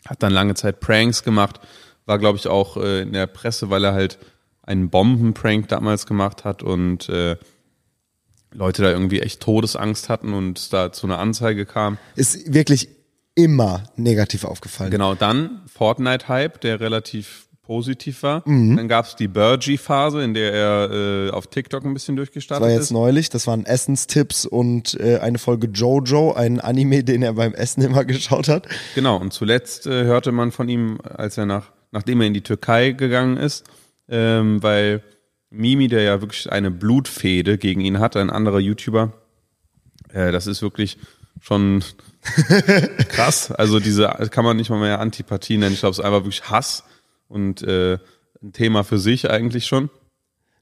Hat 0.08 0.24
dann 0.24 0.34
lange 0.34 0.56
Zeit 0.56 0.80
Pranks 0.80 1.24
gemacht. 1.24 1.60
War, 2.06 2.18
glaube 2.18 2.38
ich, 2.38 2.48
auch 2.48 2.78
äh, 2.78 3.02
in 3.02 3.14
der 3.14 3.28
Presse, 3.28 3.70
weil 3.70 3.84
er 3.84 3.94
halt 3.94 4.18
einen 4.64 4.90
Bombenprank 4.90 5.68
damals 5.68 6.06
gemacht 6.06 6.46
hat 6.46 6.64
und 6.64 7.10
äh, 7.10 7.38
Leute 8.54 8.82
da 8.82 8.92
irgendwie 8.92 9.22
echt 9.22 9.42
Todesangst 9.42 10.10
hatten 10.10 10.34
und 10.34 10.74
da 10.74 10.92
zu 10.92 11.08
einer 11.08 11.20
Anzeige 11.20 11.66
kam. 11.66 11.98
Ist 12.16 12.54
wirklich 12.54 12.90
immer 13.36 13.84
negativ 13.96 14.44
aufgefallen. 14.44 14.92
Genau, 14.92 15.16
dann 15.16 15.62
Fortnite-Hype, 15.68 16.60
der 16.62 16.80
relativ 16.80 17.48
positiv 17.72 18.24
war. 18.24 18.44
Mhm. 18.46 18.76
Dann 18.76 18.88
gab 18.90 19.06
es 19.06 19.16
die 19.16 19.30
Burgie-Phase, 19.30 20.22
in 20.22 20.34
der 20.34 20.52
er 20.52 20.92
äh, 20.92 21.30
auf 21.30 21.48
TikTok 21.48 21.86
ein 21.86 21.94
bisschen 21.94 22.18
durchgestartet 22.18 22.66
ist. 22.66 22.68
Das 22.68 22.70
war 22.70 22.76
jetzt 22.76 22.86
ist. 22.88 22.92
neulich, 22.92 23.30
das 23.30 23.48
waren 23.48 23.66
Essenstipps 23.66 24.46
und 24.46 25.00
äh, 25.00 25.20
eine 25.20 25.38
Folge 25.38 25.68
Jojo, 25.68 26.34
ein 26.34 26.60
Anime, 26.60 27.06
den 27.06 27.24
er 27.24 27.34
beim 27.34 27.54
Essen 27.54 27.82
immer 27.84 28.04
geschaut 28.06 28.50
hat. 28.50 28.68
Genau, 28.96 29.18
und 29.18 29.32
zuletzt 29.32 29.88
äh, 29.88 30.04
hörte 30.04 30.34
man 30.34 30.52
von 30.52 30.68
ihm, 30.68 31.00
als 31.02 31.38
er 31.38 31.46
nach, 31.46 31.72
nachdem 31.92 32.20
er 32.20 32.28
in 32.28 32.34
die 32.34 32.42
Türkei 32.42 32.92
gegangen 32.92 33.38
ist, 33.38 33.64
ähm, 34.10 34.62
weil 34.62 35.02
Mimi, 35.52 35.88
der 35.88 36.02
ja 36.02 36.22
wirklich 36.22 36.52
eine 36.52 36.72
Blutfehde 36.72 37.58
gegen 37.58 37.82
ihn 37.82 38.00
hat, 38.00 38.16
ein 38.16 38.30
anderer 38.30 38.60
YouTuber. 38.60 39.14
Äh, 40.10 40.32
das 40.32 40.48
ist 40.48 40.62
wirklich 40.62 40.98
schon 41.40 41.84
Krass. 43.10 43.52
Also 43.52 43.80
diese 43.80 44.08
kann 44.32 44.46
man 44.46 44.58
nicht 44.58 44.70
mal 44.70 44.80
mehr 44.80 45.00
Antipathie 45.00 45.58
nennen. 45.58 45.74
Ich 45.74 45.80
glaube, 45.80 45.92
es 45.92 46.00
ist 46.00 46.06
einfach 46.06 46.24
wirklich 46.24 46.50
Hass 46.50 46.84
und 47.28 47.64
äh, 47.64 47.98
ein 48.42 48.54
Thema 48.54 48.84
für 48.84 48.98
sich 48.98 49.30
eigentlich 49.30 49.66
schon 49.66 49.90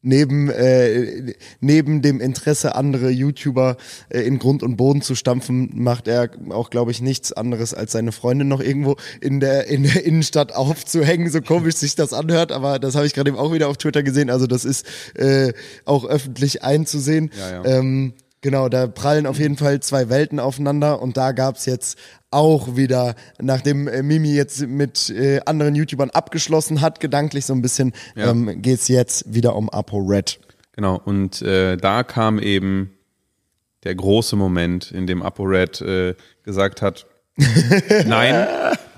neben, 0.02 0.50
äh, 0.50 1.34
neben 1.60 2.02
dem 2.02 2.22
Interesse, 2.22 2.76
andere 2.76 3.10
YouTuber 3.10 3.78
äh, 4.10 4.22
in 4.22 4.40
Grund 4.40 4.64
und 4.64 4.78
Boden 4.78 5.02
zu 5.02 5.16
stampfen, 5.16 5.72
macht 5.74 6.08
er 6.08 6.30
auch, 6.50 6.70
glaube 6.70 6.92
ich, 6.92 7.02
nichts 7.02 7.34
anderes, 7.34 7.74
als 7.74 7.92
seine 7.92 8.12
Freundin 8.12 8.48
noch 8.48 8.62
irgendwo 8.62 8.96
in 9.22 9.40
der, 9.40 9.68
in 9.68 9.84
der 9.84 10.06
Innenstadt 10.06 10.54
aufzuhängen, 10.54 11.30
so 11.30 11.42
komisch 11.42 11.76
sich 11.76 11.96
das 11.96 12.14
anhört, 12.14 12.52
aber 12.52 12.80
das 12.80 12.96
habe 12.96 13.06
ich 13.06 13.14
gerade 13.14 13.30
eben 13.30 13.38
auch 13.38 13.54
wieder 13.54 13.68
auf 13.68 13.78
Twitter 13.78 14.04
gesehen, 14.04 14.30
also 14.30 14.48
das 14.48 14.66
ist 14.66 14.86
äh, 15.16 15.54
auch 15.86 16.06
öffentlich 16.06 16.64
einzusehen. 16.64 17.32
Ja, 17.38 17.64
ja. 17.64 17.66
Ähm, 17.66 18.14
Genau, 18.42 18.70
da 18.70 18.88
prallen 18.88 19.26
auf 19.26 19.38
jeden 19.38 19.58
Fall 19.58 19.82
zwei 19.82 20.10
Welten 20.10 20.40
aufeinander 20.40 21.02
und 21.02 21.18
da 21.18 21.34
gab's 21.34 21.66
jetzt 21.66 21.98
auch 22.32 22.78
wieder, 22.78 23.16
nachdem 23.42 23.88
äh, 23.88 24.02
Mimi 24.02 24.34
jetzt 24.34 24.62
mit 24.62 25.10
äh, 25.10 25.42
anderen 25.46 25.76
YouTubern 25.76 26.10
abgeschlossen 26.12 26.80
hat, 26.80 27.02
gedanklich 27.02 27.46
so 27.46 27.54
ein 27.54 27.62
bisschen, 27.62 27.92
ja. 28.16 28.30
ähm, 28.30 28.62
geht 28.62 28.88
jetzt 28.88 29.34
wieder 29.34 29.56
um 29.56 29.70
ApoRed. 29.70 30.40
Genau, 30.72 31.02
und 31.04 31.42
äh, 31.42 31.76
da 31.76 32.04
kam 32.04 32.40
eben 32.40 32.92
der 33.84 33.96
große 33.96 34.38
Moment, 34.38 34.92
in 34.92 35.06
dem 35.06 35.22
ApoRed 35.22 35.82
äh, 35.82 36.16
gesagt 36.44 36.82
hat, 36.82 37.08
nein, 38.06 38.48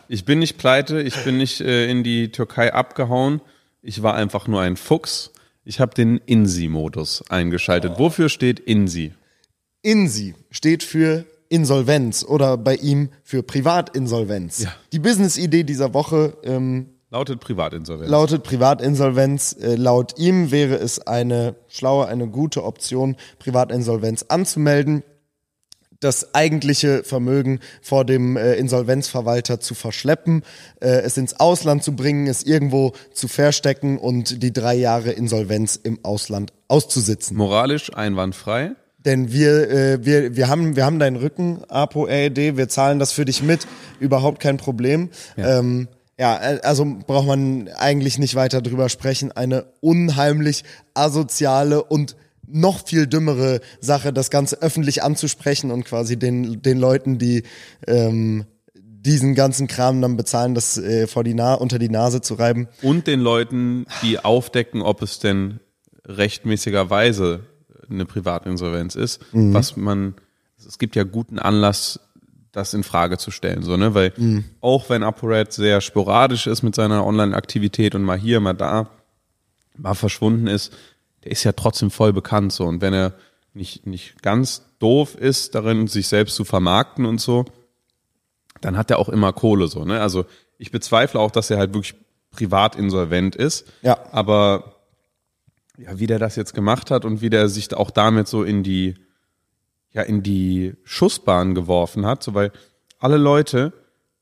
ich 0.08 0.26
bin 0.26 0.40
nicht 0.40 0.60
pleite, 0.60 1.02
ich 1.02 1.16
bin 1.24 1.38
nicht 1.38 1.62
äh, 1.62 1.90
in 1.90 2.04
die 2.04 2.32
Türkei 2.32 2.74
abgehauen, 2.74 3.42
ich 3.82 4.04
war 4.04 4.14
einfach 4.14 4.48
nur 4.48 4.62
ein 4.62 4.76
Fuchs. 4.76 5.32
Ich 5.64 5.80
habe 5.80 5.94
den 5.94 6.18
INSI-Modus 6.18 7.24
eingeschaltet. 7.30 7.94
Oh. 7.96 8.00
Wofür 8.00 8.30
steht 8.30 8.60
INSI? 8.60 9.14
INSI 9.82 10.36
steht 10.50 10.84
für 10.84 11.26
Insolvenz 11.50 12.24
oder 12.24 12.58
bei 12.58 12.76
ihm 12.76 13.10
für 13.24 13.44
Privatinsolvenz. 13.44 14.60
Ja. 14.60 14.74
Die 14.94 15.00
Business-Idee 15.00 15.64
dieser 15.64 15.94
Woche 15.94 16.38
ähm, 16.44 16.90
lautet 17.10 17.42
Privatinsolvenz. 17.42 18.10
Lautet 18.10 18.44
Privatinsolvenz. 18.44 19.58
Äh, 19.60 19.76
laut 19.76 20.18
ihm 20.18 20.52
wäre 20.52 20.76
es 20.76 21.06
eine 21.06 21.56
schlaue, 21.68 22.08
eine 22.08 22.28
gute 22.28 22.64
Option, 22.64 23.18
Privatinsolvenz 23.40 24.26
anzumelden 24.30 25.04
das 26.02 26.34
eigentliche 26.34 27.04
Vermögen 27.04 27.60
vor 27.82 28.06
dem 28.06 28.36
äh, 28.36 28.56
Insolvenzverwalter 28.56 29.60
zu 29.60 29.76
verschleppen, 29.76 30.44
äh, 30.82 30.88
es 30.88 31.16
ins 31.16 31.40
Ausland 31.40 31.84
zu 31.84 31.96
bringen, 31.96 32.28
es 32.28 32.44
irgendwo 32.44 32.94
zu 33.14 33.28
verstecken 33.28 33.98
und 33.98 34.42
die 34.44 34.52
drei 34.52 34.74
Jahre 34.74 35.12
Insolvenz 35.12 35.80
im 35.82 36.04
Ausland 36.04 36.54
auszusitzen. 36.68 37.38
Moralisch 37.38 37.94
einwandfrei. 37.94 38.72
Denn 39.06 39.32
wir, 39.32 39.70
äh, 39.70 40.06
wir, 40.06 40.36
wir, 40.36 40.48
haben, 40.48 40.76
wir 40.76 40.86
haben 40.86 41.00
deinen 41.00 41.16
Rücken, 41.16 41.64
APO, 41.68 42.06
AED, 42.06 42.58
wir 42.58 42.70
zahlen 42.70 43.00
das 43.00 43.12
für 43.12 43.26
dich 43.26 43.42
mit, 43.42 43.68
überhaupt 44.00 44.40
kein 44.40 44.58
Problem. 44.58 45.10
Ja. 45.38 45.60
Ähm, 45.60 45.88
ja, 46.20 46.38
äh, 46.38 46.60
also 46.62 46.86
braucht 47.08 47.26
man 47.26 47.68
eigentlich 47.70 48.20
nicht 48.20 48.36
weiter 48.36 48.62
drüber 48.62 48.90
sprechen. 48.90 49.32
Eine 49.32 49.66
unheimlich 49.80 50.64
asoziale 50.94 51.84
und 51.84 52.16
noch 52.48 52.86
viel 52.86 53.08
dümmere 53.08 53.62
Sache, 53.80 54.14
das 54.14 54.30
Ganze 54.30 54.62
öffentlich 54.62 55.04
anzusprechen 55.04 55.72
und 55.72 55.86
quasi 55.86 56.18
den, 56.18 56.62
den 56.62 56.78
Leuten, 56.78 57.18
die 57.18 57.44
ähm, 57.88 58.46
diesen 58.76 59.34
ganzen 59.34 59.68
Kram 59.68 60.02
dann 60.02 60.16
bezahlen, 60.16 60.54
das 60.54 60.78
äh, 60.78 61.08
vor 61.08 61.24
die 61.24 61.34
Na 61.34 61.56
unter 61.56 61.80
die 61.80 61.90
Nase 61.90 62.22
zu 62.22 62.36
reiben. 62.36 62.68
Und 62.82 63.08
den 63.08 63.20
Leuten, 63.20 63.88
die 64.04 64.20
aufdecken, 64.20 64.82
ob 64.82 65.02
es 65.02 65.20
denn 65.20 65.60
rechtmäßigerweise 66.06 67.42
eine 67.92 68.06
Privatinsolvenz 68.06 68.96
ist, 68.96 69.22
mhm. 69.34 69.54
was 69.54 69.76
man, 69.78 70.16
es 70.58 70.78
gibt 70.78 70.96
ja 70.96 71.04
guten 71.04 71.40
Anlass, 71.40 72.00
das 72.52 72.74
in 72.74 72.84
Frage 72.84 73.18
zu 73.18 73.32
stellen, 73.32 73.64
so, 73.64 73.78
ne, 73.78 73.94
weil 73.94 74.14
mhm. 74.18 74.44
auch 74.60 74.90
wenn 74.90 75.04
ApoRed 75.04 75.54
sehr 75.54 75.80
sporadisch 75.80 76.48
ist 76.48 76.64
mit 76.64 76.76
seiner 76.76 77.06
Online-Aktivität 77.06 77.96
und 77.96 78.04
mal 78.04 78.18
hier, 78.18 78.40
mal 78.40 78.54
da, 78.54 78.90
mal 79.78 79.94
verschwunden 79.94 80.48
ist, 80.48 80.74
der 81.24 81.32
ist 81.32 81.44
ja 81.44 81.54
trotzdem 81.54 81.92
voll 81.92 82.12
bekannt, 82.12 82.52
so, 82.52 82.66
und 82.66 82.82
wenn 82.82 82.94
er 82.94 83.14
nicht, 83.54 83.88
nicht 83.88 84.22
ganz 84.22 84.64
doof 84.80 85.16
ist 85.16 85.56
darin, 85.56 85.88
sich 85.88 86.08
selbst 86.08 86.36
zu 86.36 86.44
vermarkten 86.44 87.06
und 87.06 87.22
so, 87.22 87.46
dann 88.60 88.78
hat 88.78 88.92
er 88.92 89.00
auch 89.00 89.10
immer 89.10 89.32
Kohle, 89.32 89.68
so, 89.68 89.86
ne, 89.86 90.02
also 90.02 90.26
ich 90.58 90.72
bezweifle 90.72 91.20
auch, 91.20 91.32
dass 91.32 91.50
er 91.50 91.58
halt 91.58 91.74
wirklich 91.74 91.96
privat 92.32 92.76
insolvent 92.76 93.36
ist, 93.36 93.66
ja. 93.82 93.98
aber 94.12 94.71
ja, 95.78 96.00
wie 96.00 96.08
der 96.08 96.20
das 96.20 96.36
jetzt 96.36 96.54
gemacht 96.54 96.92
hat 96.92 97.06
und 97.06 97.22
wie 97.22 97.30
der 97.30 97.48
sich 97.48 97.74
auch 97.74 97.92
damit 97.92 98.28
so 98.28 98.44
in 98.44 98.64
die, 98.64 98.96
ja, 99.92 100.02
in 100.02 100.24
die 100.24 100.74
Schussbahn 100.84 101.56
geworfen 101.56 102.06
hat, 102.06 102.24
so 102.24 102.34
weil 102.34 102.52
alle 103.00 103.18
Leute, 103.18 103.74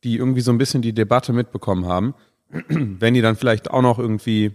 die 0.03 0.17
irgendwie 0.17 0.41
so 0.41 0.51
ein 0.51 0.57
bisschen 0.57 0.81
die 0.81 0.93
Debatte 0.93 1.33
mitbekommen 1.33 1.85
haben, 1.85 2.15
wenn 2.49 3.13
die 3.13 3.21
dann 3.21 3.35
vielleicht 3.35 3.71
auch 3.71 3.81
noch 3.81 3.99
irgendwie 3.99 4.53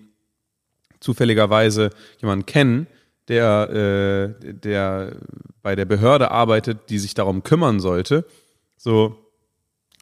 zufälligerweise 1.00 1.90
jemanden 2.20 2.46
kennen, 2.46 2.86
der, 3.28 4.34
äh, 4.42 4.54
der 4.54 5.16
bei 5.62 5.76
der 5.76 5.84
Behörde 5.84 6.30
arbeitet, 6.30 6.90
die 6.90 6.98
sich 6.98 7.14
darum 7.14 7.42
kümmern 7.42 7.80
sollte, 7.80 8.26
so 8.76 9.23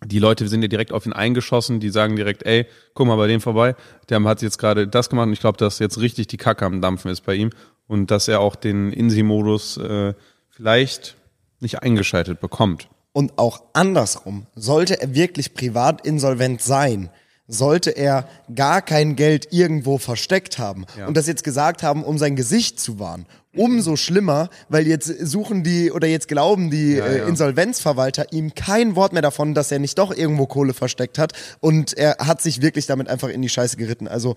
die 0.05 0.19
Leute 0.19 0.49
sind 0.49 0.63
ja 0.63 0.69
direkt 0.69 0.93
auf 0.93 1.07
ihn 1.07 1.13
eingeschossen, 1.13 1.81
die 1.81 1.91
sagen 1.91 2.17
direkt, 2.17 2.45
ey, 2.45 2.67
guck 2.95 3.07
mal 3.07 3.17
bei 3.17 3.27
dem 3.27 3.41
vorbei, 3.41 3.75
der 4.09 4.23
hat 4.25 4.43
jetzt 4.43 4.59
gerade 4.59 4.89
das 4.89 5.09
gemacht 5.09 5.27
und 5.27 5.33
ich 5.33 5.41
glaube, 5.41 5.59
dass 5.59 5.79
jetzt 5.79 5.99
richtig 5.99 6.27
die 6.27 6.37
Kacke 6.37 6.65
am 6.65 6.81
Dampfen 6.81 7.11
ist 7.11 7.23
bei 7.23 7.35
ihm 7.35 7.51
und 7.87 8.11
dass 8.11 8.29
er 8.29 8.41
auch 8.41 8.57
den 8.57 8.93
Insi-Modus 8.93 9.77
äh, 9.79 10.15
vielleicht 10.51 11.17
nicht 11.61 11.83
eingeschaltet 11.83 12.41
bekommt. 12.41 12.89
Und 13.13 13.39
auch 13.39 13.63
andersrum, 13.75 14.47
sollte 14.55 15.01
er 15.01 15.15
wirklich 15.15 15.55
privat 15.55 16.07
insolvent 16.07 16.63
sein, 16.63 17.11
sollte 17.47 17.91
er 17.91 18.29
gar 18.55 18.81
kein 18.81 19.17
Geld 19.17 19.49
irgendwo 19.51 19.99
versteckt 19.99 20.59
haben 20.59 20.87
ja. 20.99 21.07
und 21.07 21.17
das 21.17 21.27
jetzt 21.27 21.45
gesagt 21.45 21.83
haben, 21.83 22.05
um 22.05 22.17
sein 22.17 22.37
Gesicht 22.37 22.81
zu 22.81 22.99
wahren 22.99 23.27
umso 23.55 23.97
schlimmer, 23.97 24.49
weil 24.69 24.87
jetzt 24.87 25.07
suchen 25.07 25.63
die 25.63 25.93
oder 25.93 26.07
jetzt 26.07 26.29
glauben 26.29 26.71
die 26.71 26.95
ja, 26.95 27.07
äh, 27.07 27.19
ja. 27.19 27.27
Insolvenzverwalter 27.27 28.33
ihm 28.33 28.55
kein 28.55 28.97
Wort 28.97 29.13
mehr 29.13 29.23
davon, 29.23 29.55
dass 29.55 29.71
er 29.71 29.79
nicht 29.79 29.99
doch 29.99 30.15
irgendwo 30.15 30.47
Kohle 30.47 30.75
versteckt 30.75 31.19
hat 31.19 31.33
und 31.61 31.93
er 31.93 32.17
hat 32.19 32.41
sich 32.41 32.63
wirklich 32.63 32.87
damit 32.87 33.09
einfach 33.09 33.29
in 33.29 33.43
die 33.43 33.49
Scheiße 33.49 33.77
geritten. 33.77 34.09
Also 34.09 34.37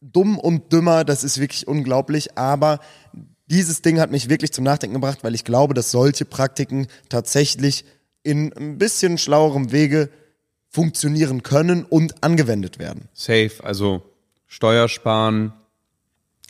dumm 0.00 0.38
und 0.38 0.72
dümmer, 0.72 1.04
das 1.04 1.24
ist 1.24 1.40
wirklich 1.40 1.68
unglaublich, 1.68 2.36
aber 2.36 2.80
dieses 3.46 3.82
Ding 3.82 4.00
hat 4.00 4.10
mich 4.10 4.28
wirklich 4.28 4.52
zum 4.52 4.64
Nachdenken 4.64 4.94
gebracht, 4.94 5.18
weil 5.22 5.34
ich 5.34 5.44
glaube, 5.44 5.74
dass 5.74 5.90
solche 5.90 6.24
Praktiken 6.24 6.88
tatsächlich 7.08 7.84
in 8.24 8.52
ein 8.52 8.78
bisschen 8.78 9.18
schlauerem 9.18 9.70
Wege 9.70 10.10
funktionieren 10.68 11.44
können 11.44 11.84
und 11.84 12.24
angewendet 12.24 12.80
werden. 12.80 13.08
Safe, 13.14 13.52
also 13.62 14.02
Steuersparen, 14.48 15.52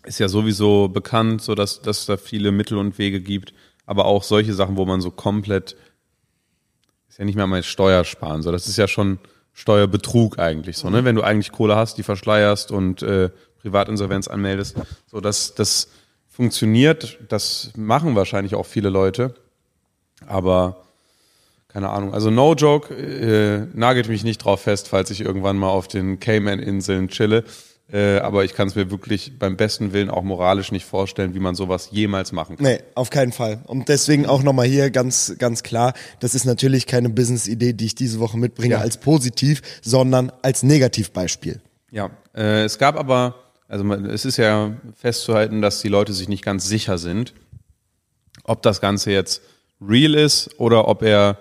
ist 0.06 0.18
ja 0.18 0.28
sowieso 0.28 0.88
bekannt, 0.88 1.42
so 1.42 1.54
dass, 1.54 1.82
dass 1.82 2.06
da 2.06 2.16
viele 2.16 2.52
Mittel 2.52 2.78
und 2.78 2.98
Wege 2.98 3.20
gibt, 3.20 3.52
aber 3.84 4.06
auch 4.06 4.22
solche 4.22 4.54
Sachen, 4.54 4.76
wo 4.76 4.84
man 4.84 5.00
so 5.00 5.10
komplett 5.10 5.76
ist 7.08 7.18
ja 7.18 7.24
nicht 7.24 7.36
mehr 7.36 7.46
mal 7.46 7.62
Steuer 7.62 8.04
sparen, 8.04 8.42
so 8.42 8.52
das 8.52 8.68
ist 8.68 8.76
ja 8.76 8.88
schon 8.88 9.18
Steuerbetrug 9.52 10.38
eigentlich 10.38 10.76
so, 10.76 10.90
ne? 10.90 11.04
Wenn 11.04 11.16
du 11.16 11.22
eigentlich 11.22 11.50
Kohle 11.50 11.76
hast, 11.76 11.96
die 11.96 12.02
verschleierst 12.02 12.70
und 12.70 13.02
äh, 13.02 13.30
Privatinsolvenz 13.62 14.28
anmeldest, 14.28 14.76
so 15.06 15.20
dass 15.20 15.54
das 15.54 15.88
funktioniert, 16.28 17.18
das 17.28 17.72
machen 17.74 18.14
wahrscheinlich 18.16 18.54
auch 18.54 18.66
viele 18.66 18.90
Leute, 18.90 19.34
aber 20.26 20.76
keine 21.76 21.90
Ahnung. 21.90 22.14
Also 22.14 22.30
no 22.30 22.54
joke, 22.54 22.94
äh, 22.94 23.66
nagelt 23.74 24.08
mich 24.08 24.24
nicht 24.24 24.38
drauf 24.38 24.62
fest, 24.62 24.88
falls 24.88 25.10
ich 25.10 25.20
irgendwann 25.20 25.58
mal 25.58 25.68
auf 25.68 25.88
den 25.88 26.20
Cayman-Inseln 26.20 27.08
chille. 27.08 27.44
Äh, 27.92 28.18
aber 28.18 28.44
ich 28.44 28.54
kann 28.54 28.66
es 28.66 28.74
mir 28.74 28.90
wirklich 28.90 29.38
beim 29.38 29.56
besten 29.56 29.92
Willen 29.92 30.10
auch 30.10 30.24
moralisch 30.24 30.72
nicht 30.72 30.84
vorstellen, 30.84 31.34
wie 31.34 31.38
man 31.38 31.54
sowas 31.54 31.90
jemals 31.92 32.32
machen 32.32 32.56
kann. 32.56 32.66
Nee, 32.66 32.80
auf 32.96 33.10
keinen 33.10 33.30
Fall. 33.30 33.60
Und 33.66 33.88
deswegen 33.88 34.26
auch 34.26 34.42
nochmal 34.42 34.66
hier 34.66 34.90
ganz, 34.90 35.36
ganz 35.38 35.62
klar, 35.62 35.94
das 36.18 36.34
ist 36.34 36.44
natürlich 36.44 36.86
keine 36.86 37.10
Business-Idee, 37.10 37.74
die 37.74 37.86
ich 37.86 37.94
diese 37.94 38.18
Woche 38.18 38.38
mitbringe 38.38 38.74
ja. 38.74 38.80
als 38.80 38.98
positiv, 38.98 39.62
sondern 39.82 40.32
als 40.42 40.64
Negativbeispiel. 40.64 41.60
Ja, 41.92 42.10
äh, 42.34 42.64
es 42.64 42.78
gab 42.78 42.96
aber, 42.96 43.36
also 43.68 43.88
es 43.92 44.24
ist 44.24 44.36
ja 44.36 44.76
festzuhalten, 44.96 45.62
dass 45.62 45.80
die 45.80 45.88
Leute 45.88 46.12
sich 46.12 46.28
nicht 46.28 46.44
ganz 46.44 46.66
sicher 46.66 46.98
sind, 46.98 47.34
ob 48.42 48.62
das 48.62 48.80
Ganze 48.80 49.12
jetzt 49.12 49.42
real 49.80 50.14
ist 50.14 50.58
oder 50.58 50.88
ob 50.88 51.02
er 51.02 51.38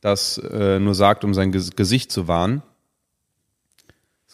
das 0.00 0.38
äh, 0.38 0.80
nur 0.80 0.96
sagt, 0.96 1.24
um 1.24 1.32
sein 1.32 1.52
Gesicht 1.52 2.10
zu 2.10 2.26
wahren. 2.26 2.62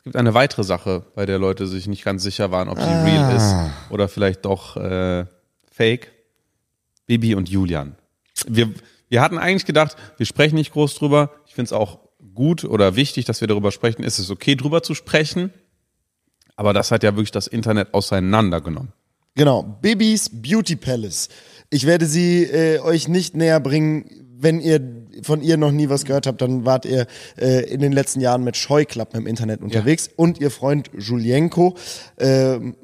Es 0.02 0.04
gibt 0.06 0.16
eine 0.16 0.34
weitere 0.34 0.64
Sache, 0.64 1.06
bei 1.14 1.26
der 1.26 1.38
Leute 1.38 1.68
sich 1.68 1.86
nicht 1.86 2.04
ganz 2.04 2.24
sicher 2.24 2.50
waren, 2.50 2.68
ob 2.68 2.76
sie 2.76 2.88
ah. 2.88 3.04
real 3.04 3.36
ist 3.36 3.54
oder 3.88 4.08
vielleicht 4.08 4.44
doch 4.44 4.76
äh, 4.76 5.26
fake. 5.70 6.10
Bibi 7.06 7.36
und 7.36 7.48
Julian. 7.48 7.94
Wir, 8.48 8.74
wir 9.08 9.20
hatten 9.20 9.38
eigentlich 9.38 9.64
gedacht, 9.64 9.94
wir 10.16 10.26
sprechen 10.26 10.56
nicht 10.56 10.72
groß 10.72 10.96
drüber. 10.96 11.30
Ich 11.46 11.54
finde 11.54 11.66
es 11.66 11.72
auch 11.72 12.00
gut 12.34 12.64
oder 12.64 12.96
wichtig, 12.96 13.26
dass 13.26 13.40
wir 13.40 13.46
darüber 13.46 13.70
sprechen. 13.70 14.02
Ist 14.02 14.18
es 14.18 14.28
okay, 14.28 14.56
drüber 14.56 14.82
zu 14.82 14.96
sprechen? 14.96 15.52
Aber 16.56 16.72
das 16.72 16.90
hat 16.90 17.04
ja 17.04 17.12
wirklich 17.14 17.30
das 17.30 17.46
Internet 17.46 17.94
auseinandergenommen. 17.94 18.92
Genau, 19.36 19.62
Bibis 19.62 20.30
Beauty 20.32 20.74
Palace. 20.74 21.28
Ich 21.70 21.86
werde 21.86 22.07
sie 22.07 22.42
äh, 22.42 22.80
euch 22.80 23.07
nicht 23.07 23.36
näher 23.36 23.61
bringen, 23.61 24.22
wenn 24.43 24.61
ihr 24.61 24.80
von 25.22 25.40
ihr 25.40 25.57
noch 25.57 25.70
nie 25.70 25.88
was 25.88 26.05
gehört 26.05 26.26
habt, 26.26 26.43
dann 26.43 26.64
wart 26.64 26.84
ihr 26.84 27.07
äh, 27.38 27.64
in 27.70 27.80
den 27.80 27.93
letzten 27.93 28.20
Jahren 28.20 28.45
mit 28.45 28.57
Scheuklappen 28.57 29.20
im 29.20 29.26
Internet 29.26 29.62
unterwegs. 29.62 30.07
Ja. 30.07 30.12
Und 30.16 30.40
ihr 30.40 30.51
Freund 30.51 30.90
Julienko, 30.97 31.76
äh, 32.16 32.59
Freund, 32.59 32.74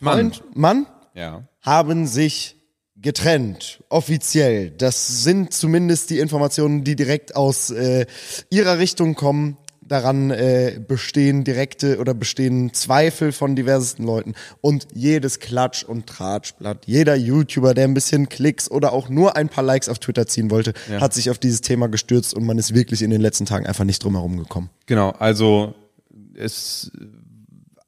Mann, 0.00 0.32
Mann 0.54 0.86
ja. 1.14 1.48
haben 1.60 2.06
sich 2.06 2.56
getrennt, 2.96 3.82
offiziell. 3.90 4.70
Das 4.70 5.22
sind 5.22 5.52
zumindest 5.52 6.10
die 6.10 6.18
Informationen, 6.18 6.84
die 6.84 6.96
direkt 6.96 7.36
aus 7.36 7.70
äh, 7.70 8.06
ihrer 8.50 8.78
Richtung 8.78 9.14
kommen 9.14 9.58
daran 9.88 10.30
äh, 10.30 10.80
bestehen 10.86 11.44
direkte 11.44 11.98
oder 11.98 12.14
bestehen 12.14 12.72
Zweifel 12.72 13.32
von 13.32 13.54
diversesten 13.56 14.04
Leuten 14.04 14.34
und 14.60 14.86
jedes 14.94 15.40
Klatsch- 15.40 15.84
und 15.84 16.06
Tratschblatt, 16.06 16.86
jeder 16.86 17.14
YouTuber, 17.14 17.74
der 17.74 17.84
ein 17.84 17.94
bisschen 17.94 18.28
Klicks 18.28 18.70
oder 18.70 18.92
auch 18.92 19.08
nur 19.08 19.36
ein 19.36 19.48
paar 19.48 19.64
Likes 19.64 19.88
auf 19.88 19.98
Twitter 19.98 20.26
ziehen 20.26 20.50
wollte, 20.50 20.72
ja. 20.90 21.00
hat 21.00 21.14
sich 21.14 21.30
auf 21.30 21.38
dieses 21.38 21.60
Thema 21.60 21.88
gestürzt 21.88 22.34
und 22.34 22.44
man 22.44 22.58
ist 22.58 22.74
wirklich 22.74 23.02
in 23.02 23.10
den 23.10 23.20
letzten 23.20 23.46
Tagen 23.46 23.66
einfach 23.66 23.84
nicht 23.84 24.02
drum 24.02 24.14
herum 24.14 24.38
gekommen. 24.38 24.70
Genau, 24.86 25.10
also 25.10 25.74
das 26.10 26.90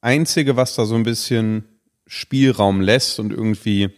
Einzige, 0.00 0.56
was 0.56 0.74
da 0.74 0.84
so 0.84 0.94
ein 0.94 1.02
bisschen 1.02 1.64
Spielraum 2.06 2.80
lässt 2.80 3.18
und 3.18 3.32
irgendwie, 3.32 3.90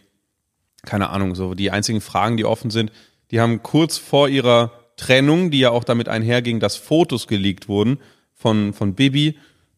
keine 0.85 1.09
Ahnung, 1.09 1.35
so 1.35 1.53
die 1.53 1.71
einzigen 1.71 2.01
Fragen, 2.01 2.37
die 2.37 2.45
offen 2.45 2.71
sind, 2.71 2.91
die 3.31 3.39
haben 3.39 3.61
kurz 3.61 3.97
vor 3.97 4.27
ihrer 4.27 4.71
Trennung, 4.99 5.49
die 5.49 5.59
ja 5.59 5.71
auch 5.71 5.85
damit 5.85 6.09
einherging, 6.09 6.59
dass 6.59 6.75
Fotos 6.75 7.27
geleakt 7.27 7.69
wurden 7.69 7.99
von, 8.33 8.73
von 8.73 8.95
Bibi 8.95 9.37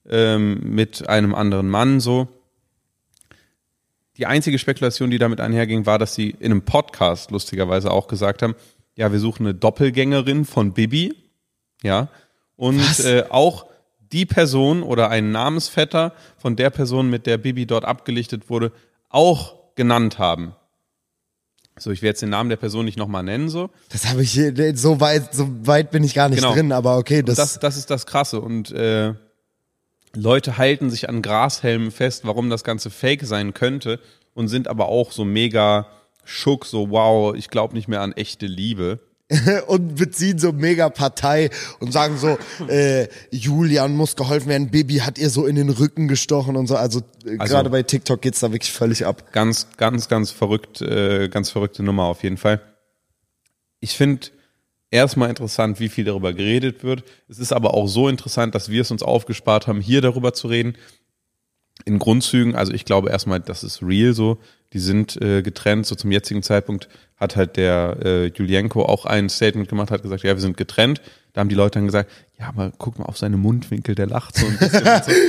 ähm, 0.10 0.60
mit 0.64 1.08
einem 1.08 1.36
anderen 1.36 1.70
Mann 1.70 2.00
so. 2.00 2.28
Die 4.18 4.26
einzige 4.26 4.58
Spekulation, 4.58 5.12
die 5.12 5.20
damit 5.20 5.40
einherging, 5.40 5.86
war, 5.86 6.00
dass 6.00 6.16
sie 6.16 6.32
in 6.32 6.52
einem 6.52 6.64
Podcast 6.64 7.32
lustigerweise 7.32 7.92
auch 7.92 8.08
gesagt 8.08 8.42
haben, 8.42 8.56
ja, 8.96 9.12
wir 9.12 9.20
suchen 9.20 9.46
eine 9.46 9.56
Doppelgängerin 9.56 10.44
von 10.44 10.74
Bibi, 10.74 11.14
ja, 11.84 12.10
und 12.56 13.00
äh, 13.06 13.24
auch 13.30 13.68
die 14.12 14.26
Person 14.26 14.84
oder 14.84 15.10
ein 15.10 15.32
Namensvetter 15.32 16.14
von 16.38 16.56
der 16.56 16.72
Person, 16.72 17.10
mit 17.10 17.26
der 17.26 17.38
Bibi 17.38 17.66
dort 17.66 17.86
abgelichtet 17.86 18.50
wurde, 18.50 18.72
auch 19.10 19.56
genannt 19.76 20.20
haben. 20.20 20.56
So, 21.78 21.92
ich 21.92 22.02
werde 22.02 22.12
jetzt 22.12 22.22
den 22.22 22.30
Namen 22.30 22.50
der 22.50 22.58
Person 22.58 22.86
nicht 22.86 22.98
nochmal 22.98 23.24
nennen, 23.24 23.50
so. 23.50 23.70
Das 23.90 24.08
habe 24.10 24.22
ich, 24.22 24.34
so 24.76 25.00
weit, 25.00 25.34
so 25.34 25.48
weit 25.66 25.92
bin 25.92 26.04
ich 26.04 26.14
gar 26.14 26.30
nicht 26.30 26.40
genau. 26.40 26.54
drin, 26.54 26.72
aber 26.72 26.98
okay. 26.98 27.24
Das, 27.24 27.38
das, 27.38 27.60
das 27.60 27.78
ist 27.78 27.90
das 27.90 28.06
Krasse 28.06 28.42
und 28.42 28.72
äh, 28.72 29.14
Leute 30.14 30.58
halten 30.58 30.90
sich 30.90 31.08
an 31.10 31.22
Grashelmen 31.22 31.92
fest, 31.92 32.26
warum 32.26 32.50
das 32.50 32.64
Ganze 32.64 32.90
fake 32.90 33.24
sein 33.24 33.54
könnte 33.54 34.00
und 34.34 34.48
sind 34.48 34.68
aber 34.68 34.90
auch 34.90 35.12
so 35.12 35.24
mega 35.26 35.88
schock, 36.26 36.66
so 36.66 36.90
wow, 36.90 37.36
ich 37.36 37.50
glaube 37.50 37.74
nicht 37.74 37.88
mehr 37.88 38.02
an 38.02 38.12
echte 38.14 38.46
Liebe. 38.46 39.00
und 39.68 39.96
beziehen 39.96 40.40
so 40.40 40.52
mega 40.52 40.90
Partei 40.90 41.50
und 41.80 41.94
sagen 41.94 42.18
so, 42.18 42.38
äh, 42.68 43.08
Julian 43.32 43.96
muss 43.96 44.16
geholfen 44.16 44.50
werden, 44.50 44.70
Bibi 44.70 44.98
hat 44.98 45.18
ihr 45.18 45.30
so 45.30 45.46
in 45.46 45.56
den 45.56 45.70
Rücken 45.70 46.08
gestochen 46.08 46.56
und 46.56 46.68
so. 46.68 46.76
Also, 46.76 47.00
äh, 47.26 47.38
also 47.38 47.54
gerade 47.54 47.70
bei 47.70 47.84
TikTok 47.84 48.22
geht's 48.22 48.40
da 48.40 48.52
wirklich 48.52 48.72
völlig 48.72 49.06
ab. 49.06 49.32
Ganz, 49.32 49.68
ganz, 49.78 50.10
ganz 50.10 50.32
verrückt, 50.32 50.82
äh, 50.82 51.30
ganz 51.30 51.50
verrückte 51.50 51.84
Nummer 51.84 52.04
auf 52.04 52.24
jeden 52.24 52.38
Fall. 52.38 52.62
Ich 53.80 53.94
finde 53.94 54.28
erstmal 54.92 55.30
interessant, 55.30 55.80
wie 55.80 55.90
viel 55.90 56.04
darüber 56.04 56.34
geredet 56.34 56.84
wird. 56.84 57.04
Es 57.30 57.40
ist 57.40 57.54
aber 57.54 57.74
auch 57.74 57.88
so 57.88 58.10
interessant, 58.10 58.54
dass 58.54 58.70
wir 58.70 58.82
es 58.82 58.92
uns 58.92 59.02
aufgespart 59.02 59.68
haben, 59.68 59.82
hier 59.82 60.02
darüber 60.02 60.34
zu 60.34 60.48
reden. 60.48 60.76
In 61.86 61.98
Grundzügen, 61.98 62.54
also 62.54 62.74
ich 62.74 62.86
glaube 62.86 63.10
erstmal, 63.10 63.40
das 63.40 63.64
ist 63.64 63.82
real 63.82 64.14
so. 64.14 64.38
Die 64.74 64.80
sind 64.80 65.20
äh, 65.22 65.42
getrennt, 65.42 65.86
so 65.86 65.96
zum 65.96 66.12
jetzigen 66.12 66.44
Zeitpunkt 66.44 66.90
hat 67.22 67.36
halt 67.36 67.56
der 67.56 67.98
äh, 68.04 68.26
Julienko 68.28 68.84
auch 68.84 69.06
ein 69.06 69.30
Statement 69.30 69.70
gemacht, 69.70 69.92
hat 69.92 70.02
gesagt, 70.02 70.24
ja, 70.24 70.34
wir 70.34 70.42
sind 70.42 70.58
getrennt. 70.58 71.02
Da 71.34 71.42
haben 71.42 71.50
die 71.50 71.56
Leute 71.56 71.78
dann 71.78 71.86
gesagt, 71.86 72.12
ja, 72.40 72.48
aber 72.48 72.74
guck 72.78 72.98
mal 72.98 73.06
auf 73.06 73.18
seine 73.18 73.38
Mundwinkel, 73.38 73.94
der 73.94 74.08
lacht 74.08 74.36
so 74.36 74.48
ein 74.48 74.58
bisschen. 74.58 74.84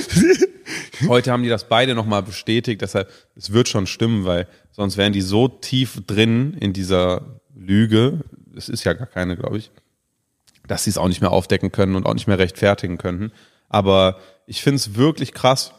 so. 0.08 0.46
Heute 1.08 1.30
haben 1.30 1.42
die 1.42 1.50
das 1.50 1.68
beide 1.68 1.94
nochmal 1.94 2.22
bestätigt, 2.22 2.80
deshalb, 2.80 3.10
es 3.36 3.52
wird 3.52 3.68
schon 3.68 3.86
stimmen, 3.86 4.24
weil 4.24 4.48
sonst 4.70 4.96
wären 4.96 5.12
die 5.12 5.20
so 5.20 5.48
tief 5.48 6.00
drin 6.06 6.54
in 6.58 6.72
dieser 6.72 7.40
Lüge, 7.54 8.20
es 8.56 8.70
ist 8.70 8.84
ja 8.84 8.94
gar 8.94 9.06
keine, 9.06 9.36
glaube 9.36 9.58
ich, 9.58 9.70
dass 10.66 10.84
sie 10.84 10.90
es 10.90 10.98
auch 10.98 11.08
nicht 11.08 11.20
mehr 11.20 11.30
aufdecken 11.32 11.72
können 11.72 11.94
und 11.94 12.06
auch 12.06 12.14
nicht 12.14 12.26
mehr 12.26 12.38
rechtfertigen 12.38 12.96
könnten. 12.96 13.32
Aber 13.68 14.16
ich 14.46 14.62
finde 14.62 14.76
es 14.76 14.94
wirklich 14.94 15.34
krass, 15.34 15.72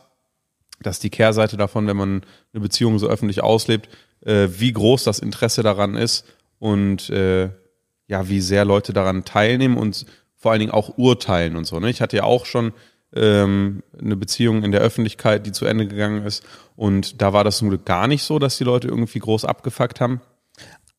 dass 0.81 0.99
die 0.99 1.09
Kehrseite 1.09 1.57
davon, 1.57 1.87
wenn 1.87 1.97
man 1.97 2.21
eine 2.53 2.61
Beziehung 2.61 2.99
so 2.99 3.07
öffentlich 3.07 3.41
auslebt, 3.41 3.89
äh, 4.25 4.47
wie 4.49 4.73
groß 4.73 5.03
das 5.03 5.19
Interesse 5.19 5.63
daran 5.63 5.95
ist 5.95 6.25
und 6.59 7.09
äh, 7.09 7.49
ja, 8.07 8.29
wie 8.29 8.41
sehr 8.41 8.65
Leute 8.65 8.93
daran 8.93 9.25
teilnehmen 9.25 9.77
und 9.77 10.05
vor 10.35 10.51
allen 10.51 10.59
Dingen 10.59 10.71
auch 10.71 10.97
urteilen 10.97 11.55
und 11.55 11.65
so. 11.65 11.79
Ne? 11.79 11.89
Ich 11.89 12.01
hatte 12.01 12.17
ja 12.17 12.23
auch 12.23 12.45
schon 12.45 12.73
ähm, 13.15 13.83
eine 13.97 14.15
Beziehung 14.15 14.63
in 14.63 14.71
der 14.71 14.81
Öffentlichkeit, 14.81 15.45
die 15.45 15.51
zu 15.51 15.65
Ende 15.65 15.87
gegangen 15.87 16.25
ist. 16.25 16.43
Und 16.75 17.21
da 17.21 17.33
war 17.33 17.43
das 17.43 17.57
zum 17.57 17.69
Glück 17.69 17.85
gar 17.85 18.07
nicht 18.07 18.23
so, 18.23 18.39
dass 18.39 18.57
die 18.57 18.63
Leute 18.63 18.87
irgendwie 18.87 19.19
groß 19.19 19.45
abgefuckt 19.45 20.01
haben. 20.01 20.21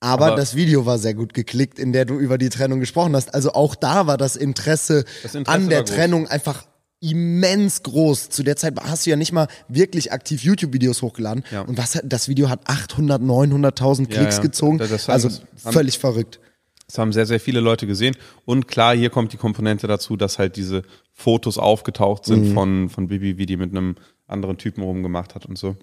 Aber, 0.01 0.27
Aber, 0.27 0.37
das 0.37 0.55
Video 0.55 0.87
war 0.87 0.99
sehr 0.99 1.15
gut 1.15 1.35
geklickt, 1.35 1.79
in 1.79 1.93
der 1.93 2.05
du 2.05 2.19
über 2.19 2.37
die 2.37 2.51
Trennung 2.51 2.81
gesprochen 2.81 3.17
hast. 3.17 3.35
Also 3.35 3.53
auch 3.53 3.75
da 3.75 4.07
war 4.07 4.19
das 4.19 4.37
Interesse, 4.37 5.05
das 5.23 5.35
Interesse 5.35 5.63
an 5.63 5.69
der 5.69 5.85
Trennung 5.85 6.29
einfach 6.29 6.67
immens 7.05 7.83
groß. 7.83 8.31
Zu 8.31 8.43
der 8.43 8.57
Zeit 8.57 8.75
hast 8.81 9.07
du 9.07 9.11
ja 9.11 9.17
nicht 9.17 9.33
mal 9.33 9.49
wirklich 9.69 10.13
aktiv 10.13 10.43
YouTube-Videos 10.43 11.03
hochgeladen. 11.03 11.45
Ja. 11.51 11.63
Und 11.63 11.77
was, 11.77 12.01
das 12.03 12.29
Video 12.29 12.49
hat 12.49 12.61
800, 12.65 13.21
900.000 13.21 14.07
Klicks 14.07 14.17
ja, 14.17 14.31
ja. 14.31 14.39
gezogen. 14.41 14.79
Das, 14.79 14.91
das 14.91 15.09
also 15.09 15.29
haben, 15.29 15.73
völlig 15.73 15.99
verrückt. 15.99 16.41
Das 16.87 16.99
haben 16.99 17.13
sehr, 17.13 17.27
sehr 17.27 17.41
viele 17.41 17.61
Leute 17.61 17.87
gesehen. 17.87 18.17
Und 18.45 18.69
klar, 18.69 18.97
hier 18.97 19.11
kommt 19.11 19.33
die 19.33 19.37
Komponente 19.37 19.87
dazu, 19.87 20.17
dass 20.17 20.39
halt 20.39 20.57
diese 20.57 20.83
Fotos 21.13 21.59
aufgetaucht 21.59 22.25
sind 22.25 22.51
mhm. 22.51 22.55
von, 22.55 22.89
von 22.89 23.09
Bibi, 23.09 23.39
wie 23.39 23.47
die 23.47 23.57
mit 23.57 23.71
einem 23.71 23.97
anderen 24.27 24.57
Typen 24.57 24.83
rumgemacht 24.83 25.35
hat 25.35 25.47
und 25.47 25.59
so. 25.59 25.77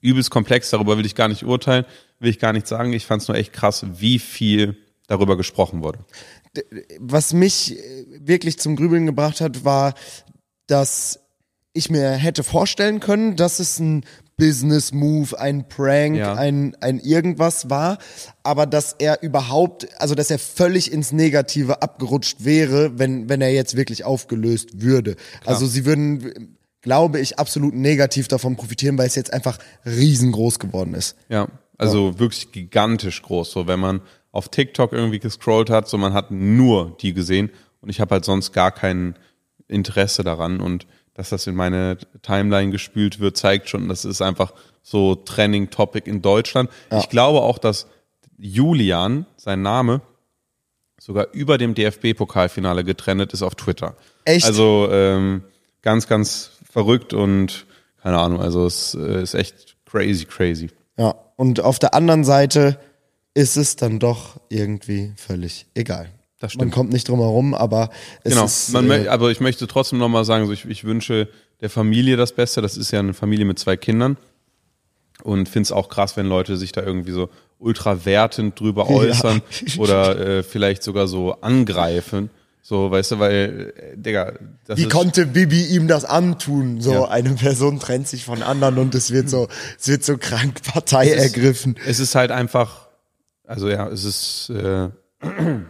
Übelst 0.00 0.30
komplex, 0.30 0.70
darüber 0.70 0.96
will 0.96 1.06
ich 1.06 1.16
gar 1.16 1.28
nicht 1.28 1.44
urteilen, 1.44 1.84
will 2.20 2.30
ich 2.30 2.38
gar 2.38 2.52
nicht 2.52 2.68
sagen. 2.68 2.92
Ich 2.92 3.06
fand 3.06 3.22
es 3.22 3.28
nur 3.28 3.36
echt 3.36 3.52
krass, 3.52 3.84
wie 3.98 4.20
viel 4.20 4.76
darüber 5.08 5.36
gesprochen 5.36 5.82
wurde 5.82 5.98
was 6.98 7.32
mich 7.32 7.78
äh, 7.78 8.04
wirklich 8.20 8.58
zum 8.58 8.76
Grübeln 8.76 9.06
gebracht 9.06 9.40
hat, 9.40 9.64
war, 9.64 9.94
dass 10.66 11.20
ich 11.72 11.90
mir 11.90 12.10
hätte 12.10 12.42
vorstellen 12.42 13.00
können, 13.00 13.36
dass 13.36 13.60
es 13.60 13.78
ein 13.78 14.04
Business 14.36 14.92
Move, 14.92 15.38
ein 15.38 15.68
Prank, 15.68 16.16
ja. 16.16 16.34
ein, 16.34 16.76
ein 16.80 17.00
irgendwas 17.00 17.70
war, 17.70 17.98
aber 18.44 18.66
dass 18.66 18.94
er 18.98 19.22
überhaupt, 19.22 19.88
also 20.00 20.14
dass 20.14 20.30
er 20.30 20.38
völlig 20.38 20.92
ins 20.92 21.10
Negative 21.12 21.82
abgerutscht 21.82 22.44
wäre, 22.44 22.98
wenn, 22.98 23.28
wenn 23.28 23.40
er 23.40 23.52
jetzt 23.52 23.76
wirklich 23.76 24.04
aufgelöst 24.04 24.80
würde. 24.80 25.16
Klar. 25.16 25.54
Also 25.54 25.66
sie 25.66 25.84
würden, 25.84 26.56
glaube 26.82 27.18
ich, 27.18 27.38
absolut 27.38 27.74
negativ 27.74 28.28
davon 28.28 28.56
profitieren, 28.56 28.96
weil 28.96 29.08
es 29.08 29.16
jetzt 29.16 29.32
einfach 29.32 29.58
riesengroß 29.84 30.60
geworden 30.60 30.94
ist. 30.94 31.16
Ja, 31.28 31.48
also 31.76 32.10
ja. 32.10 32.18
wirklich 32.20 32.52
gigantisch 32.52 33.22
groß. 33.22 33.50
So, 33.50 33.66
wenn 33.66 33.80
man 33.80 34.02
auf 34.38 34.48
TikTok 34.48 34.92
irgendwie 34.92 35.18
gescrollt 35.18 35.68
hat, 35.68 35.88
so 35.88 35.98
man 35.98 36.14
hat 36.14 36.30
nur 36.30 36.96
die 37.00 37.12
gesehen 37.12 37.50
und 37.80 37.90
ich 37.90 38.00
habe 38.00 38.12
halt 38.14 38.24
sonst 38.24 38.52
gar 38.52 38.70
kein 38.70 39.16
Interesse 39.66 40.22
daran 40.22 40.60
und 40.60 40.86
dass 41.14 41.30
das 41.30 41.48
in 41.48 41.56
meine 41.56 41.98
Timeline 42.22 42.70
gespült 42.70 43.18
wird, 43.18 43.36
zeigt 43.36 43.68
schon, 43.68 43.88
das 43.88 44.04
ist 44.04 44.22
einfach 44.22 44.52
so 44.82 45.16
Trending 45.16 45.70
Topic 45.70 46.08
in 46.08 46.22
Deutschland. 46.22 46.70
Ja. 46.92 47.00
Ich 47.00 47.08
glaube 47.08 47.40
auch, 47.40 47.58
dass 47.58 47.88
Julian, 48.38 49.26
sein 49.36 49.60
Name, 49.60 50.00
sogar 51.00 51.26
über 51.32 51.58
dem 51.58 51.74
DFB-Pokalfinale 51.74 52.84
getrennt 52.84 53.32
ist 53.32 53.42
auf 53.42 53.56
Twitter. 53.56 53.96
Echt? 54.24 54.46
Also 54.46 54.88
ähm, 54.92 55.42
ganz, 55.82 56.06
ganz 56.06 56.52
verrückt 56.70 57.12
und 57.12 57.66
keine 58.00 58.18
Ahnung, 58.18 58.40
also 58.40 58.64
es 58.64 58.94
äh, 58.94 59.20
ist 59.20 59.34
echt 59.34 59.76
crazy, 59.84 60.24
crazy. 60.24 60.70
Ja, 60.96 61.16
und 61.34 61.58
auf 61.60 61.80
der 61.80 61.94
anderen 61.94 62.22
Seite 62.22 62.78
ist 63.34 63.56
es 63.56 63.76
dann 63.76 63.98
doch 63.98 64.40
irgendwie 64.48 65.12
völlig 65.16 65.66
egal. 65.74 66.10
Das 66.40 66.52
stimmt. 66.52 66.66
Man 66.66 66.70
kommt 66.70 66.92
nicht 66.92 67.08
drum 67.08 67.18
herum, 67.18 67.54
aber 67.54 67.90
es 68.22 68.32
genau. 68.32 68.44
ist. 68.44 68.72
Man, 68.72 68.90
äh, 68.90 69.08
aber 69.08 69.30
ich 69.30 69.40
möchte 69.40 69.66
trotzdem 69.66 69.98
nochmal 69.98 70.24
sagen, 70.24 70.46
so 70.46 70.52
ich, 70.52 70.64
ich 70.66 70.84
wünsche 70.84 71.28
der 71.60 71.70
Familie 71.70 72.16
das 72.16 72.32
Beste. 72.32 72.62
Das 72.62 72.76
ist 72.76 72.92
ja 72.92 73.00
eine 73.00 73.14
Familie 73.14 73.44
mit 73.44 73.58
zwei 73.58 73.76
Kindern. 73.76 74.16
Und 75.24 75.48
finde 75.48 75.64
es 75.66 75.72
auch 75.72 75.88
krass, 75.88 76.16
wenn 76.16 76.26
Leute 76.26 76.56
sich 76.56 76.70
da 76.70 76.82
irgendwie 76.82 77.10
so 77.10 77.28
ultra 77.58 78.04
wertend 78.04 78.58
drüber 78.60 78.88
äußern 78.88 79.42
ja. 79.66 79.78
oder 79.78 80.18
äh, 80.20 80.42
vielleicht 80.44 80.84
sogar 80.84 81.08
so 81.08 81.32
angreifen. 81.40 82.30
So, 82.62 82.90
weißt 82.90 83.12
du, 83.12 83.18
weil, 83.18 83.72
äh, 83.76 83.96
Digga, 83.96 84.34
das 84.66 84.78
Wie 84.78 84.82
ist 84.82 84.90
konnte 84.90 85.26
Bibi 85.26 85.64
ihm 85.66 85.88
das 85.88 86.04
antun? 86.04 86.80
So, 86.80 86.92
ja. 86.92 87.08
eine 87.08 87.30
Person 87.30 87.80
trennt 87.80 88.06
sich 88.06 88.24
von 88.24 88.42
anderen 88.42 88.78
und 88.78 88.94
es 88.94 89.10
wird 89.10 89.28
so, 89.30 89.48
es 89.78 89.88
wird 89.88 90.04
so 90.04 90.18
krank 90.18 90.62
Partei 90.62 91.08
es 91.08 91.16
ist, 91.16 91.22
ergriffen. 91.34 91.76
Es 91.86 91.98
ist 91.98 92.14
halt 92.14 92.30
einfach, 92.30 92.87
also 93.48 93.68
ja, 93.70 93.88
es 93.88 94.04
ist 94.04 94.50
äh, 94.50 94.90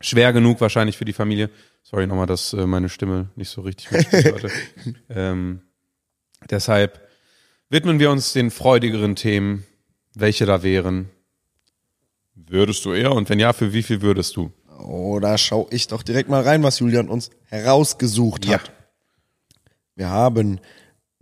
schwer 0.00 0.32
genug 0.32 0.60
wahrscheinlich 0.60 0.96
für 0.96 1.04
die 1.04 1.12
Familie. 1.12 1.50
Sorry 1.84 2.06
nochmal, 2.06 2.26
dass 2.26 2.52
äh, 2.52 2.66
meine 2.66 2.88
Stimme 2.88 3.30
nicht 3.36 3.48
so 3.48 3.60
richtig 3.60 3.92
mitspielt 3.92 4.50
ähm, 5.08 5.62
deshalb 6.50 7.00
widmen 7.70 8.00
wir 8.00 8.10
uns 8.10 8.32
den 8.32 8.50
freudigeren 8.50 9.14
Themen, 9.14 9.64
welche 10.14 10.46
da 10.46 10.64
wären. 10.64 11.10
Würdest 12.34 12.84
du 12.84 12.92
eher? 12.92 13.12
Und 13.12 13.30
wenn 13.30 13.38
ja, 13.38 13.52
für 13.52 13.72
wie 13.72 13.84
viel 13.84 14.02
würdest 14.02 14.36
du? 14.36 14.52
Oh, 14.78 15.20
da 15.20 15.38
schaue 15.38 15.68
ich 15.70 15.86
doch 15.86 16.02
direkt 16.02 16.28
mal 16.28 16.42
rein, 16.42 16.64
was 16.64 16.80
Julian 16.80 17.08
uns 17.08 17.30
herausgesucht 17.44 18.46
ja. 18.46 18.54
hat. 18.54 18.72
Wir 19.94 20.10
haben 20.10 20.60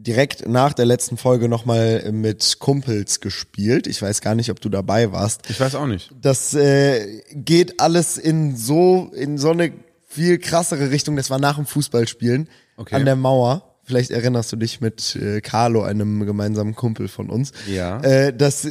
direkt 0.07 0.47
nach 0.49 0.73
der 0.73 0.85
letzten 0.85 1.17
Folge 1.17 1.49
nochmal 1.49 2.11
mit 2.13 2.59
Kumpels 2.59 3.21
gespielt. 3.21 3.87
Ich 3.87 4.01
weiß 4.01 4.21
gar 4.21 4.35
nicht, 4.35 4.51
ob 4.51 4.61
du 4.61 4.69
dabei 4.69 5.13
warst. 5.13 5.49
Ich 5.49 5.59
weiß 5.59 5.75
auch 5.75 5.87
nicht. 5.87 6.11
Das 6.21 6.55
äh, 6.55 7.23
geht 7.33 7.81
alles 7.81 8.19
in 8.19 8.57
so, 8.57 9.11
in 9.15 9.39
so 9.39 9.51
eine 9.51 9.73
viel 10.07 10.39
krassere 10.39 10.91
Richtung. 10.91 11.17
Das 11.17 11.31
war 11.31 11.39
nach 11.39 11.57
dem 11.57 11.67
Fußballspielen 11.67 12.49
okay. 12.77 12.95
an 12.95 13.05
der 13.05 13.17
Mauer. 13.17 13.71
Vielleicht 13.87 14.11
erinnerst 14.11 14.51
du 14.51 14.57
dich 14.57 14.81
mit 14.81 15.15
äh, 15.17 15.43
Carlo, 15.43 15.83
einem 15.83 16.25
gemeinsamen 16.25 16.75
Kumpel 16.75 17.07
von 17.07 17.29
uns. 17.29 17.53
Ja. 17.67 18.01
Äh, 18.01 18.35
das, 18.35 18.67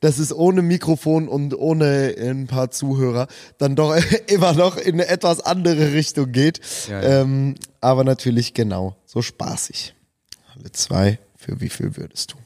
das 0.00 0.20
ist 0.20 0.32
ohne 0.32 0.62
Mikrofon 0.62 1.26
und 1.26 1.58
ohne 1.58 2.14
ein 2.16 2.46
paar 2.46 2.70
Zuhörer 2.70 3.26
dann 3.58 3.74
doch 3.74 3.96
immer 4.28 4.52
noch 4.52 4.76
in 4.76 4.94
eine 4.94 5.08
etwas 5.08 5.40
andere 5.40 5.92
Richtung 5.92 6.30
geht. 6.30 6.60
Ja, 6.88 7.02
ja. 7.02 7.22
Ähm, 7.22 7.56
aber 7.80 8.04
natürlich 8.04 8.54
genau, 8.54 8.96
so 9.04 9.20
spaßig. 9.20 9.94
Halle 10.54 10.70
zwei, 10.72 11.18
für 11.34 11.60
wie 11.60 11.68
viel 11.68 11.96
würdest 11.96 12.32
du? 12.32 12.36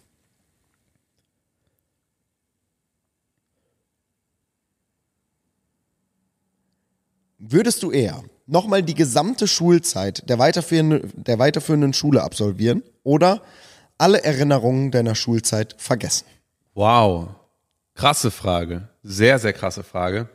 Würdest 7.39 7.83
du 7.83 7.91
eher 7.91 8.23
nochmal 8.47 8.83
die 8.83 8.95
gesamte 8.95 9.49
Schulzeit 9.49 10.29
der 10.29 10.39
weiterführenden, 10.39 11.13
der 11.17 11.39
weiterführenden 11.39 11.93
Schule 11.93 12.23
absolvieren 12.23 12.83
oder 13.03 13.43
alle 13.99 14.23
Erinnerungen 14.23 14.91
deiner 14.91 15.15
Schulzeit 15.15 15.75
vergessen? 15.79 16.27
Wow. 16.75 17.29
Krasse 17.95 18.31
Frage. 18.31 18.89
Sehr, 19.03 19.39
sehr 19.39 19.53
krasse 19.53 19.83
Frage. 19.83 20.29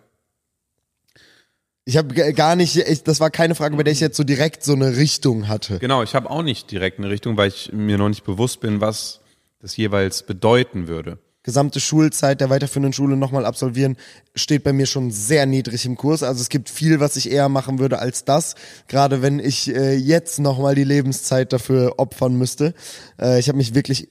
Ich 1.83 1.97
habe 1.97 2.33
gar 2.33 2.55
nicht, 2.55 2.77
ich, 2.77 3.03
das 3.03 3.19
war 3.19 3.31
keine 3.31 3.55
Frage, 3.55 3.75
bei 3.75 3.83
der 3.83 3.93
ich 3.93 3.99
jetzt 3.99 4.17
so 4.17 4.23
direkt 4.23 4.63
so 4.63 4.73
eine 4.73 4.97
Richtung 4.97 5.47
hatte. 5.47 5.79
Genau, 5.79 6.03
ich 6.03 6.13
habe 6.13 6.29
auch 6.29 6.43
nicht 6.43 6.69
direkt 6.69 6.99
eine 6.99 7.09
Richtung, 7.09 7.37
weil 7.37 7.49
ich 7.49 7.71
mir 7.73 7.97
noch 7.97 8.09
nicht 8.09 8.23
bewusst 8.23 8.59
bin, 8.59 8.81
was 8.81 9.21
das 9.59 9.75
jeweils 9.77 10.23
bedeuten 10.23 10.87
würde 10.87 11.17
gesamte 11.43 11.79
Schulzeit 11.79 12.39
der 12.39 12.49
weiterführenden 12.49 12.93
Schule 12.93 13.17
nochmal 13.17 13.45
absolvieren, 13.45 13.97
steht 14.35 14.63
bei 14.63 14.73
mir 14.73 14.85
schon 14.85 15.11
sehr 15.11 15.45
niedrig 15.45 15.85
im 15.85 15.95
Kurs. 15.95 16.23
Also 16.23 16.41
es 16.41 16.49
gibt 16.49 16.69
viel, 16.69 16.99
was 16.99 17.15
ich 17.15 17.31
eher 17.31 17.49
machen 17.49 17.79
würde 17.79 17.99
als 17.99 18.25
das. 18.25 18.55
Gerade 18.87 19.21
wenn 19.21 19.39
ich 19.39 19.73
äh, 19.73 19.95
jetzt 19.95 20.39
nochmal 20.39 20.75
die 20.75 20.83
Lebenszeit 20.83 21.51
dafür 21.51 21.95
opfern 21.97 22.35
müsste. 22.35 22.73
Äh, 23.19 23.39
ich 23.39 23.47
habe 23.47 23.57
mich 23.57 23.73
wirklich 23.73 24.09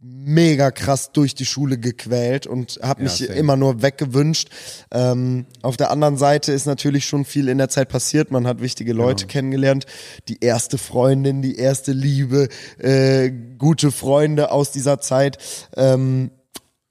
mega 0.00 0.70
krass 0.70 1.10
durch 1.12 1.34
die 1.34 1.44
Schule 1.44 1.78
gequält 1.78 2.46
und 2.46 2.78
habe 2.82 3.02
mich 3.02 3.18
ja, 3.20 3.34
immer 3.34 3.56
nur 3.56 3.82
weggewünscht. 3.82 4.48
Ähm, 4.92 5.46
auf 5.62 5.76
der 5.76 5.90
anderen 5.90 6.16
Seite 6.16 6.52
ist 6.52 6.66
natürlich 6.66 7.06
schon 7.06 7.24
viel 7.24 7.48
in 7.48 7.58
der 7.58 7.68
Zeit 7.68 7.88
passiert. 7.88 8.30
Man 8.30 8.46
hat 8.46 8.60
wichtige 8.60 8.92
Leute 8.92 9.24
genau. 9.24 9.32
kennengelernt. 9.32 9.86
Die 10.28 10.38
erste 10.40 10.78
Freundin, 10.78 11.42
die 11.42 11.56
erste 11.56 11.92
Liebe, 11.92 12.48
äh, 12.78 13.30
gute 13.58 13.90
Freunde 13.90 14.52
aus 14.52 14.70
dieser 14.70 15.00
Zeit. 15.00 15.38
Ähm, 15.76 16.30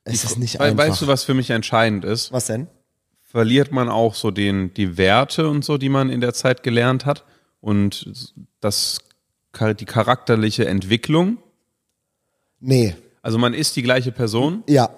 es 0.04 0.24
ist 0.24 0.38
nicht 0.38 0.60
einfach. 0.60 0.88
Weißt 0.88 1.02
du, 1.02 1.08
was 1.08 1.24
für 1.24 1.34
mich 1.34 1.50
entscheidend 1.50 2.04
ist? 2.04 2.32
Was 2.34 2.48
denn? 2.48 2.68
Verliert 3.22 3.72
man 3.72 3.90
auch 3.90 4.16
so 4.16 4.32
den, 4.32 4.74
die 4.74 4.98
Werte 4.98 5.50
und 5.50 5.64
so, 5.64 5.78
die 5.78 5.90
man 5.90 6.10
in 6.10 6.22
der 6.22 6.34
Zeit 6.34 6.64
gelernt 6.64 7.06
hat 7.06 7.24
und 7.62 8.12
das, 8.60 9.00
die 9.80 9.86
charakterliche 9.86 10.66
Entwicklung? 10.66 11.38
Nee. 12.60 12.96
Also 13.22 13.38
man 13.38 13.54
ist 13.54 13.76
die 13.76 13.84
gleiche 13.84 14.12
Person? 14.12 14.64
Ja. 14.68 14.90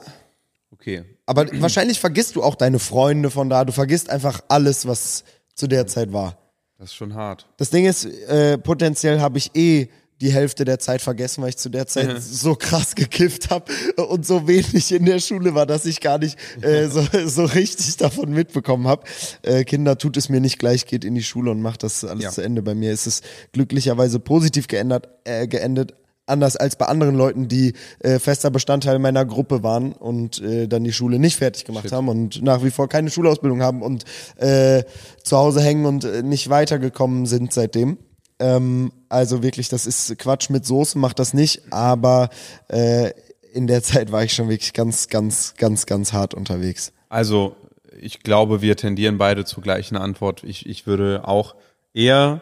Okay. 0.72 1.04
Aber 1.26 1.46
wahrscheinlich 1.62 2.00
vergisst 2.00 2.36
du 2.36 2.44
auch 2.44 2.56
deine 2.56 2.80
Freunde 2.80 3.30
von 3.30 3.50
da. 3.50 3.66
Du 3.66 3.72
vergisst 3.72 4.10
einfach 4.10 4.42
alles, 4.48 4.88
was 4.88 5.24
zu 5.54 5.68
der 5.68 5.88
Zeit 5.88 6.14
war. 6.14 6.38
Das 6.78 6.90
ist 6.90 6.96
schon 6.96 7.14
hart. 7.14 7.48
Das 7.58 7.70
Ding 7.70 7.86
ist, 7.86 8.06
äh, 8.06 8.58
potenziell 8.58 9.20
habe 9.20 9.38
ich 9.38 9.56
eh 9.56 9.90
die 10.22 10.34
Hälfte 10.34 10.66
der 10.66 10.80
Zeit 10.80 11.02
vergessen, 11.02 11.42
weil 11.42 11.50
ich 11.50 11.58
zu 11.58 11.70
der 11.70 11.88
Zeit 11.88 12.08
mhm. 12.08 12.20
so 12.20 12.56
krass 12.56 12.96
gekifft 12.96 13.50
habe 13.50 13.72
und 13.96 14.26
so 14.26 14.48
wenig 14.48 14.92
in 14.92 15.06
der 15.06 15.20
Schule 15.20 15.56
war, 15.56 15.66
dass 15.66 15.86
ich 15.86 16.02
gar 16.02 16.18
nicht 16.18 16.38
äh, 16.62 16.88
so, 16.90 17.06
so 17.26 17.46
richtig 17.46 17.98
davon 17.98 18.32
mitbekommen 18.32 18.88
habe. 18.88 19.04
Äh, 19.44 19.64
Kinder, 19.64 19.98
tut 19.98 20.18
es 20.18 20.30
mir 20.30 20.42
nicht 20.42 20.60
gleich, 20.60 20.86
geht 20.86 21.06
in 21.06 21.16
die 21.16 21.24
Schule 21.24 21.52
und 21.52 21.62
macht 21.62 21.84
das 21.84 22.04
alles 22.04 22.24
ja. 22.24 22.32
zu 22.32 22.42
Ende. 22.42 22.62
Bei 22.62 22.76
mir 22.76 22.92
ist 22.92 23.08
es 23.08 23.22
glücklicherweise 23.54 24.20
positiv 24.20 24.68
geändert, 24.68 25.08
äh, 25.24 25.48
geendet, 25.48 25.94
anders 26.30 26.56
als 26.56 26.76
bei 26.76 26.86
anderen 26.86 27.16
Leuten, 27.16 27.48
die 27.48 27.74
äh, 28.00 28.20
fester 28.20 28.52
Bestandteil 28.52 29.00
meiner 29.00 29.26
Gruppe 29.26 29.64
waren 29.64 29.92
und 29.94 30.42
äh, 30.42 30.68
dann 30.68 30.84
die 30.84 30.94
Schule 30.94 31.20
nicht 31.20 31.38
fertig 31.38 31.66
gemacht 31.66 31.84
Shit. 31.84 31.92
haben 31.92 32.08
und 32.08 32.42
nach 32.42 32.64
wie 32.64 32.72
vor 32.72 32.88
keine 32.88 33.10
Schulausbildung 33.10 33.62
haben 33.62 33.82
und 33.82 34.06
äh, 34.38 34.84
zu 35.24 35.38
Hause 35.38 35.62
hängen 35.62 35.86
und 35.86 36.04
äh, 36.04 36.24
nicht 36.24 36.50
weitergekommen 36.50 37.26
sind 37.26 37.54
seitdem. 37.54 37.98
Ähm, 38.40 38.92
also 39.10 39.44
wirklich, 39.44 39.70
das 39.70 39.86
ist 39.86 40.18
Quatsch 40.18 40.50
mit 40.50 40.66
Soße, 40.66 40.98
macht 40.98 41.20
das 41.20 41.34
nicht, 41.34 41.62
aber 41.72 42.30
äh, 42.70 43.12
in 43.54 43.68
der 43.68 43.84
Zeit 43.84 44.12
war 44.12 44.24
ich 44.24 44.34
schon 44.34 44.50
wirklich 44.50 44.74
ganz, 44.74 45.08
ganz, 45.10 45.56
ganz, 45.58 45.86
ganz 45.86 46.14
hart 46.14 46.34
unterwegs. 46.34 46.94
Also 47.10 47.56
ich 48.00 48.22
glaube, 48.22 48.62
wir 48.62 48.78
tendieren 48.78 49.18
beide 49.18 49.46
zur 49.46 49.64
gleichen 49.64 49.98
Antwort. 49.98 50.44
Ich, 50.44 50.66
ich 50.66 50.88
würde 50.88 51.28
auch 51.28 51.56
eher, 51.94 52.42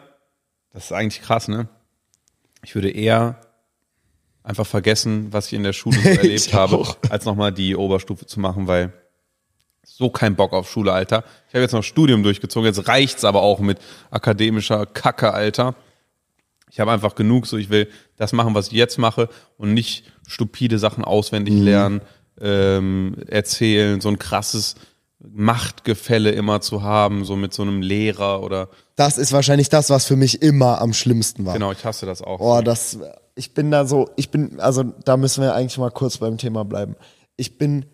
das 0.72 0.86
ist 0.86 0.92
eigentlich 0.92 1.22
krass, 1.22 1.48
ne? 1.48 1.68
Ich 2.64 2.74
würde 2.74 2.90
eher 2.90 3.40
einfach 4.48 4.66
vergessen, 4.66 5.28
was 5.30 5.48
ich 5.48 5.52
in 5.52 5.62
der 5.62 5.72
Schule 5.72 5.98
so 6.02 6.08
erlebt 6.08 6.52
habe, 6.54 6.84
als 7.10 7.24
nochmal 7.24 7.52
die 7.52 7.76
Oberstufe 7.76 8.26
zu 8.26 8.40
machen, 8.40 8.66
weil 8.66 8.92
so 9.84 10.10
kein 10.10 10.36
Bock 10.36 10.52
auf 10.52 10.70
Schule, 10.70 10.92
Alter. 10.92 11.24
Ich 11.48 11.54
habe 11.54 11.62
jetzt 11.62 11.72
noch 11.72 11.82
Studium 11.82 12.22
durchgezogen, 12.22 12.66
jetzt 12.66 12.88
reicht's 12.88 13.24
aber 13.24 13.42
auch 13.42 13.60
mit 13.60 13.78
akademischer 14.10 14.86
Kacke, 14.86 15.32
Alter. 15.32 15.74
Ich 16.70 16.80
habe 16.80 16.92
einfach 16.92 17.14
genug, 17.14 17.46
so 17.46 17.56
ich 17.56 17.70
will 17.70 17.88
das 18.16 18.32
machen, 18.32 18.54
was 18.54 18.68
ich 18.68 18.74
jetzt 18.74 18.98
mache 18.98 19.28
und 19.56 19.74
nicht 19.74 20.04
stupide 20.26 20.78
Sachen 20.78 21.04
auswendig 21.04 21.54
mhm. 21.54 21.62
lernen, 21.62 22.00
ähm, 22.40 23.16
erzählen, 23.26 24.00
so 24.00 24.08
ein 24.08 24.18
krasses 24.18 24.76
Machtgefälle 25.20 26.30
immer 26.30 26.60
zu 26.60 26.82
haben, 26.82 27.24
so 27.24 27.34
mit 27.36 27.52
so 27.52 27.62
einem 27.62 27.82
Lehrer 27.82 28.42
oder. 28.42 28.68
Das 28.96 29.18
ist 29.18 29.32
wahrscheinlich 29.32 29.68
das, 29.68 29.90
was 29.90 30.04
für 30.04 30.16
mich 30.16 30.42
immer 30.42 30.80
am 30.80 30.92
schlimmsten 30.92 31.44
war. 31.44 31.54
Genau, 31.54 31.72
ich 31.72 31.84
hasse 31.84 32.06
das 32.06 32.22
auch. 32.22 32.40
Oh, 32.40 32.62
das, 32.62 32.98
ich 33.38 33.54
bin 33.54 33.70
da 33.70 33.86
so, 33.86 34.10
ich 34.16 34.30
bin, 34.30 34.58
also 34.58 34.82
da 34.82 35.16
müssen 35.16 35.42
wir 35.42 35.54
eigentlich 35.54 35.78
mal 35.78 35.90
kurz 35.90 36.18
beim 36.18 36.38
Thema 36.38 36.64
bleiben. 36.64 36.96
Ich 37.36 37.56
bin 37.56 37.86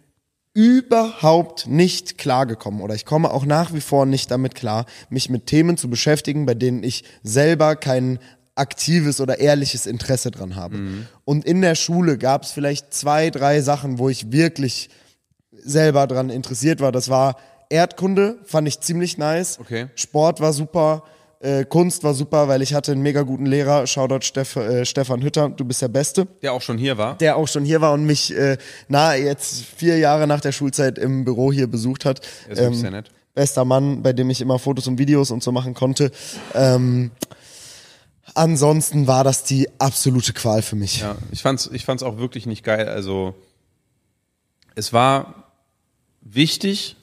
überhaupt 0.55 1.67
nicht 1.67 2.17
klargekommen 2.17 2.81
oder 2.81 2.95
ich 2.95 3.05
komme 3.05 3.31
auch 3.31 3.45
nach 3.45 3.75
wie 3.75 3.81
vor 3.81 4.07
nicht 4.07 4.31
damit 4.31 4.55
klar, 4.55 4.87
mich 5.11 5.29
mit 5.29 5.47
Themen 5.47 5.77
zu 5.77 5.91
beschäftigen, 5.91 6.47
bei 6.47 6.55
denen 6.55 6.83
ich 6.83 7.05
selber 7.23 7.77
kein 7.77 8.19
aktives 8.55 9.21
oder 9.21 9.39
ehrliches 9.39 9.85
Interesse 9.85 10.31
dran 10.31 10.57
habe. 10.57 10.77
Mhm. 10.79 11.07
Und 11.25 11.45
in 11.45 11.61
der 11.61 11.75
Schule 11.75 12.17
gab 12.17 12.45
es 12.45 12.53
vielleicht 12.53 12.95
zwei, 12.95 13.31
drei 13.31 13.61
Sachen, 13.61 13.99
wo 13.99 14.09
ich 14.09 14.33
wirklich 14.33 14.89
selber 15.51 16.07
dran 16.07 16.31
interessiert 16.31 16.81
war. 16.81 16.93
Das 16.93 17.11
war 17.11 17.37
Erdkunde, 17.69 18.39
fand 18.45 18.69
ich 18.69 18.81
ziemlich 18.81 19.19
nice. 19.19 19.59
Okay. 19.61 19.89
Sport 19.97 20.41
war 20.41 20.53
super. 20.53 21.03
Äh, 21.41 21.65
Kunst 21.65 22.05
war 22.05 22.15
super, 22.15 22.49
weil 22.49 22.63
ich 22.63 22.75
hatte 22.75 22.93
einen 22.93 23.03
mega 23.03 23.23
guten 23.23 23.47
Lehrer. 23.47 23.87
Shoutout 23.87 24.23
Steff, 24.23 24.57
äh, 24.57 24.85
Stefan 24.85 25.23
Hütter, 25.23 25.51
du 25.51 25.65
bist 25.65 25.83
der 25.83 25.89
Beste. 25.89 26.27
Der 26.43 26.53
auch 26.53 26.63
schon 26.63 26.79
hier 26.79 26.97
war. 26.97 27.19
Der 27.19 27.37
auch 27.37 27.49
schon 27.49 27.65
hier 27.65 27.81
war 27.81 27.93
und 27.93 28.05
mich 28.05 28.35
äh, 28.35 28.57
nahe 28.89 29.23
jetzt 29.23 29.65
vier 29.77 29.99
Jahre 29.99 30.27
nach 30.27 30.41
der 30.41 30.53
Schulzeit 30.53 30.99
im 30.99 31.25
Büro 31.25 31.53
hier 31.53 31.67
besucht 31.67 32.05
hat. 32.05 32.21
Ist 32.49 32.61
ähm, 32.61 32.75
sehr 32.75 32.91
nett. 32.91 33.11
Bester 33.35 33.65
Mann, 33.65 34.03
bei 34.03 34.13
dem 34.13 34.31
ich 34.31 34.41
immer 34.41 34.59
Fotos 34.59 34.87
und 34.87 34.99
Videos 34.99 35.31
und 35.31 35.43
so 35.43 35.53
machen 35.53 35.75
konnte. 35.75 36.13
Ähm, 36.55 37.11
ansonsten 38.35 39.07
war 39.07 39.25
das 39.25 39.45
die 39.45 39.69
absolute 39.79 40.33
Qual 40.33 40.63
für 40.63 40.77
mich. 40.77 41.01
Ja, 41.01 41.17
ich 41.33 41.43
fand's, 41.43 41.69
ich 41.73 41.85
fand's 41.85 42.03
auch 42.03 42.17
wirklich 42.17 42.47
nicht 42.47 42.65
geil. 42.65 42.89
Also 42.89 43.35
es 44.75 44.93
war 44.93 45.53
wichtig 46.21 46.97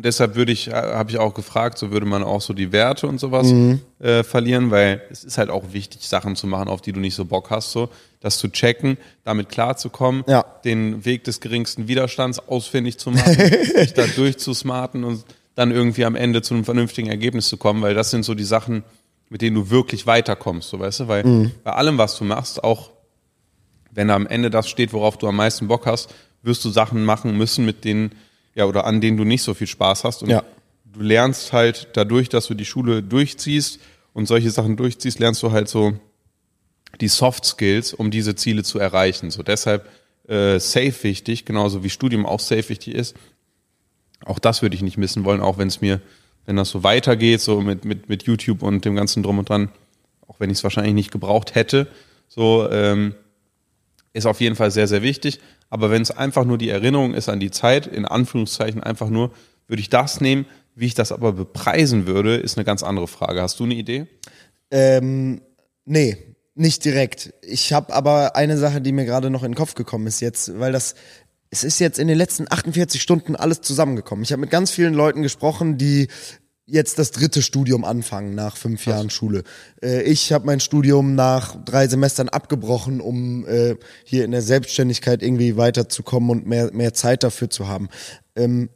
und 0.00 0.06
deshalb 0.06 0.34
würde 0.34 0.50
ich, 0.50 0.70
habe 0.72 1.10
ich 1.10 1.18
auch 1.18 1.34
gefragt, 1.34 1.76
so 1.76 1.90
würde 1.90 2.06
man 2.06 2.22
auch 2.22 2.40
so 2.40 2.54
die 2.54 2.72
Werte 2.72 3.06
und 3.06 3.20
sowas 3.20 3.48
mhm. 3.48 3.82
äh, 3.98 4.22
verlieren, 4.22 4.70
weil 4.70 5.02
es 5.10 5.24
ist 5.24 5.36
halt 5.36 5.50
auch 5.50 5.74
wichtig, 5.74 6.08
Sachen 6.08 6.36
zu 6.36 6.46
machen, 6.46 6.70
auf 6.70 6.80
die 6.80 6.92
du 6.92 7.00
nicht 7.00 7.14
so 7.14 7.26
Bock 7.26 7.50
hast, 7.50 7.72
so 7.72 7.90
das 8.20 8.38
zu 8.38 8.48
checken, 8.48 8.96
damit 9.24 9.50
klarzukommen, 9.50 10.24
ja. 10.26 10.42
den 10.64 11.04
Weg 11.04 11.24
des 11.24 11.40
geringsten 11.40 11.86
Widerstands 11.86 12.38
ausfindig 12.38 12.96
zu 12.96 13.10
machen, 13.10 13.34
sich 13.76 13.92
da 13.92 14.06
durchzusmarten 14.06 15.04
und 15.04 15.22
dann 15.54 15.70
irgendwie 15.70 16.06
am 16.06 16.16
Ende 16.16 16.40
zu 16.40 16.54
einem 16.54 16.64
vernünftigen 16.64 17.10
Ergebnis 17.10 17.50
zu 17.50 17.58
kommen, 17.58 17.82
weil 17.82 17.92
das 17.92 18.10
sind 18.10 18.24
so 18.24 18.34
die 18.34 18.44
Sachen, 18.44 18.84
mit 19.28 19.42
denen 19.42 19.54
du 19.54 19.68
wirklich 19.68 20.06
weiterkommst, 20.06 20.70
so 20.70 20.78
weißt 20.78 21.00
du, 21.00 21.08
weil 21.08 21.26
mhm. 21.26 21.50
bei 21.62 21.72
allem, 21.72 21.98
was 21.98 22.16
du 22.16 22.24
machst, 22.24 22.64
auch 22.64 22.88
wenn 23.90 24.08
am 24.08 24.26
Ende 24.26 24.48
das 24.48 24.66
steht, 24.66 24.94
worauf 24.94 25.18
du 25.18 25.28
am 25.28 25.36
meisten 25.36 25.68
Bock 25.68 25.84
hast, 25.84 26.08
wirst 26.42 26.64
du 26.64 26.70
Sachen 26.70 27.04
machen 27.04 27.36
müssen, 27.36 27.66
mit 27.66 27.84
denen 27.84 28.12
ja, 28.54 28.64
oder 28.64 28.84
an 28.84 29.00
denen 29.00 29.16
du 29.16 29.24
nicht 29.24 29.42
so 29.42 29.54
viel 29.54 29.66
Spaß 29.66 30.04
hast. 30.04 30.22
Und 30.22 30.30
ja. 30.30 30.42
du 30.84 31.00
lernst 31.00 31.52
halt 31.52 31.88
dadurch, 31.94 32.28
dass 32.28 32.46
du 32.46 32.54
die 32.54 32.64
Schule 32.64 33.02
durchziehst 33.02 33.80
und 34.12 34.26
solche 34.26 34.50
Sachen 34.50 34.76
durchziehst, 34.76 35.18
lernst 35.18 35.42
du 35.42 35.52
halt 35.52 35.68
so 35.68 35.94
die 37.00 37.08
Soft 37.08 37.44
Skills, 37.44 37.94
um 37.94 38.10
diese 38.10 38.34
Ziele 38.34 38.62
zu 38.62 38.78
erreichen. 38.78 39.30
So 39.30 39.42
deshalb 39.42 39.88
äh, 40.28 40.58
safe 40.58 40.94
wichtig, 41.02 41.44
genauso 41.44 41.84
wie 41.84 41.90
Studium 41.90 42.26
auch 42.26 42.40
safe 42.40 42.68
wichtig 42.68 42.94
ist. 42.94 43.16
Auch 44.24 44.38
das 44.38 44.62
würde 44.62 44.76
ich 44.76 44.82
nicht 44.82 44.98
missen 44.98 45.24
wollen, 45.24 45.40
auch 45.40 45.58
wenn 45.58 45.68
es 45.68 45.80
mir, 45.80 46.00
wenn 46.46 46.56
das 46.56 46.70
so 46.70 46.82
weitergeht, 46.82 47.40
so 47.40 47.60
mit, 47.60 47.84
mit, 47.84 48.08
mit 48.08 48.24
YouTube 48.24 48.62
und 48.62 48.84
dem 48.84 48.96
ganzen 48.96 49.22
Drum 49.22 49.38
und 49.38 49.48
Dran, 49.48 49.70
auch 50.26 50.40
wenn 50.40 50.50
ich 50.50 50.58
es 50.58 50.64
wahrscheinlich 50.64 50.94
nicht 50.94 51.10
gebraucht 51.10 51.54
hätte, 51.54 51.86
so 52.28 52.68
ähm, 52.70 53.14
ist 54.12 54.26
auf 54.26 54.40
jeden 54.40 54.56
Fall 54.56 54.70
sehr, 54.70 54.88
sehr 54.88 55.02
wichtig. 55.02 55.40
Aber 55.68 55.90
wenn 55.90 56.02
es 56.02 56.10
einfach 56.10 56.44
nur 56.44 56.58
die 56.58 56.68
Erinnerung 56.68 57.14
ist 57.14 57.28
an 57.28 57.40
die 57.40 57.50
Zeit, 57.50 57.86
in 57.86 58.04
Anführungszeichen 58.04 58.82
einfach 58.82 59.08
nur, 59.08 59.32
würde 59.66 59.80
ich 59.80 59.90
das 59.90 60.20
nehmen. 60.20 60.46
Wie 60.74 60.86
ich 60.86 60.94
das 60.94 61.12
aber 61.12 61.32
bepreisen 61.32 62.06
würde, 62.06 62.36
ist 62.36 62.56
eine 62.56 62.64
ganz 62.64 62.82
andere 62.82 63.08
Frage. 63.08 63.42
Hast 63.42 63.60
du 63.60 63.64
eine 63.64 63.74
Idee? 63.74 64.06
Ähm, 64.70 65.42
nee, 65.84 66.16
nicht 66.54 66.84
direkt. 66.84 67.34
Ich 67.42 67.72
habe 67.72 67.92
aber 67.92 68.36
eine 68.36 68.56
Sache, 68.56 68.80
die 68.80 68.92
mir 68.92 69.04
gerade 69.04 69.30
noch 69.30 69.42
in 69.42 69.52
den 69.52 69.56
Kopf 69.56 69.74
gekommen 69.74 70.06
ist 70.06 70.20
jetzt, 70.20 70.58
weil 70.58 70.72
das 70.72 70.94
es 71.50 71.64
ist 71.64 71.80
jetzt 71.80 71.98
in 71.98 72.06
den 72.06 72.16
letzten 72.16 72.46
48 72.48 73.02
Stunden 73.02 73.34
alles 73.34 73.60
zusammengekommen. 73.60 74.22
Ich 74.22 74.32
habe 74.32 74.40
mit 74.40 74.50
ganz 74.50 74.70
vielen 74.70 74.94
Leuten 74.94 75.22
gesprochen, 75.22 75.78
die 75.78 76.06
jetzt 76.70 76.98
das 76.98 77.10
dritte 77.10 77.42
Studium 77.42 77.84
anfangen 77.84 78.34
nach 78.34 78.56
fünf 78.56 78.86
Jahren 78.86 79.06
Was? 79.06 79.12
Schule. 79.12 79.42
Äh, 79.82 80.02
ich 80.02 80.32
habe 80.32 80.46
mein 80.46 80.60
Studium 80.60 81.14
nach 81.14 81.56
drei 81.64 81.88
Semestern 81.88 82.28
abgebrochen, 82.28 83.00
um 83.00 83.46
äh, 83.46 83.76
hier 84.04 84.24
in 84.24 84.30
der 84.30 84.42
Selbstständigkeit 84.42 85.22
irgendwie 85.22 85.56
weiterzukommen 85.56 86.30
und 86.30 86.46
mehr, 86.46 86.72
mehr 86.72 86.94
Zeit 86.94 87.22
dafür 87.22 87.50
zu 87.50 87.68
haben. 87.68 87.88
Ähm, 88.36 88.70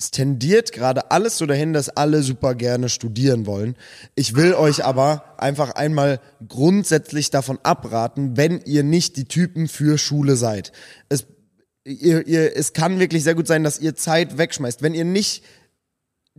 es 0.00 0.10
tendiert 0.10 0.72
gerade 0.72 1.10
alles 1.10 1.36
so 1.36 1.44
dahin, 1.44 1.74
dass 1.74 1.90
alle 1.90 2.22
super 2.22 2.54
gerne 2.54 2.88
studieren 2.88 3.44
wollen. 3.44 3.76
Ich 4.14 4.34
will 4.34 4.54
euch 4.54 4.82
aber 4.82 5.34
einfach 5.36 5.72
einmal 5.72 6.20
grundsätzlich 6.48 7.30
davon 7.30 7.58
abraten, 7.62 8.38
wenn 8.38 8.62
ihr 8.64 8.82
nicht 8.82 9.18
die 9.18 9.26
Typen 9.26 9.68
für 9.68 9.98
Schule 9.98 10.36
seid. 10.36 10.72
Es, 11.10 11.26
ihr, 11.84 12.26
ihr, 12.26 12.56
es 12.56 12.72
kann 12.72 12.98
wirklich 12.98 13.24
sehr 13.24 13.34
gut 13.34 13.46
sein, 13.46 13.62
dass 13.62 13.78
ihr 13.78 13.94
Zeit 13.94 14.38
wegschmeißt. 14.38 14.80
Wenn 14.80 14.94
ihr 14.94 15.04
nicht 15.04 15.44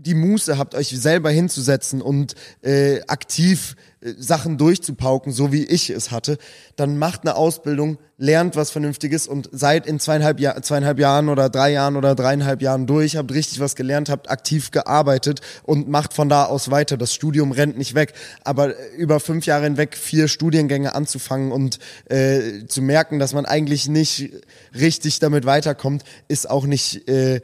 die 0.02 0.16
Muße 0.16 0.58
habt, 0.58 0.76
euch 0.76 0.90
selber 0.90 1.30
hinzusetzen 1.30 2.02
und 2.02 2.36
äh, 2.62 3.02
aktiv 3.08 3.76
äh, 4.02 4.14
Sachen 4.18 4.58
durchzupauken, 4.58 5.32
so 5.32 5.52
wie 5.52 5.64
ich 5.64 5.90
es 5.90 6.12
hatte, 6.12 6.38
dann 6.76 6.98
macht 6.98 7.22
eine 7.22 7.36
Ausbildung, 7.36 7.98
lernt 8.18 8.56
was 8.56 8.72
Vernünftiges 8.72 9.28
und 9.28 9.50
seid 9.52 9.86
in 9.86 10.00
zweieinhalb, 10.00 10.40
Jahr, 10.40 10.62
zweieinhalb 10.62 11.00
Jahren 11.00 11.30
oder 11.30 11.50
drei 11.50 11.72
Jahren 11.72 11.96
oder 11.96 12.16
dreieinhalb 12.16 12.62
Jahren 12.62 12.88
durch, 12.88 13.16
habt 13.16 13.32
richtig 13.32 13.60
was 13.60 13.76
gelernt, 13.76 14.10
habt 14.10 14.30
aktiv 14.30 14.72
gearbeitet 14.72 15.42
und 15.64 15.88
macht 15.88 16.14
von 16.14 16.30
da 16.30 16.46
aus 16.46 16.72
weiter. 16.72 16.98
Das 16.98 17.14
Studium 17.14 17.52
rennt 17.52 17.78
nicht 17.78 17.96
weg, 17.96 18.14
aber 18.44 18.78
äh, 18.78 18.96
über 18.98 19.20
fünf 19.20 19.46
Jahre 19.46 19.64
hinweg 19.64 19.96
vier 19.96 20.28
Studiengänge 20.28 20.96
anzufangen 20.96 21.52
und 21.52 21.80
äh, 22.06 22.66
zu 22.68 22.82
merken, 22.82 23.20
dass 23.20 23.34
man 23.34 23.46
eigentlich 23.46 23.88
nicht 23.88 24.32
richtig 24.74 25.20
damit 25.20 25.46
weiterkommt, 25.46 26.04
ist 26.28 26.50
auch 26.50 26.66
nicht 26.66 27.08
äh, 27.08 27.42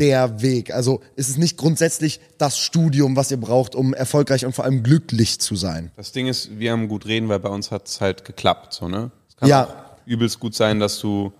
der 0.00 0.40
Weg. 0.40 0.72
Also 0.72 1.00
ist 1.14 1.28
es 1.28 1.36
nicht 1.36 1.58
grundsätzlich 1.58 2.20
das 2.38 2.58
Studium, 2.58 3.16
was 3.16 3.30
ihr 3.30 3.36
braucht, 3.36 3.74
um 3.74 3.92
erfolgreich 3.92 4.46
und 4.46 4.52
vor 4.52 4.64
allem 4.64 4.82
glücklich 4.82 5.38
zu 5.38 5.54
sein. 5.54 5.92
Das 5.96 6.12
Ding 6.12 6.26
ist, 6.26 6.58
wir 6.58 6.72
haben 6.72 6.88
gut 6.88 7.06
reden, 7.06 7.28
weil 7.28 7.38
bei 7.38 7.50
uns 7.50 7.70
hat 7.70 7.86
es 7.86 8.00
halt 8.00 8.24
geklappt. 8.24 8.72
So, 8.72 8.88
ne? 8.88 9.10
Es 9.28 9.36
kann 9.36 9.48
ja. 9.48 9.66
auch 9.66 10.06
übelst 10.06 10.40
gut 10.40 10.54
sein, 10.54 10.80
dass 10.80 10.98
du, 10.98 11.32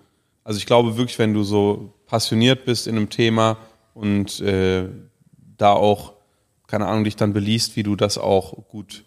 also 0.44 0.58
ich 0.58 0.66
glaube 0.66 0.96
wirklich, 0.96 1.18
wenn 1.18 1.32
du 1.32 1.42
so 1.42 1.94
passioniert 2.06 2.66
bist 2.66 2.86
in 2.86 2.96
einem 2.96 3.08
Thema 3.08 3.56
und 3.94 4.40
äh, 4.40 4.88
da 5.56 5.72
auch, 5.72 6.12
keine 6.66 6.86
Ahnung, 6.86 7.04
dich 7.04 7.16
dann 7.16 7.32
beliest, 7.32 7.76
wie 7.76 7.82
du 7.82 7.96
das 7.96 8.18
auch 8.18 8.68
gut 8.68 9.04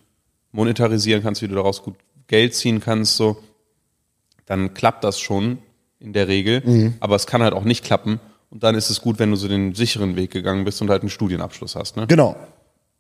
monetarisieren 0.51 1.22
kannst, 1.22 1.41
wie 1.41 1.47
du 1.47 1.56
daraus 1.56 1.84
gut 1.84 1.95
Geld 2.28 2.56
ziehen 2.56 2.80
kannst, 2.80 3.18
so, 3.18 3.38
dann 4.45 4.74
klappt 4.74 5.04
das 5.04 5.20
schon 5.20 5.60
in 5.99 6.14
der 6.14 6.28
Regel. 6.28 6.62
Mhm. 6.66 6.95
Aber 6.99 7.16
es 7.16 7.28
kann 7.28 7.43
halt 7.43 7.54
auch 7.54 7.64
nicht 7.64 7.84
klappen 7.84 8.20
und 8.54 8.62
dann 8.62 8.76
ist 8.76 8.91
es 8.91 9.01
gut, 9.01 9.18
wenn 9.18 9.32
du 9.32 9.36
so 9.36 9.47
den 9.47 9.74
sicheren 9.74 10.16
Weg 10.16 10.30
gegangen 10.30 10.64
bist 10.64 10.80
und 10.80 10.91
halt 10.91 11.01
einen 11.01 11.10
Studienabschluss 11.10 11.76
hast. 11.76 11.97
Ne? 11.97 12.06
Genau. 12.06 12.36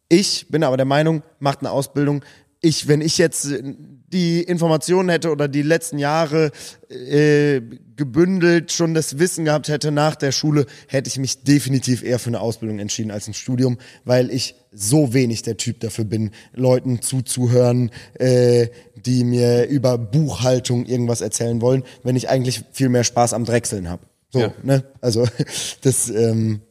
Ich 0.09 0.47
bin 0.49 0.63
aber 0.63 0.77
der 0.77 0.87
Meinung, 0.87 1.21
macht 1.39 1.59
eine 1.59 1.69
Ausbildung. 1.69 2.25
Ich, 2.59 2.87
wenn 2.87 3.01
ich 3.01 3.19
jetzt 3.19 3.51
äh, 3.51 3.61
die 4.07 4.41
Informationen 4.41 5.09
hätte 5.09 5.29
oder 5.29 5.47
die 5.47 5.61
letzten 5.61 5.99
Jahre 5.99 6.49
äh, 6.89 7.61
gebündelt 7.95 8.71
schon 8.71 8.95
das 8.95 9.19
Wissen 9.19 9.45
gehabt 9.45 9.67
hätte 9.67 9.91
nach 9.91 10.15
der 10.15 10.31
Schule, 10.31 10.65
hätte 10.87 11.07
ich 11.07 11.19
mich 11.19 11.43
definitiv 11.43 12.01
eher 12.01 12.17
für 12.17 12.31
eine 12.31 12.39
Ausbildung 12.39 12.79
entschieden 12.79 13.11
als 13.11 13.27
ein 13.27 13.35
Studium, 13.35 13.77
weil 14.05 14.31
ich 14.31 14.55
so 14.71 15.13
wenig 15.13 15.43
der 15.43 15.57
Typ 15.57 15.81
dafür 15.81 16.05
bin, 16.05 16.31
Leuten 16.53 17.03
zuzuhören, 17.03 17.91
äh, 18.15 18.69
die 18.95 19.23
mir 19.23 19.67
über 19.67 19.99
Buchhaltung 19.99 20.87
irgendwas 20.87 21.21
erzählen 21.21 21.61
wollen, 21.61 21.83
wenn 22.01 22.15
ich 22.15 22.27
eigentlich 22.27 22.63
viel 22.71 22.89
mehr 22.89 23.03
Spaß 23.03 23.33
am 23.33 23.45
Drechseln 23.45 23.87
habe. 23.87 24.01
So, 24.33 24.39
ja. 24.39 24.53
ne? 24.63 24.83
Also 24.99 25.25
das. 25.81 26.09
Ähm, 26.09 26.61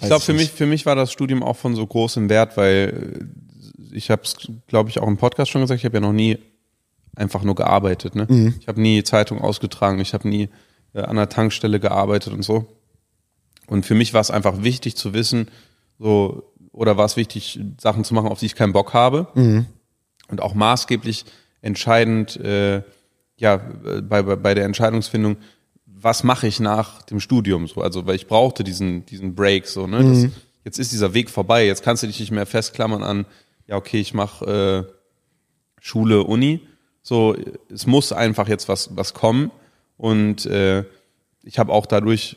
ich 0.00 0.06
glaube, 0.06 0.22
für 0.22 0.34
mich, 0.34 0.52
für 0.52 0.66
mich 0.66 0.86
war 0.86 0.94
das 0.94 1.10
Studium 1.10 1.42
auch 1.42 1.56
von 1.56 1.74
so 1.74 1.84
großem 1.84 2.28
Wert, 2.28 2.56
weil 2.56 3.28
äh, 3.90 3.96
ich 3.96 4.10
habe 4.10 4.22
es, 4.22 4.36
glaube 4.68 4.90
ich, 4.90 5.00
auch 5.00 5.08
im 5.08 5.16
Podcast 5.16 5.50
schon 5.50 5.62
gesagt. 5.62 5.80
Ich 5.80 5.84
habe 5.84 5.96
ja 5.96 6.00
noch 6.00 6.12
nie 6.12 6.38
einfach 7.16 7.42
nur 7.42 7.54
gearbeitet. 7.54 8.14
Ne? 8.14 8.26
Mhm. 8.28 8.54
Ich 8.60 8.68
habe 8.68 8.80
nie 8.80 9.02
Zeitung 9.02 9.40
ausgetragen. 9.40 9.98
Ich 9.98 10.14
habe 10.14 10.28
nie 10.28 10.50
äh, 10.92 11.00
an 11.00 11.16
der 11.16 11.28
Tankstelle 11.28 11.80
gearbeitet 11.80 12.32
und 12.32 12.42
so. 12.42 12.66
Und 13.66 13.84
für 13.84 13.94
mich 13.94 14.14
war 14.14 14.20
es 14.20 14.30
einfach 14.30 14.62
wichtig 14.62 14.96
zu 14.96 15.14
wissen, 15.14 15.48
so 15.98 16.52
oder 16.72 16.96
war 16.96 17.06
es 17.06 17.16
wichtig, 17.16 17.58
Sachen 17.80 18.04
zu 18.04 18.14
machen, 18.14 18.28
auf 18.28 18.38
die 18.38 18.46
ich 18.46 18.54
keinen 18.54 18.72
Bock 18.72 18.94
habe. 18.94 19.26
Mhm. 19.34 19.66
Und 20.28 20.40
auch 20.40 20.54
maßgeblich 20.54 21.24
entscheidend, 21.60 22.36
äh, 22.36 22.82
ja, 23.36 23.54
äh, 23.84 24.00
bei, 24.02 24.22
bei, 24.22 24.36
bei 24.36 24.54
der 24.54 24.64
Entscheidungsfindung, 24.64 25.38
was 26.00 26.24
mache 26.24 26.46
ich 26.46 26.60
nach 26.60 27.02
dem 27.02 27.20
Studium 27.20 27.66
so? 27.66 27.80
Also, 27.80 28.06
weil 28.06 28.16
ich 28.16 28.26
brauchte 28.26 28.64
diesen, 28.64 29.06
diesen 29.06 29.34
Break 29.34 29.66
so, 29.66 29.86
ne? 29.86 30.00
Mhm. 30.00 30.22
Das, 30.22 30.32
jetzt 30.64 30.78
ist 30.78 30.92
dieser 30.92 31.14
Weg 31.14 31.30
vorbei, 31.30 31.66
jetzt 31.66 31.82
kannst 31.82 32.02
du 32.02 32.06
dich 32.06 32.20
nicht 32.20 32.30
mehr 32.30 32.46
festklammern 32.46 33.02
an, 33.02 33.26
ja, 33.66 33.76
okay, 33.76 34.00
ich 34.00 34.14
mache 34.14 34.86
äh, 34.88 34.92
Schule, 35.80 36.24
Uni. 36.24 36.60
So, 37.02 37.36
es 37.72 37.86
muss 37.86 38.12
einfach 38.12 38.48
jetzt 38.48 38.68
was, 38.68 38.96
was 38.96 39.14
kommen. 39.14 39.50
Und 39.96 40.46
äh, 40.46 40.84
ich 41.42 41.58
habe 41.58 41.72
auch 41.72 41.86
dadurch, 41.86 42.36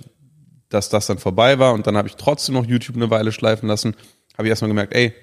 dass 0.69 0.89
das 0.89 1.07
dann 1.07 1.17
vorbei 1.17 1.59
war 1.59 1.73
und 1.73 1.87
dann 1.87 1.97
habe 1.97 2.07
ich 2.07 2.15
trotzdem 2.15 2.55
noch 2.55 2.65
YouTube 2.65 2.95
eine 2.95 3.09
Weile 3.09 3.31
schleifen 3.31 3.67
lassen, 3.67 3.95
habe 4.37 4.47
ich 4.47 4.49
erstmal 4.49 4.69
gemerkt, 4.69 4.93
ey, 4.93 5.13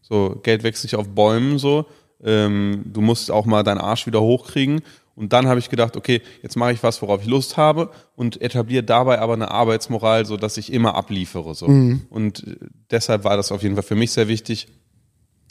so 0.00 0.40
Geld 0.42 0.62
wächst 0.62 0.84
nicht 0.84 0.96
auf 0.96 1.08
Bäumen 1.08 1.58
so. 1.58 1.86
Ähm, 2.22 2.84
du 2.86 3.00
musst 3.00 3.30
auch 3.30 3.44
mal 3.44 3.62
deinen 3.62 3.78
Arsch 3.78 4.06
wieder 4.06 4.20
hochkriegen. 4.20 4.82
Und 5.16 5.32
dann 5.32 5.46
habe 5.46 5.60
ich 5.60 5.70
gedacht, 5.70 5.96
okay, 5.96 6.22
jetzt 6.42 6.56
mache 6.56 6.72
ich 6.72 6.82
was, 6.82 7.00
worauf 7.00 7.22
ich 7.22 7.28
Lust 7.28 7.56
habe 7.56 7.90
und 8.16 8.40
etabliere 8.42 8.82
dabei 8.82 9.20
aber 9.20 9.34
eine 9.34 9.50
Arbeitsmoral, 9.50 10.26
so 10.26 10.36
dass 10.36 10.56
ich 10.56 10.72
immer 10.72 10.96
abliefere. 10.96 11.54
So. 11.54 11.68
Mhm. 11.68 12.02
Und 12.10 12.46
äh, 12.46 12.56
deshalb 12.90 13.24
war 13.24 13.36
das 13.36 13.52
auf 13.52 13.62
jeden 13.62 13.76
Fall 13.76 13.84
für 13.84 13.94
mich 13.94 14.12
sehr 14.12 14.28
wichtig. 14.28 14.68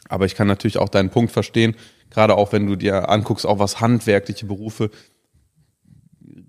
Aber 0.09 0.26
ich 0.26 0.36
kann 0.36 0.47
natürlich 0.47 0.78
auch 0.78 0.89
deinen 0.89 1.09
Punkt 1.09 1.32
verstehen, 1.32 1.76
gerade 2.09 2.36
auch 2.36 2.51
wenn 2.51 2.68
du 2.68 2.76
dir 2.76 3.09
anguckst, 3.09 3.45
auch 3.45 3.59
was 3.59 3.80
handwerkliche 3.80 4.45
Berufe 4.45 4.91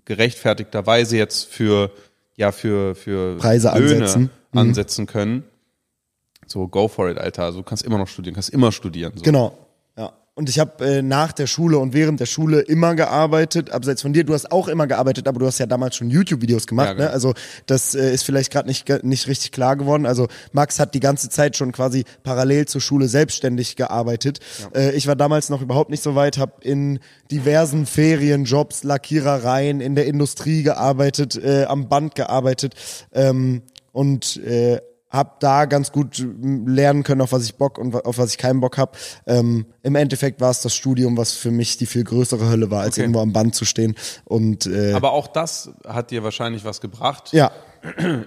gerechtfertigterweise 0.03 1.17
jetzt 1.17 1.45
für 1.45 1.91
ja 2.35 2.51
für 2.51 2.95
für 2.95 3.37
Preise 3.37 3.69
Löhne 3.69 4.03
ansetzen, 4.03 4.29
mhm. 4.51 4.59
ansetzen 4.59 5.05
können. 5.05 5.43
So 6.47 6.67
go 6.67 6.87
for 6.87 7.09
it, 7.09 7.17
Alter. 7.17 7.45
Also 7.45 7.59
du 7.59 7.63
kannst 7.63 7.83
immer 7.83 7.97
noch 7.97 8.07
studieren, 8.07 8.35
kannst 8.35 8.49
immer 8.49 8.71
studieren. 8.71 9.13
So. 9.15 9.23
Genau. 9.23 9.57
Und 10.37 10.49
ich 10.49 10.59
habe 10.59 10.85
äh, 10.85 11.01
nach 11.01 11.31
der 11.31 11.47
Schule 11.47 11.77
und 11.77 11.93
während 11.93 12.19
der 12.19 12.25
Schule 12.25 12.59
immer 12.59 12.93
gearbeitet, 12.93 13.71
abseits 13.71 14.01
von 14.01 14.11
dir. 14.11 14.25
Du 14.25 14.33
hast 14.33 14.51
auch 14.51 14.67
immer 14.67 14.85
gearbeitet, 14.85 15.29
aber 15.29 15.39
du 15.39 15.45
hast 15.45 15.59
ja 15.59 15.65
damals 15.65 15.95
schon 15.95 16.09
YouTube-Videos 16.09 16.67
gemacht. 16.67 16.87
Ja, 16.87 16.93
ne? 16.93 16.97
genau. 16.97 17.07
ne? 17.07 17.13
Also 17.13 17.33
das 17.67 17.95
äh, 17.95 18.13
ist 18.13 18.23
vielleicht 18.23 18.51
gerade 18.51 18.67
nicht, 18.67 18.85
nicht 19.05 19.29
richtig 19.29 19.53
klar 19.53 19.77
geworden. 19.77 20.05
Also 20.05 20.27
Max 20.51 20.77
hat 20.77 20.93
die 20.93 20.99
ganze 20.99 21.29
Zeit 21.29 21.55
schon 21.55 21.71
quasi 21.71 22.03
parallel 22.23 22.65
zur 22.65 22.81
Schule 22.81 23.07
selbstständig 23.07 23.77
gearbeitet. 23.77 24.39
Ja. 24.73 24.81
Äh, 24.81 24.91
ich 24.95 25.07
war 25.07 25.15
damals 25.15 25.49
noch 25.49 25.61
überhaupt 25.61 25.89
nicht 25.89 26.03
so 26.03 26.15
weit, 26.15 26.37
habe 26.37 26.51
in 26.63 26.99
diversen 27.31 27.85
Ferienjobs, 27.85 28.83
Lackierereien, 28.83 29.79
in 29.79 29.95
der 29.95 30.05
Industrie 30.05 30.63
gearbeitet, 30.63 31.41
äh, 31.41 31.63
am 31.63 31.87
Band 31.87 32.13
gearbeitet 32.13 32.75
ähm, 33.13 33.61
und 33.93 34.35
äh, 34.43 34.81
habe 35.15 35.31
da 35.39 35.65
ganz 35.65 35.91
gut 35.91 36.23
lernen 36.41 37.03
können, 37.03 37.21
auf 37.21 37.31
was 37.31 37.45
ich 37.45 37.55
Bock 37.55 37.77
und 37.77 37.95
auf 38.05 38.17
was 38.17 38.31
ich 38.31 38.37
keinen 38.37 38.59
Bock 38.59 38.77
habe. 38.77 38.91
Ähm, 39.25 39.65
Im 39.83 39.95
Endeffekt 39.95 40.41
war 40.41 40.51
es 40.51 40.61
das 40.61 40.75
Studium, 40.75 41.17
was 41.17 41.33
für 41.33 41.51
mich 41.51 41.77
die 41.77 41.85
viel 41.85 42.03
größere 42.03 42.49
Hölle 42.49 42.69
war, 42.71 42.81
als 42.81 42.95
okay. 42.95 43.01
irgendwo 43.01 43.21
am 43.21 43.33
Band 43.33 43.55
zu 43.55 43.65
stehen. 43.65 43.95
Und, 44.25 44.65
äh, 44.65 44.93
Aber 44.93 45.13
auch 45.13 45.27
das 45.27 45.71
hat 45.87 46.11
dir 46.11 46.23
wahrscheinlich 46.23 46.65
was 46.65 46.81
gebracht. 46.81 47.31
Ja. 47.33 47.51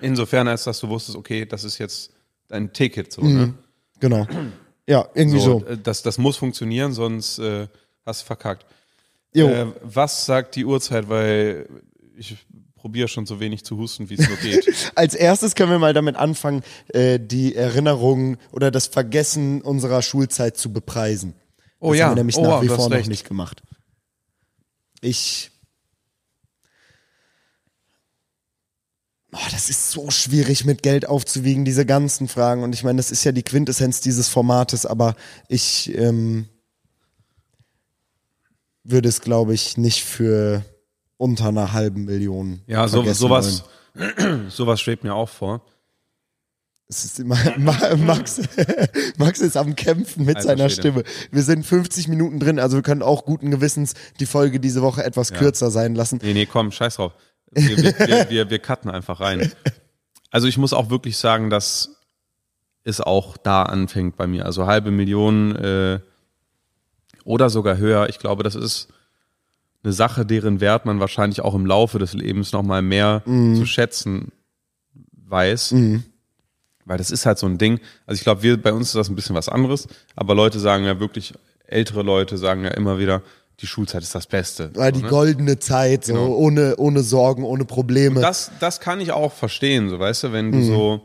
Insofern, 0.01 0.49
als 0.49 0.64
dass 0.64 0.80
du 0.80 0.89
wusstest, 0.89 1.16
okay, 1.16 1.45
das 1.45 1.64
ist 1.64 1.78
jetzt 1.78 2.11
dein 2.49 2.72
Ticket. 2.72 3.12
So, 3.12 3.22
mhm. 3.22 3.36
ne? 3.36 3.55
Genau. 4.01 4.26
Ja, 4.86 5.07
irgendwie 5.14 5.41
so. 5.41 5.61
so. 5.61 5.66
Äh, 5.66 5.78
das, 5.78 6.03
das 6.03 6.18
muss 6.18 6.36
funktionieren, 6.36 6.93
sonst 6.93 7.39
äh, 7.39 7.68
hast 8.07 8.22
du 8.22 8.26
verkackt. 8.26 8.64
Äh, 9.34 9.66
was 9.82 10.26
sagt 10.26 10.57
die 10.57 10.64
Uhrzeit? 10.64 11.09
Weil 11.09 11.68
ich 12.16 12.36
probiere 12.79 13.09
schon 13.09 13.26
so 13.26 13.41
wenig 13.41 13.64
zu 13.64 13.76
husten, 13.76 14.09
wie 14.09 14.14
es 14.14 14.29
nur 14.29 14.39
geht. 14.39 14.93
Als 14.95 15.14
erstes 15.14 15.55
können 15.55 15.70
wir 15.70 15.79
mal 15.79 15.93
damit 15.93 16.16
anfangen, 16.16 16.62
äh, 16.89 17.20
die 17.20 17.55
Erinnerungen 17.55 18.39
oder 18.53 18.70
das 18.70 18.87
Vergessen 18.87 19.61
unserer 19.61 20.01
Schulzeit 20.03 20.57
zu 20.57 20.72
bepreisen. 20.72 21.35
Oh 21.81 21.91
das 21.91 21.99
ja, 21.99 22.07
haben 22.07 22.12
wir 22.12 22.16
nämlich 22.16 22.37
oh, 22.37 22.43
nach 22.43 22.62
wie 22.62 22.68
vor 22.68 22.89
noch 22.89 23.07
nicht 23.07 23.29
gemacht. 23.29 23.62
Ich 25.01 25.51
Oh, 29.31 29.51
das 29.51 29.68
ist 29.68 29.91
so 29.91 30.11
schwierig 30.11 30.64
mit 30.64 30.83
Geld 30.83 31.07
aufzuwiegen, 31.07 31.66
diese 31.66 31.85
ganzen 31.85 32.29
Fragen. 32.29 32.62
Und 32.62 32.74
ich 32.74 32.83
meine, 32.83 32.97
das 32.97 33.11
ist 33.11 33.24
ja 33.24 33.33
die 33.33 33.43
Quintessenz 33.43 34.01
dieses 34.01 34.26
Formates, 34.26 34.87
aber 34.87 35.16
ich 35.49 35.95
ähm, 35.95 36.49
würde 38.85 39.11
es, 39.11 39.20
glaube 39.20 39.53
ich, 39.53 39.76
nicht 39.76 40.03
für 40.03 40.64
unter 41.18 41.48
einer 41.48 41.72
halben 41.74 42.06
Million. 42.06 42.62
Ja, 42.66 42.88
so, 42.88 43.04
sowas, 43.12 43.64
sowas 44.48 44.80
schwebt 44.80 45.04
mir 45.04 45.14
auch 45.14 45.28
vor. 45.28 45.60
Ist, 46.88 47.22
Max, 47.58 48.40
Max 49.18 49.40
ist 49.40 49.56
am 49.58 49.76
Kämpfen 49.76 50.24
mit 50.24 50.36
Alter, 50.36 50.48
seiner 50.48 50.70
Stimme. 50.70 51.02
Wir 51.30 51.42
sind 51.42 51.66
50 51.66 52.08
Minuten 52.08 52.40
drin, 52.40 52.58
also 52.58 52.78
wir 52.78 52.82
können 52.82 53.02
auch 53.02 53.26
guten 53.26 53.50
Gewissens 53.50 53.92
die 54.20 54.26
Folge 54.26 54.58
diese 54.58 54.80
Woche 54.80 55.04
etwas 55.04 55.28
ja. 55.30 55.36
kürzer 55.36 55.70
sein 55.70 55.94
lassen. 55.94 56.18
Nee, 56.22 56.32
nee, 56.32 56.46
komm, 56.46 56.72
scheiß 56.72 56.96
drauf. 56.96 57.12
Wir, 57.50 57.76
wir, 57.76 57.98
wir, 58.30 58.50
wir 58.50 58.58
cutten 58.58 58.90
einfach 58.90 59.20
rein. 59.20 59.52
Also 60.30 60.46
ich 60.46 60.56
muss 60.56 60.72
auch 60.72 60.88
wirklich 60.88 61.18
sagen, 61.18 61.50
dass 61.50 61.90
es 62.84 63.02
auch 63.02 63.36
da 63.36 63.64
anfängt 63.64 64.16
bei 64.16 64.26
mir. 64.26 64.46
Also 64.46 64.66
halbe 64.66 64.90
Million 64.90 65.56
äh, 65.56 66.00
oder 67.24 67.50
sogar 67.50 67.76
höher. 67.76 68.08
Ich 68.08 68.18
glaube, 68.18 68.42
das 68.42 68.54
ist 68.54 68.88
eine 69.83 69.93
Sache, 69.93 70.26
deren 70.26 70.61
Wert 70.61 70.87
man 70.87 71.01
wahrscheinlich 71.01 71.41
auch 71.41 71.55
im 71.55 71.66
Laufe 71.66 71.99
des 71.99 72.12
Lebens 72.14 72.53
nochmal 72.53 72.83
mehr 72.83 73.22
mhm. 73.26 73.57
zu 73.57 73.66
schätzen 73.66 74.33
weiß. 75.26 75.72
Mhm. 75.72 76.05
Weil 76.85 76.99
das 76.99 77.11
ist 77.11 77.26
halt 77.26 77.39
so 77.39 77.47
ein 77.47 77.59
Ding. 77.59 77.81
Also 78.07 78.18
ich 78.18 78.24
glaube, 78.24 78.43
wir, 78.43 78.61
bei 78.61 78.72
uns 78.72 78.89
ist 78.89 78.95
das 78.95 79.09
ein 79.09 79.14
bisschen 79.14 79.37
was 79.37 79.49
anderes. 79.49 79.89
Aber 80.16 80.35
Leute 80.35 80.59
sagen 80.59 80.85
ja 80.85 80.99
wirklich, 80.99 81.35
ältere 81.66 82.03
Leute 82.03 82.39
sagen 82.39 82.64
ja 82.64 82.70
immer 82.70 82.99
wieder, 82.99 83.22
die 83.61 83.66
Schulzeit 83.66 84.03
ist 84.03 84.14
das 84.14 84.26
Beste. 84.26 84.70
Ja, 84.76 84.91
die 84.91 85.03
ne? 85.03 85.09
goldene 85.09 85.59
Zeit, 85.59 86.05
so 86.05 86.14
genau. 86.14 86.26
ohne, 86.29 86.76
ohne 86.76 87.03
Sorgen, 87.03 87.45
ohne 87.45 87.64
Probleme. 87.64 88.20
das, 88.20 88.53
das 88.61 88.81
kann 88.81 89.01
ich 89.01 89.12
auch 89.12 89.33
verstehen, 89.33 89.89
so 89.91 89.99
weißt 89.99 90.24
du, 90.24 90.33
wenn 90.33 90.53
du 90.53 90.59
mhm. 90.59 90.66
so 90.66 91.01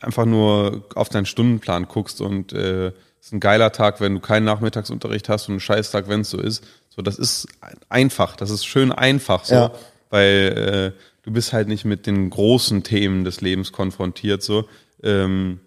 einfach 0.00 0.26
nur 0.26 0.84
auf 0.94 1.08
deinen 1.08 1.26
Stundenplan 1.26 1.88
guckst 1.88 2.20
und 2.20 2.52
äh, 2.52 2.88
ist 3.20 3.32
ein 3.32 3.40
geiler 3.40 3.72
Tag, 3.72 4.00
wenn 4.00 4.14
du 4.14 4.20
keinen 4.20 4.44
Nachmittagsunterricht 4.44 5.28
hast 5.28 5.48
und 5.48 5.56
ein 5.56 5.60
Scheißtag, 5.60 6.08
wenn 6.08 6.20
es 6.20 6.30
so 6.30 6.38
ist. 6.38 6.62
So, 6.96 7.02
das 7.02 7.18
ist 7.18 7.46
einfach, 7.88 8.36
das 8.36 8.50
ist 8.50 8.64
schön 8.64 8.90
einfach 8.90 9.44
so, 9.44 9.54
ja. 9.54 9.72
weil 10.10 10.94
äh, 10.96 11.00
du 11.22 11.32
bist 11.32 11.52
halt 11.52 11.68
nicht 11.68 11.84
mit 11.84 12.06
den 12.06 12.30
großen 12.30 12.82
Themen 12.82 13.24
des 13.24 13.42
Lebens 13.42 13.72
konfrontiert 13.72 14.42
so. 14.42 14.66
Ähm, 15.02 15.60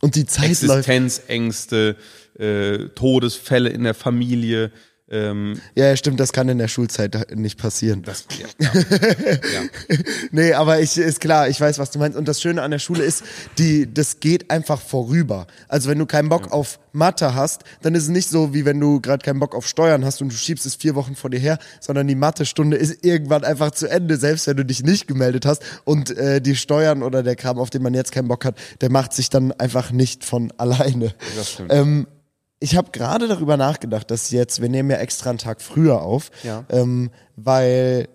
und 0.00 0.14
die 0.14 0.26
Zeit 0.26 0.50
Existenzängste, 0.50 1.96
äh, 2.38 2.88
Todesfälle 2.94 3.70
in 3.70 3.82
der 3.82 3.94
Familie, 3.94 4.70
ähm, 5.08 5.60
ja, 5.76 5.94
stimmt, 5.96 6.18
das 6.18 6.32
kann 6.32 6.48
in 6.48 6.58
der 6.58 6.66
Schulzeit 6.66 7.36
nicht 7.36 7.58
passieren. 7.58 8.02
Das, 8.02 8.26
ja, 8.36 8.48
ja, 8.58 8.72
ja. 8.74 9.96
nee, 10.32 10.52
aber 10.52 10.80
ich 10.80 10.98
ist 10.98 11.20
klar, 11.20 11.48
ich 11.48 11.60
weiß, 11.60 11.78
was 11.78 11.92
du 11.92 12.00
meinst. 12.00 12.18
Und 12.18 12.26
das 12.26 12.40
Schöne 12.40 12.60
an 12.62 12.72
der 12.72 12.80
Schule 12.80 13.04
ist, 13.04 13.22
die, 13.56 13.92
das 13.92 14.18
geht 14.18 14.50
einfach 14.50 14.80
vorüber. 14.80 15.46
Also 15.68 15.88
wenn 15.88 15.98
du 16.00 16.06
keinen 16.06 16.28
Bock 16.28 16.46
ja. 16.46 16.52
auf 16.52 16.80
Mathe 16.92 17.36
hast, 17.36 17.62
dann 17.82 17.94
ist 17.94 18.04
es 18.04 18.08
nicht 18.08 18.28
so, 18.28 18.52
wie 18.52 18.64
wenn 18.64 18.80
du 18.80 19.00
gerade 19.00 19.24
keinen 19.24 19.38
Bock 19.38 19.54
auf 19.54 19.68
Steuern 19.68 20.04
hast 20.04 20.22
und 20.22 20.32
du 20.32 20.36
schiebst 20.36 20.66
es 20.66 20.74
vier 20.74 20.96
Wochen 20.96 21.14
vor 21.14 21.30
dir 21.30 21.38
her, 21.38 21.58
sondern 21.78 22.08
die 22.08 22.16
Mathestunde 22.16 22.76
ist 22.76 23.04
irgendwann 23.04 23.44
einfach 23.44 23.70
zu 23.70 23.86
Ende, 23.86 24.16
selbst 24.16 24.48
wenn 24.48 24.56
du 24.56 24.64
dich 24.64 24.82
nicht 24.82 25.06
gemeldet 25.06 25.46
hast. 25.46 25.62
Und 25.84 26.16
äh, 26.16 26.40
die 26.40 26.56
Steuern 26.56 27.04
oder 27.04 27.22
der 27.22 27.36
Kram, 27.36 27.60
auf 27.60 27.70
den 27.70 27.82
man 27.82 27.94
jetzt 27.94 28.10
keinen 28.10 28.26
Bock 28.26 28.44
hat, 28.44 28.56
der 28.80 28.90
macht 28.90 29.12
sich 29.12 29.30
dann 29.30 29.52
einfach 29.52 29.92
nicht 29.92 30.24
von 30.24 30.52
alleine. 30.56 31.14
Das 31.36 31.52
stimmt. 31.52 31.72
Ähm, 31.72 32.08
ich 32.58 32.76
habe 32.76 32.90
gerade 32.90 33.28
darüber 33.28 33.56
nachgedacht, 33.56 34.10
dass 34.10 34.30
jetzt, 34.30 34.60
wir 34.60 34.68
nehmen 34.68 34.90
ja 34.90 34.96
extra 34.96 35.30
einen 35.30 35.38
Tag 35.38 35.60
früher 35.60 36.02
auf, 36.02 36.30
ja. 36.42 36.64
ähm, 36.70 37.10
weil 37.36 38.08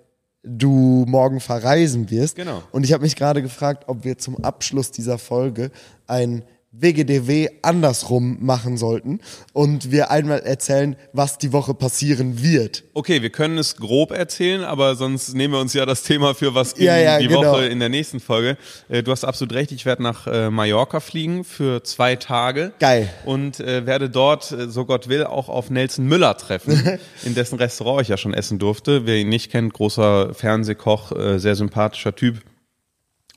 du 0.43 1.05
morgen 1.07 1.39
verreisen 1.39 2.09
wirst. 2.09 2.35
Genau. 2.35 2.63
Und 2.71 2.83
ich 2.83 2.93
habe 2.93 3.03
mich 3.03 3.15
gerade 3.15 3.41
gefragt, 3.41 3.83
ob 3.87 4.03
wir 4.03 4.17
zum 4.17 4.43
Abschluss 4.43 4.91
dieser 4.91 5.19
Folge 5.19 5.71
ein 6.07 6.43
WGDW 6.74 7.49
andersrum 7.63 8.38
machen 8.39 8.78
sollten 8.78 9.19
und 9.51 9.91
wir 9.91 10.09
einmal 10.09 10.39
erzählen, 10.39 10.95
was 11.11 11.38
die 11.38 11.51
Woche 11.51 11.74
passieren 11.74 12.41
wird. 12.41 12.86
Okay, 12.93 13.22
wir 13.22 13.30
können 13.30 13.57
es 13.57 13.76
grob 13.76 14.11
erzählen, 14.11 14.63
aber 14.63 14.95
sonst 14.95 15.34
nehmen 15.34 15.53
wir 15.53 15.59
uns 15.59 15.74
ja 15.74 15.86
das 15.86 16.03
Thema 16.03 16.34
für 16.34 16.55
was 16.55 16.76
gegen 16.76 16.86
ja, 16.86 16.97
ja, 16.97 17.19
die 17.19 17.28
genau. 17.28 17.51
Woche 17.51 17.65
in 17.65 17.80
der 17.80 17.89
nächsten 17.89 18.22
Folge. 18.22 18.57
Äh, 18.88 19.03
du 19.03 19.11
hast 19.11 19.26
absolut 19.26 19.53
recht, 19.53 19.74
ich 19.74 19.86
werde 19.86 20.01
nach 20.01 20.28
äh, 20.28 20.49
Mallorca 20.49 21.01
fliegen 21.01 21.43
für 21.43 21.84
zwei 21.84 22.15
Tage. 22.15 22.72
Geil. 22.80 23.09
Und 23.26 23.59
äh, 23.59 23.86
werde 23.86 24.09
dort, 24.09 24.43
so 24.45 24.86
Gott 24.86 25.09
will, 25.09 25.26
auch 25.26 25.49
auf 25.49 25.69
Nelson 25.69 26.05
Müller 26.05 26.38
treffen, 26.38 26.99
in 27.26 27.36
dessen 27.36 27.59
Restaurant 27.59 28.03
ich 28.03 28.07
ja 28.07 28.15
schon 28.15 28.34
essen 28.34 28.59
durfte. 28.59 29.05
Wer 29.05 29.17
ihn 29.17 29.28
nicht 29.28 29.51
kennt, 29.51 29.74
großer 29.74 30.34
Fernsehkoch, 30.34 31.11
sehr 31.38 31.55
sympathischer 31.55 32.15
Typ. 32.15 32.39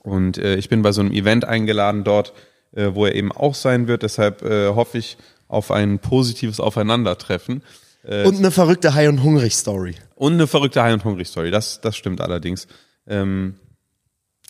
Und 0.03 0.37
ich 0.37 0.69
bin 0.69 0.83
bei 0.83 0.91
so 0.91 1.01
einem 1.01 1.11
Event 1.11 1.45
eingeladen 1.45 2.03
dort 2.03 2.33
äh, 2.75 2.93
wo 2.93 3.05
er 3.05 3.15
eben 3.15 3.31
auch 3.31 3.55
sein 3.55 3.87
wird. 3.87 4.03
Deshalb 4.03 4.43
äh, 4.43 4.69
hoffe 4.69 4.97
ich 4.97 5.17
auf 5.47 5.71
ein 5.71 5.99
positives 5.99 6.59
Aufeinandertreffen. 6.59 7.63
Äh, 8.03 8.25
und 8.25 8.37
eine 8.37 8.51
verrückte 8.51 8.93
High- 8.93 9.09
und 9.09 9.23
Hungrig-Story. 9.23 9.95
Und 10.15 10.33
eine 10.33 10.47
verrückte 10.47 10.83
High- 10.83 10.93
und 10.93 11.03
Hungrig-Story, 11.03 11.51
das, 11.51 11.81
das 11.81 11.95
stimmt 11.95 12.21
allerdings. 12.21 12.67
Ähm, 13.07 13.55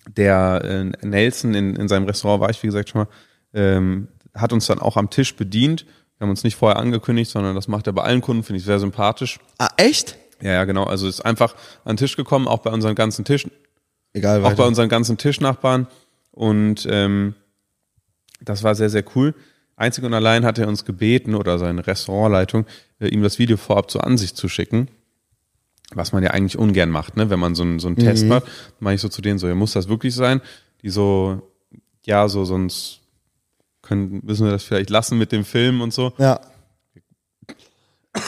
der 0.08 0.62
äh, 0.64 1.06
Nelson 1.06 1.54
in, 1.54 1.76
in 1.76 1.88
seinem 1.88 2.06
Restaurant 2.06 2.42
war 2.42 2.50
ich, 2.50 2.62
wie 2.62 2.68
gesagt, 2.68 2.90
schon 2.90 3.02
mal, 3.02 3.08
ähm, 3.54 4.08
hat 4.34 4.54
uns 4.54 4.68
dann 4.68 4.80
auch 4.80 4.98
am 4.98 5.10
Tisch 5.10 5.36
bedient. 5.36 5.86
Wir 6.18 6.26
haben 6.26 6.30
uns 6.30 6.44
nicht 6.44 6.56
vorher 6.56 6.78
angekündigt, 6.80 7.32
sondern 7.32 7.56
das 7.56 7.68
macht 7.68 7.88
er 7.88 7.94
bei 7.94 8.04
allen 8.04 8.22
Kunden, 8.22 8.44
finde 8.44 8.60
ich 8.60 8.66
sehr 8.66 8.80
sympathisch. 8.80 9.40
Ah, 9.58 9.70
echt? 9.78 10.18
Ja, 10.42 10.52
ja, 10.52 10.66
genau. 10.66 10.84
Also 10.84 11.08
ist 11.08 11.22
einfach 11.22 11.56
an 11.84 11.96
den 11.96 11.98
Tisch 11.98 12.16
gekommen, 12.16 12.48
auch 12.48 12.60
bei 12.60 12.70
unseren 12.70 12.96
ganzen 12.96 13.26
Tischen. 13.26 13.52
Egal, 14.14 14.44
weiter. 14.44 14.54
Auch 14.54 14.58
bei 14.58 14.66
unseren 14.66 14.90
ganzen 14.90 15.18
Tischnachbarn. 15.18 15.88
Und 16.32 16.88
ähm, 16.90 17.36
das 18.46 18.64
war 18.64 18.76
sehr, 18.76 18.90
sehr 18.90 19.04
cool. 19.16 19.34
Einzig 19.76 20.04
und 20.06 20.14
allein 20.14 20.46
hat 20.46 20.58
er 20.58 20.68
uns 20.68 20.86
gebeten 20.86 21.36
oder 21.36 21.60
seine 21.60 21.86
Restaurantleitung, 21.86 22.66
äh, 23.00 23.08
ihm 23.08 23.22
das 23.22 23.40
Video 23.40 23.58
vorab 23.58 23.92
zur 23.92 24.06
Ansicht 24.06 24.38
zu 24.38 24.48
schicken. 24.48 24.88
Was 25.94 26.14
man 26.14 26.24
ja 26.24 26.32
eigentlich 26.32 26.58
ungern 26.58 26.90
macht, 26.90 27.18
ne? 27.18 27.30
wenn 27.30 27.40
man 27.40 27.56
so 27.56 27.64
einen, 27.64 27.80
so 27.80 27.88
einen 27.88 27.98
mhm. 27.98 28.04
Test 28.04 28.26
macht. 28.26 28.46
Meine 28.80 28.96
ich 28.96 29.02
so 29.02 29.10
zu 29.10 29.22
denen 29.22 29.38
so, 29.38 29.48
ja, 29.48 29.56
muss 29.56 29.74
das 29.74 29.90
wirklich 29.90 30.16
sein? 30.16 30.42
Die 30.82 30.90
so, 30.90 31.42
ja, 32.06 32.28
so, 32.28 32.46
sonst 32.46 33.02
können, 33.82 34.22
müssen 34.24 34.46
wir 34.46 34.52
das 34.52 34.64
vielleicht 34.64 34.90
lassen 34.90 35.18
mit 35.18 35.32
dem 35.32 35.46
Film 35.46 35.82
und 35.82 35.94
so. 35.94 36.14
Ja. 36.18 36.40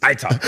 Alter. 0.00 0.38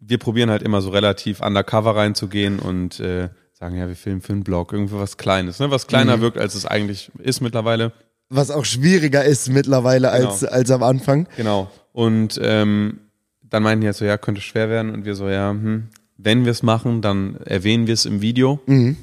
Wir 0.00 0.18
probieren 0.18 0.50
halt 0.50 0.62
immer 0.62 0.80
so 0.80 0.90
relativ 0.90 1.40
undercover 1.40 1.94
reinzugehen 1.94 2.58
und 2.58 2.98
äh, 2.98 3.28
sagen, 3.60 3.76
ja, 3.76 3.86
wir 3.86 3.96
filmen 3.96 4.22
für 4.22 4.32
einen 4.32 4.42
Blog, 4.42 4.72
irgendwie 4.72 4.98
was 4.98 5.18
Kleines, 5.18 5.58
ne? 5.58 5.70
was 5.70 5.86
kleiner 5.86 6.16
mhm. 6.16 6.22
wirkt, 6.22 6.38
als 6.38 6.54
es 6.54 6.64
eigentlich 6.64 7.10
ist 7.18 7.42
mittlerweile. 7.42 7.92
Was 8.30 8.50
auch 8.50 8.64
schwieriger 8.64 9.22
ist 9.22 9.50
mittlerweile 9.50 10.10
genau. 10.10 10.30
als, 10.30 10.44
als 10.44 10.70
am 10.70 10.82
Anfang. 10.82 11.28
Genau. 11.36 11.70
Und 11.92 12.40
ähm, 12.42 13.00
dann 13.42 13.62
meinten 13.62 13.82
die 13.82 13.88
halt 13.88 13.96
so, 13.96 14.04
ja, 14.04 14.16
könnte 14.16 14.40
schwer 14.40 14.70
werden. 14.70 14.90
Und 14.92 15.04
wir 15.04 15.14
so, 15.14 15.28
ja, 15.28 15.50
hm, 15.50 15.88
wenn 16.16 16.44
wir 16.44 16.52
es 16.52 16.62
machen, 16.62 17.02
dann 17.02 17.36
erwähnen 17.36 17.86
wir 17.86 17.94
es 17.94 18.06
im 18.06 18.22
Video. 18.22 18.60
Mhm. 18.66 18.96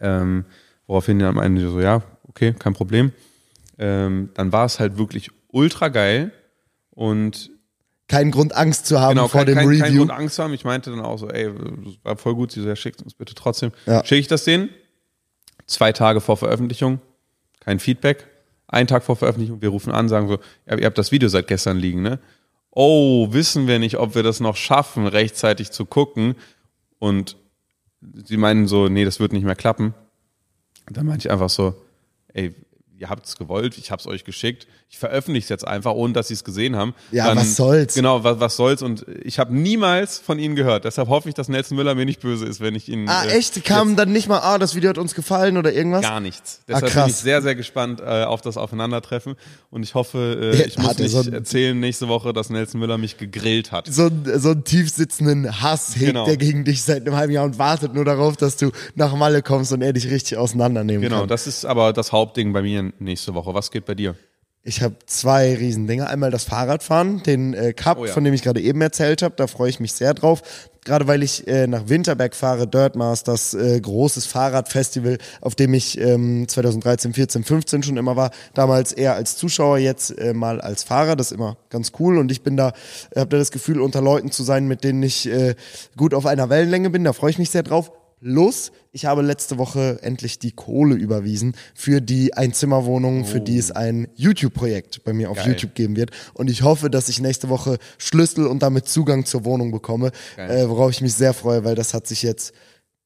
Ähm, 0.00 0.44
woraufhin 0.86 1.18
die 1.18 1.24
am 1.24 1.38
Ende 1.38 1.68
so, 1.68 1.80
ja, 1.80 2.02
okay, 2.28 2.54
kein 2.56 2.74
Problem. 2.74 3.12
Ähm, 3.78 4.28
dann 4.34 4.52
war 4.52 4.66
es 4.66 4.78
halt 4.78 4.98
wirklich 4.98 5.30
ultra 5.48 5.88
geil. 5.88 6.30
Und 6.90 7.50
keinen 8.08 8.30
Grund 8.30 8.54
Angst 8.54 8.86
zu 8.86 9.00
haben 9.00 9.16
genau, 9.16 9.28
vor 9.28 9.40
kein, 9.40 9.46
dem 9.46 9.54
kein, 9.56 9.68
Review. 9.68 9.82
Keinen 9.82 9.98
Grund 9.98 10.10
Angst 10.10 10.36
zu 10.36 10.42
haben. 10.42 10.52
Ich 10.54 10.64
meinte 10.64 10.90
dann 10.90 11.00
auch 11.00 11.18
so, 11.18 11.28
ey, 11.28 11.50
war 12.02 12.16
voll 12.16 12.34
gut, 12.34 12.52
sie 12.52 12.76
schickt 12.76 13.02
uns 13.02 13.14
bitte 13.14 13.34
trotzdem. 13.34 13.72
Ja. 13.86 14.04
Schicke 14.04 14.20
ich 14.20 14.28
das 14.28 14.44
denen? 14.44 14.70
Zwei 15.66 15.92
Tage 15.92 16.20
vor 16.20 16.36
Veröffentlichung, 16.36 17.00
kein 17.60 17.78
Feedback. 17.78 18.26
Ein 18.66 18.86
Tag 18.86 19.04
vor 19.04 19.16
Veröffentlichung, 19.16 19.62
wir 19.62 19.68
rufen 19.68 19.92
an, 19.92 20.08
sagen 20.08 20.28
so, 20.28 20.38
ihr 20.66 20.84
habt 20.84 20.98
das 20.98 21.12
Video 21.12 21.28
seit 21.28 21.46
gestern 21.46 21.78
liegen, 21.78 22.02
ne? 22.02 22.18
Oh, 22.70 23.32
wissen 23.32 23.68
wir 23.68 23.78
nicht, 23.78 23.98
ob 23.98 24.16
wir 24.16 24.24
das 24.24 24.40
noch 24.40 24.56
schaffen, 24.56 25.06
rechtzeitig 25.06 25.70
zu 25.70 25.86
gucken. 25.86 26.34
Und 26.98 27.36
sie 28.00 28.36
meinen 28.36 28.66
so, 28.66 28.88
nee, 28.88 29.04
das 29.04 29.20
wird 29.20 29.32
nicht 29.32 29.44
mehr 29.44 29.54
klappen. 29.54 29.94
Dann 30.90 31.06
meinte 31.06 31.28
ich 31.28 31.32
einfach 31.32 31.50
so, 31.50 31.80
ey, 32.32 32.54
ihr 32.98 33.10
habt 33.10 33.26
es 33.26 33.36
gewollt, 33.36 33.76
ich 33.78 33.90
habe 33.90 34.00
es 34.00 34.06
euch 34.06 34.24
geschickt, 34.24 34.66
ich 34.88 34.98
veröffentliche 34.98 35.44
es 35.44 35.48
jetzt 35.48 35.66
einfach, 35.66 35.92
ohne 35.92 36.12
dass 36.12 36.28
sie 36.28 36.34
es 36.34 36.44
gesehen 36.44 36.76
haben. 36.76 36.94
Ja, 37.10 37.26
Dann, 37.26 37.38
was 37.38 37.56
soll's? 37.56 37.94
Genau, 37.94 38.22
was, 38.22 38.38
was 38.38 38.56
soll's? 38.56 38.80
Und 38.82 39.04
ich 39.24 39.40
habe 39.40 39.54
niemals 39.54 40.18
von 40.18 40.38
ihnen 40.38 40.54
gehört. 40.54 40.84
Deshalb 40.84 41.08
hoffe 41.08 41.28
ich, 41.28 41.34
dass 41.34 41.48
Nelson 41.48 41.76
Müller 41.76 41.96
mir 41.96 42.04
nicht 42.04 42.20
böse 42.20 42.46
ist, 42.46 42.60
wenn 42.60 42.76
ich 42.76 42.88
ihn. 42.88 43.08
Ah, 43.08 43.24
äh, 43.24 43.36
echt? 43.36 43.64
Kam 43.64 43.96
dann 43.96 44.12
nicht 44.12 44.28
mal, 44.28 44.38
ah, 44.38 44.58
das 44.58 44.76
Video 44.76 44.90
hat 44.90 44.98
uns 44.98 45.14
gefallen 45.14 45.56
oder 45.56 45.72
irgendwas? 45.72 46.02
Gar 46.02 46.20
nichts. 46.20 46.60
Ah, 46.60 46.64
Deshalb 46.68 46.96
ah, 46.96 47.00
bin 47.00 47.10
ich 47.10 47.16
sehr, 47.16 47.42
sehr 47.42 47.56
gespannt 47.56 48.00
äh, 48.00 48.22
auf 48.22 48.40
das 48.40 48.56
Aufeinandertreffen. 48.56 49.34
Und 49.70 49.82
ich 49.82 49.94
hoffe, 49.94 50.52
äh, 50.54 50.62
ich 50.62 50.78
muss 50.78 50.96
nicht 50.98 51.10
so 51.10 51.28
erzählen 51.28 51.78
nächste 51.78 52.06
Woche, 52.06 52.32
dass 52.32 52.50
Nelson 52.50 52.80
Müller 52.80 52.98
mich 52.98 53.18
gegrillt 53.18 53.72
hat. 53.72 53.88
So, 53.92 54.08
so 54.36 54.50
einen 54.50 54.62
tiefsitzenden 54.62 55.60
Hass 55.60 55.96
hegt 55.96 56.06
genau. 56.06 56.26
der 56.26 56.36
gegen 56.36 56.64
dich 56.64 56.82
seit 56.82 57.04
einem 57.04 57.16
halben 57.16 57.32
Jahr 57.32 57.44
und 57.44 57.58
wartet 57.58 57.94
nur 57.94 58.04
darauf, 58.04 58.36
dass 58.36 58.56
du 58.56 58.70
nach 58.94 59.16
Malle 59.16 59.42
kommst 59.42 59.72
und 59.72 59.82
er 59.82 59.92
dich 59.92 60.08
richtig 60.08 60.38
auseinandernehmen 60.38 61.02
genau, 61.02 61.16
kann. 61.16 61.22
Genau, 61.22 61.28
das 61.28 61.48
ist 61.48 61.64
aber 61.64 61.92
das 61.92 62.12
Hauptding 62.12 62.52
bei 62.52 62.62
mir 62.62 62.83
nächste 62.98 63.34
Woche. 63.34 63.54
Was 63.54 63.70
geht 63.70 63.86
bei 63.86 63.94
dir? 63.94 64.16
Ich 64.66 64.80
habe 64.80 64.96
zwei 65.04 65.54
Riesendinge. 65.54 66.08
Einmal 66.08 66.30
das 66.30 66.44
Fahrradfahren, 66.44 67.22
den 67.22 67.52
äh, 67.52 67.74
Cup, 67.74 67.98
oh 67.98 68.06
ja. 68.06 68.12
von 68.12 68.24
dem 68.24 68.32
ich 68.32 68.42
gerade 68.42 68.62
eben 68.62 68.80
erzählt 68.80 69.20
habe. 69.20 69.34
Da 69.36 69.46
freue 69.46 69.68
ich 69.68 69.78
mich 69.78 69.92
sehr 69.92 70.14
drauf. 70.14 70.42
Gerade 70.84 71.06
weil 71.06 71.22
ich 71.22 71.46
äh, 71.46 71.66
nach 71.66 71.88
Winterberg 71.88 72.34
fahre, 72.34 72.66
Dirt 72.66 72.96
Masters, 72.96 73.52
äh, 73.52 73.78
großes 73.78 74.24
Fahrradfestival, 74.24 75.18
auf 75.42 75.54
dem 75.54 75.74
ich 75.74 76.00
ähm, 76.00 76.48
2013, 76.48 77.12
14, 77.12 77.44
15 77.44 77.82
schon 77.82 77.98
immer 77.98 78.16
war. 78.16 78.30
Damals 78.54 78.92
eher 78.92 79.14
als 79.14 79.36
Zuschauer, 79.36 79.78
jetzt 79.78 80.18
äh, 80.18 80.32
mal 80.32 80.62
als 80.62 80.82
Fahrer. 80.82 81.14
Das 81.14 81.30
ist 81.30 81.36
immer 81.36 81.58
ganz 81.68 81.92
cool. 81.98 82.16
Und 82.16 82.32
ich 82.32 82.42
bin 82.42 82.56
da, 82.56 82.72
äh, 83.10 83.20
habe 83.20 83.28
da 83.30 83.36
das 83.36 83.50
Gefühl, 83.50 83.82
unter 83.82 84.00
Leuten 84.00 84.30
zu 84.30 84.42
sein, 84.44 84.66
mit 84.66 84.82
denen 84.82 85.02
ich 85.02 85.28
äh, 85.28 85.56
gut 85.94 86.14
auf 86.14 86.24
einer 86.24 86.48
Wellenlänge 86.48 86.88
bin. 86.88 87.04
Da 87.04 87.12
freue 87.12 87.30
ich 87.30 87.38
mich 87.38 87.50
sehr 87.50 87.64
drauf. 87.64 87.92
Plus, 88.24 88.72
ich 88.90 89.04
habe 89.04 89.20
letzte 89.20 89.58
Woche 89.58 89.98
endlich 90.00 90.38
die 90.38 90.52
Kohle 90.52 90.94
überwiesen 90.94 91.54
für 91.74 92.00
die 92.00 92.32
Einzimmerwohnung, 92.32 93.20
oh. 93.20 93.24
für 93.24 93.38
die 93.42 93.58
es 93.58 93.70
ein 93.70 94.08
YouTube-Projekt 94.14 95.04
bei 95.04 95.12
mir 95.12 95.30
auf 95.30 95.36
Geil. 95.36 95.48
YouTube 95.48 95.74
geben 95.74 95.94
wird. 95.94 96.10
Und 96.32 96.48
ich 96.48 96.62
hoffe, 96.62 96.88
dass 96.88 97.10
ich 97.10 97.20
nächste 97.20 97.50
Woche 97.50 97.76
Schlüssel 97.98 98.46
und 98.46 98.62
damit 98.62 98.88
Zugang 98.88 99.26
zur 99.26 99.44
Wohnung 99.44 99.72
bekomme, 99.72 100.10
äh, 100.38 100.66
worauf 100.66 100.90
ich 100.90 101.02
mich 101.02 101.12
sehr 101.12 101.34
freue, 101.34 101.64
weil 101.64 101.74
das 101.74 101.92
hat 101.92 102.06
sich 102.06 102.22
jetzt 102.22 102.54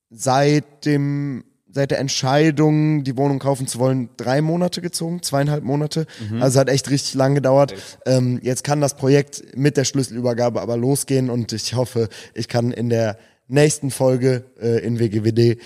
seit 0.09 0.85
dem 0.85 1.43
seit 1.71 1.91
der 1.91 1.99
Entscheidung, 1.99 3.03
die 3.03 3.17
Wohnung 3.17 3.41
kaufen 3.41 3.67
zu 3.67 3.81
wollen, 3.81 4.11
drei 4.17 4.41
Monate 4.41 4.81
gezogen, 4.81 5.23
zweieinhalb 5.23 5.65
Monate. 5.65 6.07
Mhm. 6.31 6.43
Also 6.43 6.61
hat 6.61 6.69
echt 6.69 6.91
richtig 6.91 7.15
lang 7.15 7.35
gedauert. 7.35 7.75
Ähm, 8.07 8.39
jetzt 8.43 8.63
kann 8.63 8.81
das 8.81 8.95
Projekt 8.95 9.57
mit 9.57 9.77
der 9.77 9.85
Schlüsselübergabe 9.85 10.61
aber 10.61 10.77
losgehen 10.77 11.29
und 11.29 11.53
ich 11.53 11.75
hoffe, 11.75 12.09
ich 12.35 12.47
kann 12.47 12.71
in 12.71 12.89
der 12.89 13.19
nächsten 13.49 13.91
Folge 13.91 14.45
äh, 14.61 14.85
in 14.85 15.01
WGWD 15.01 15.59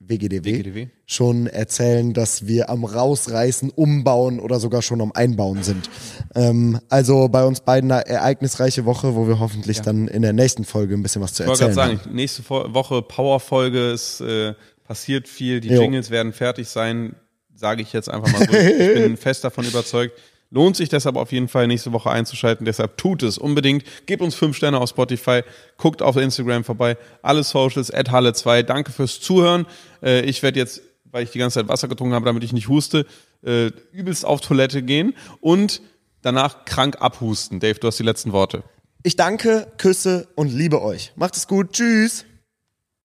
WGDW, 0.00 0.58
WGDW, 0.58 0.86
schon 1.06 1.46
erzählen, 1.46 2.14
dass 2.14 2.46
wir 2.46 2.70
am 2.70 2.84
Rausreißen, 2.84 3.70
Umbauen 3.70 4.40
oder 4.40 4.60
sogar 4.60 4.80
schon 4.80 5.00
am 5.00 5.12
Einbauen 5.12 5.62
sind. 5.62 5.90
Ähm, 6.34 6.80
also 6.88 7.28
bei 7.28 7.44
uns 7.44 7.60
beiden 7.60 7.90
eine 7.90 8.06
ereignisreiche 8.06 8.84
Woche, 8.84 9.14
wo 9.14 9.26
wir 9.26 9.38
hoffentlich 9.38 9.78
ja. 9.78 9.82
dann 9.82 10.08
in 10.08 10.22
der 10.22 10.32
nächsten 10.32 10.64
Folge 10.64 10.94
ein 10.94 11.02
bisschen 11.02 11.20
was 11.20 11.34
zu 11.34 11.42
erzählen 11.42 11.60
haben. 11.60 11.70
Ich 11.70 11.76
wollte 11.76 11.90
gerade 11.90 12.04
sagen, 12.04 12.14
nächste 12.14 12.48
Woche 12.48 13.02
Powerfolge, 13.02 13.90
es 13.90 14.20
äh, 14.20 14.54
passiert 14.84 15.28
viel, 15.28 15.60
die 15.60 15.68
jo. 15.68 15.80
Jingles 15.80 16.10
werden 16.10 16.32
fertig 16.32 16.68
sein, 16.68 17.14
sage 17.54 17.82
ich 17.82 17.92
jetzt 17.92 18.08
einfach 18.08 18.32
mal 18.32 18.46
so. 18.46 18.56
ich 18.56 18.94
bin 18.94 19.16
fest 19.18 19.44
davon 19.44 19.66
überzeugt, 19.66 20.18
Lohnt 20.50 20.76
sich 20.76 20.88
deshalb 20.88 21.16
auf 21.16 21.30
jeden 21.30 21.48
Fall 21.48 21.66
nächste 21.66 21.92
Woche 21.92 22.10
einzuschalten. 22.10 22.64
Deshalb 22.64 22.96
tut 22.96 23.22
es 23.22 23.36
unbedingt. 23.36 23.84
Gebt 24.06 24.22
uns 24.22 24.34
fünf 24.34 24.56
Sterne 24.56 24.80
auf 24.80 24.88
Spotify. 24.88 25.42
Guckt 25.76 26.00
auf 26.00 26.16
Instagram 26.16 26.64
vorbei. 26.64 26.96
Alle 27.20 27.44
Socials 27.44 27.90
at 27.90 28.10
Halle2. 28.10 28.62
Danke 28.62 28.92
fürs 28.92 29.20
Zuhören. 29.20 29.66
Äh, 30.02 30.22
ich 30.22 30.42
werde 30.42 30.58
jetzt, 30.58 30.80
weil 31.10 31.24
ich 31.24 31.30
die 31.30 31.38
ganze 31.38 31.60
Zeit 31.60 31.68
Wasser 31.68 31.88
getrunken 31.88 32.14
habe, 32.14 32.24
damit 32.24 32.44
ich 32.44 32.54
nicht 32.54 32.68
huste, 32.68 33.04
äh, 33.44 33.70
übelst 33.92 34.24
auf 34.24 34.40
Toilette 34.40 34.82
gehen 34.82 35.14
und 35.40 35.82
danach 36.22 36.64
krank 36.64 36.96
abhusten. 37.00 37.60
Dave, 37.60 37.78
du 37.78 37.86
hast 37.86 37.98
die 37.98 38.04
letzten 38.04 38.32
Worte. 38.32 38.62
Ich 39.02 39.16
danke, 39.16 39.70
küsse 39.76 40.28
und 40.34 40.50
liebe 40.50 40.82
euch. 40.82 41.12
Macht 41.14 41.36
es 41.36 41.46
gut. 41.46 41.72
Tschüss. 41.72 42.24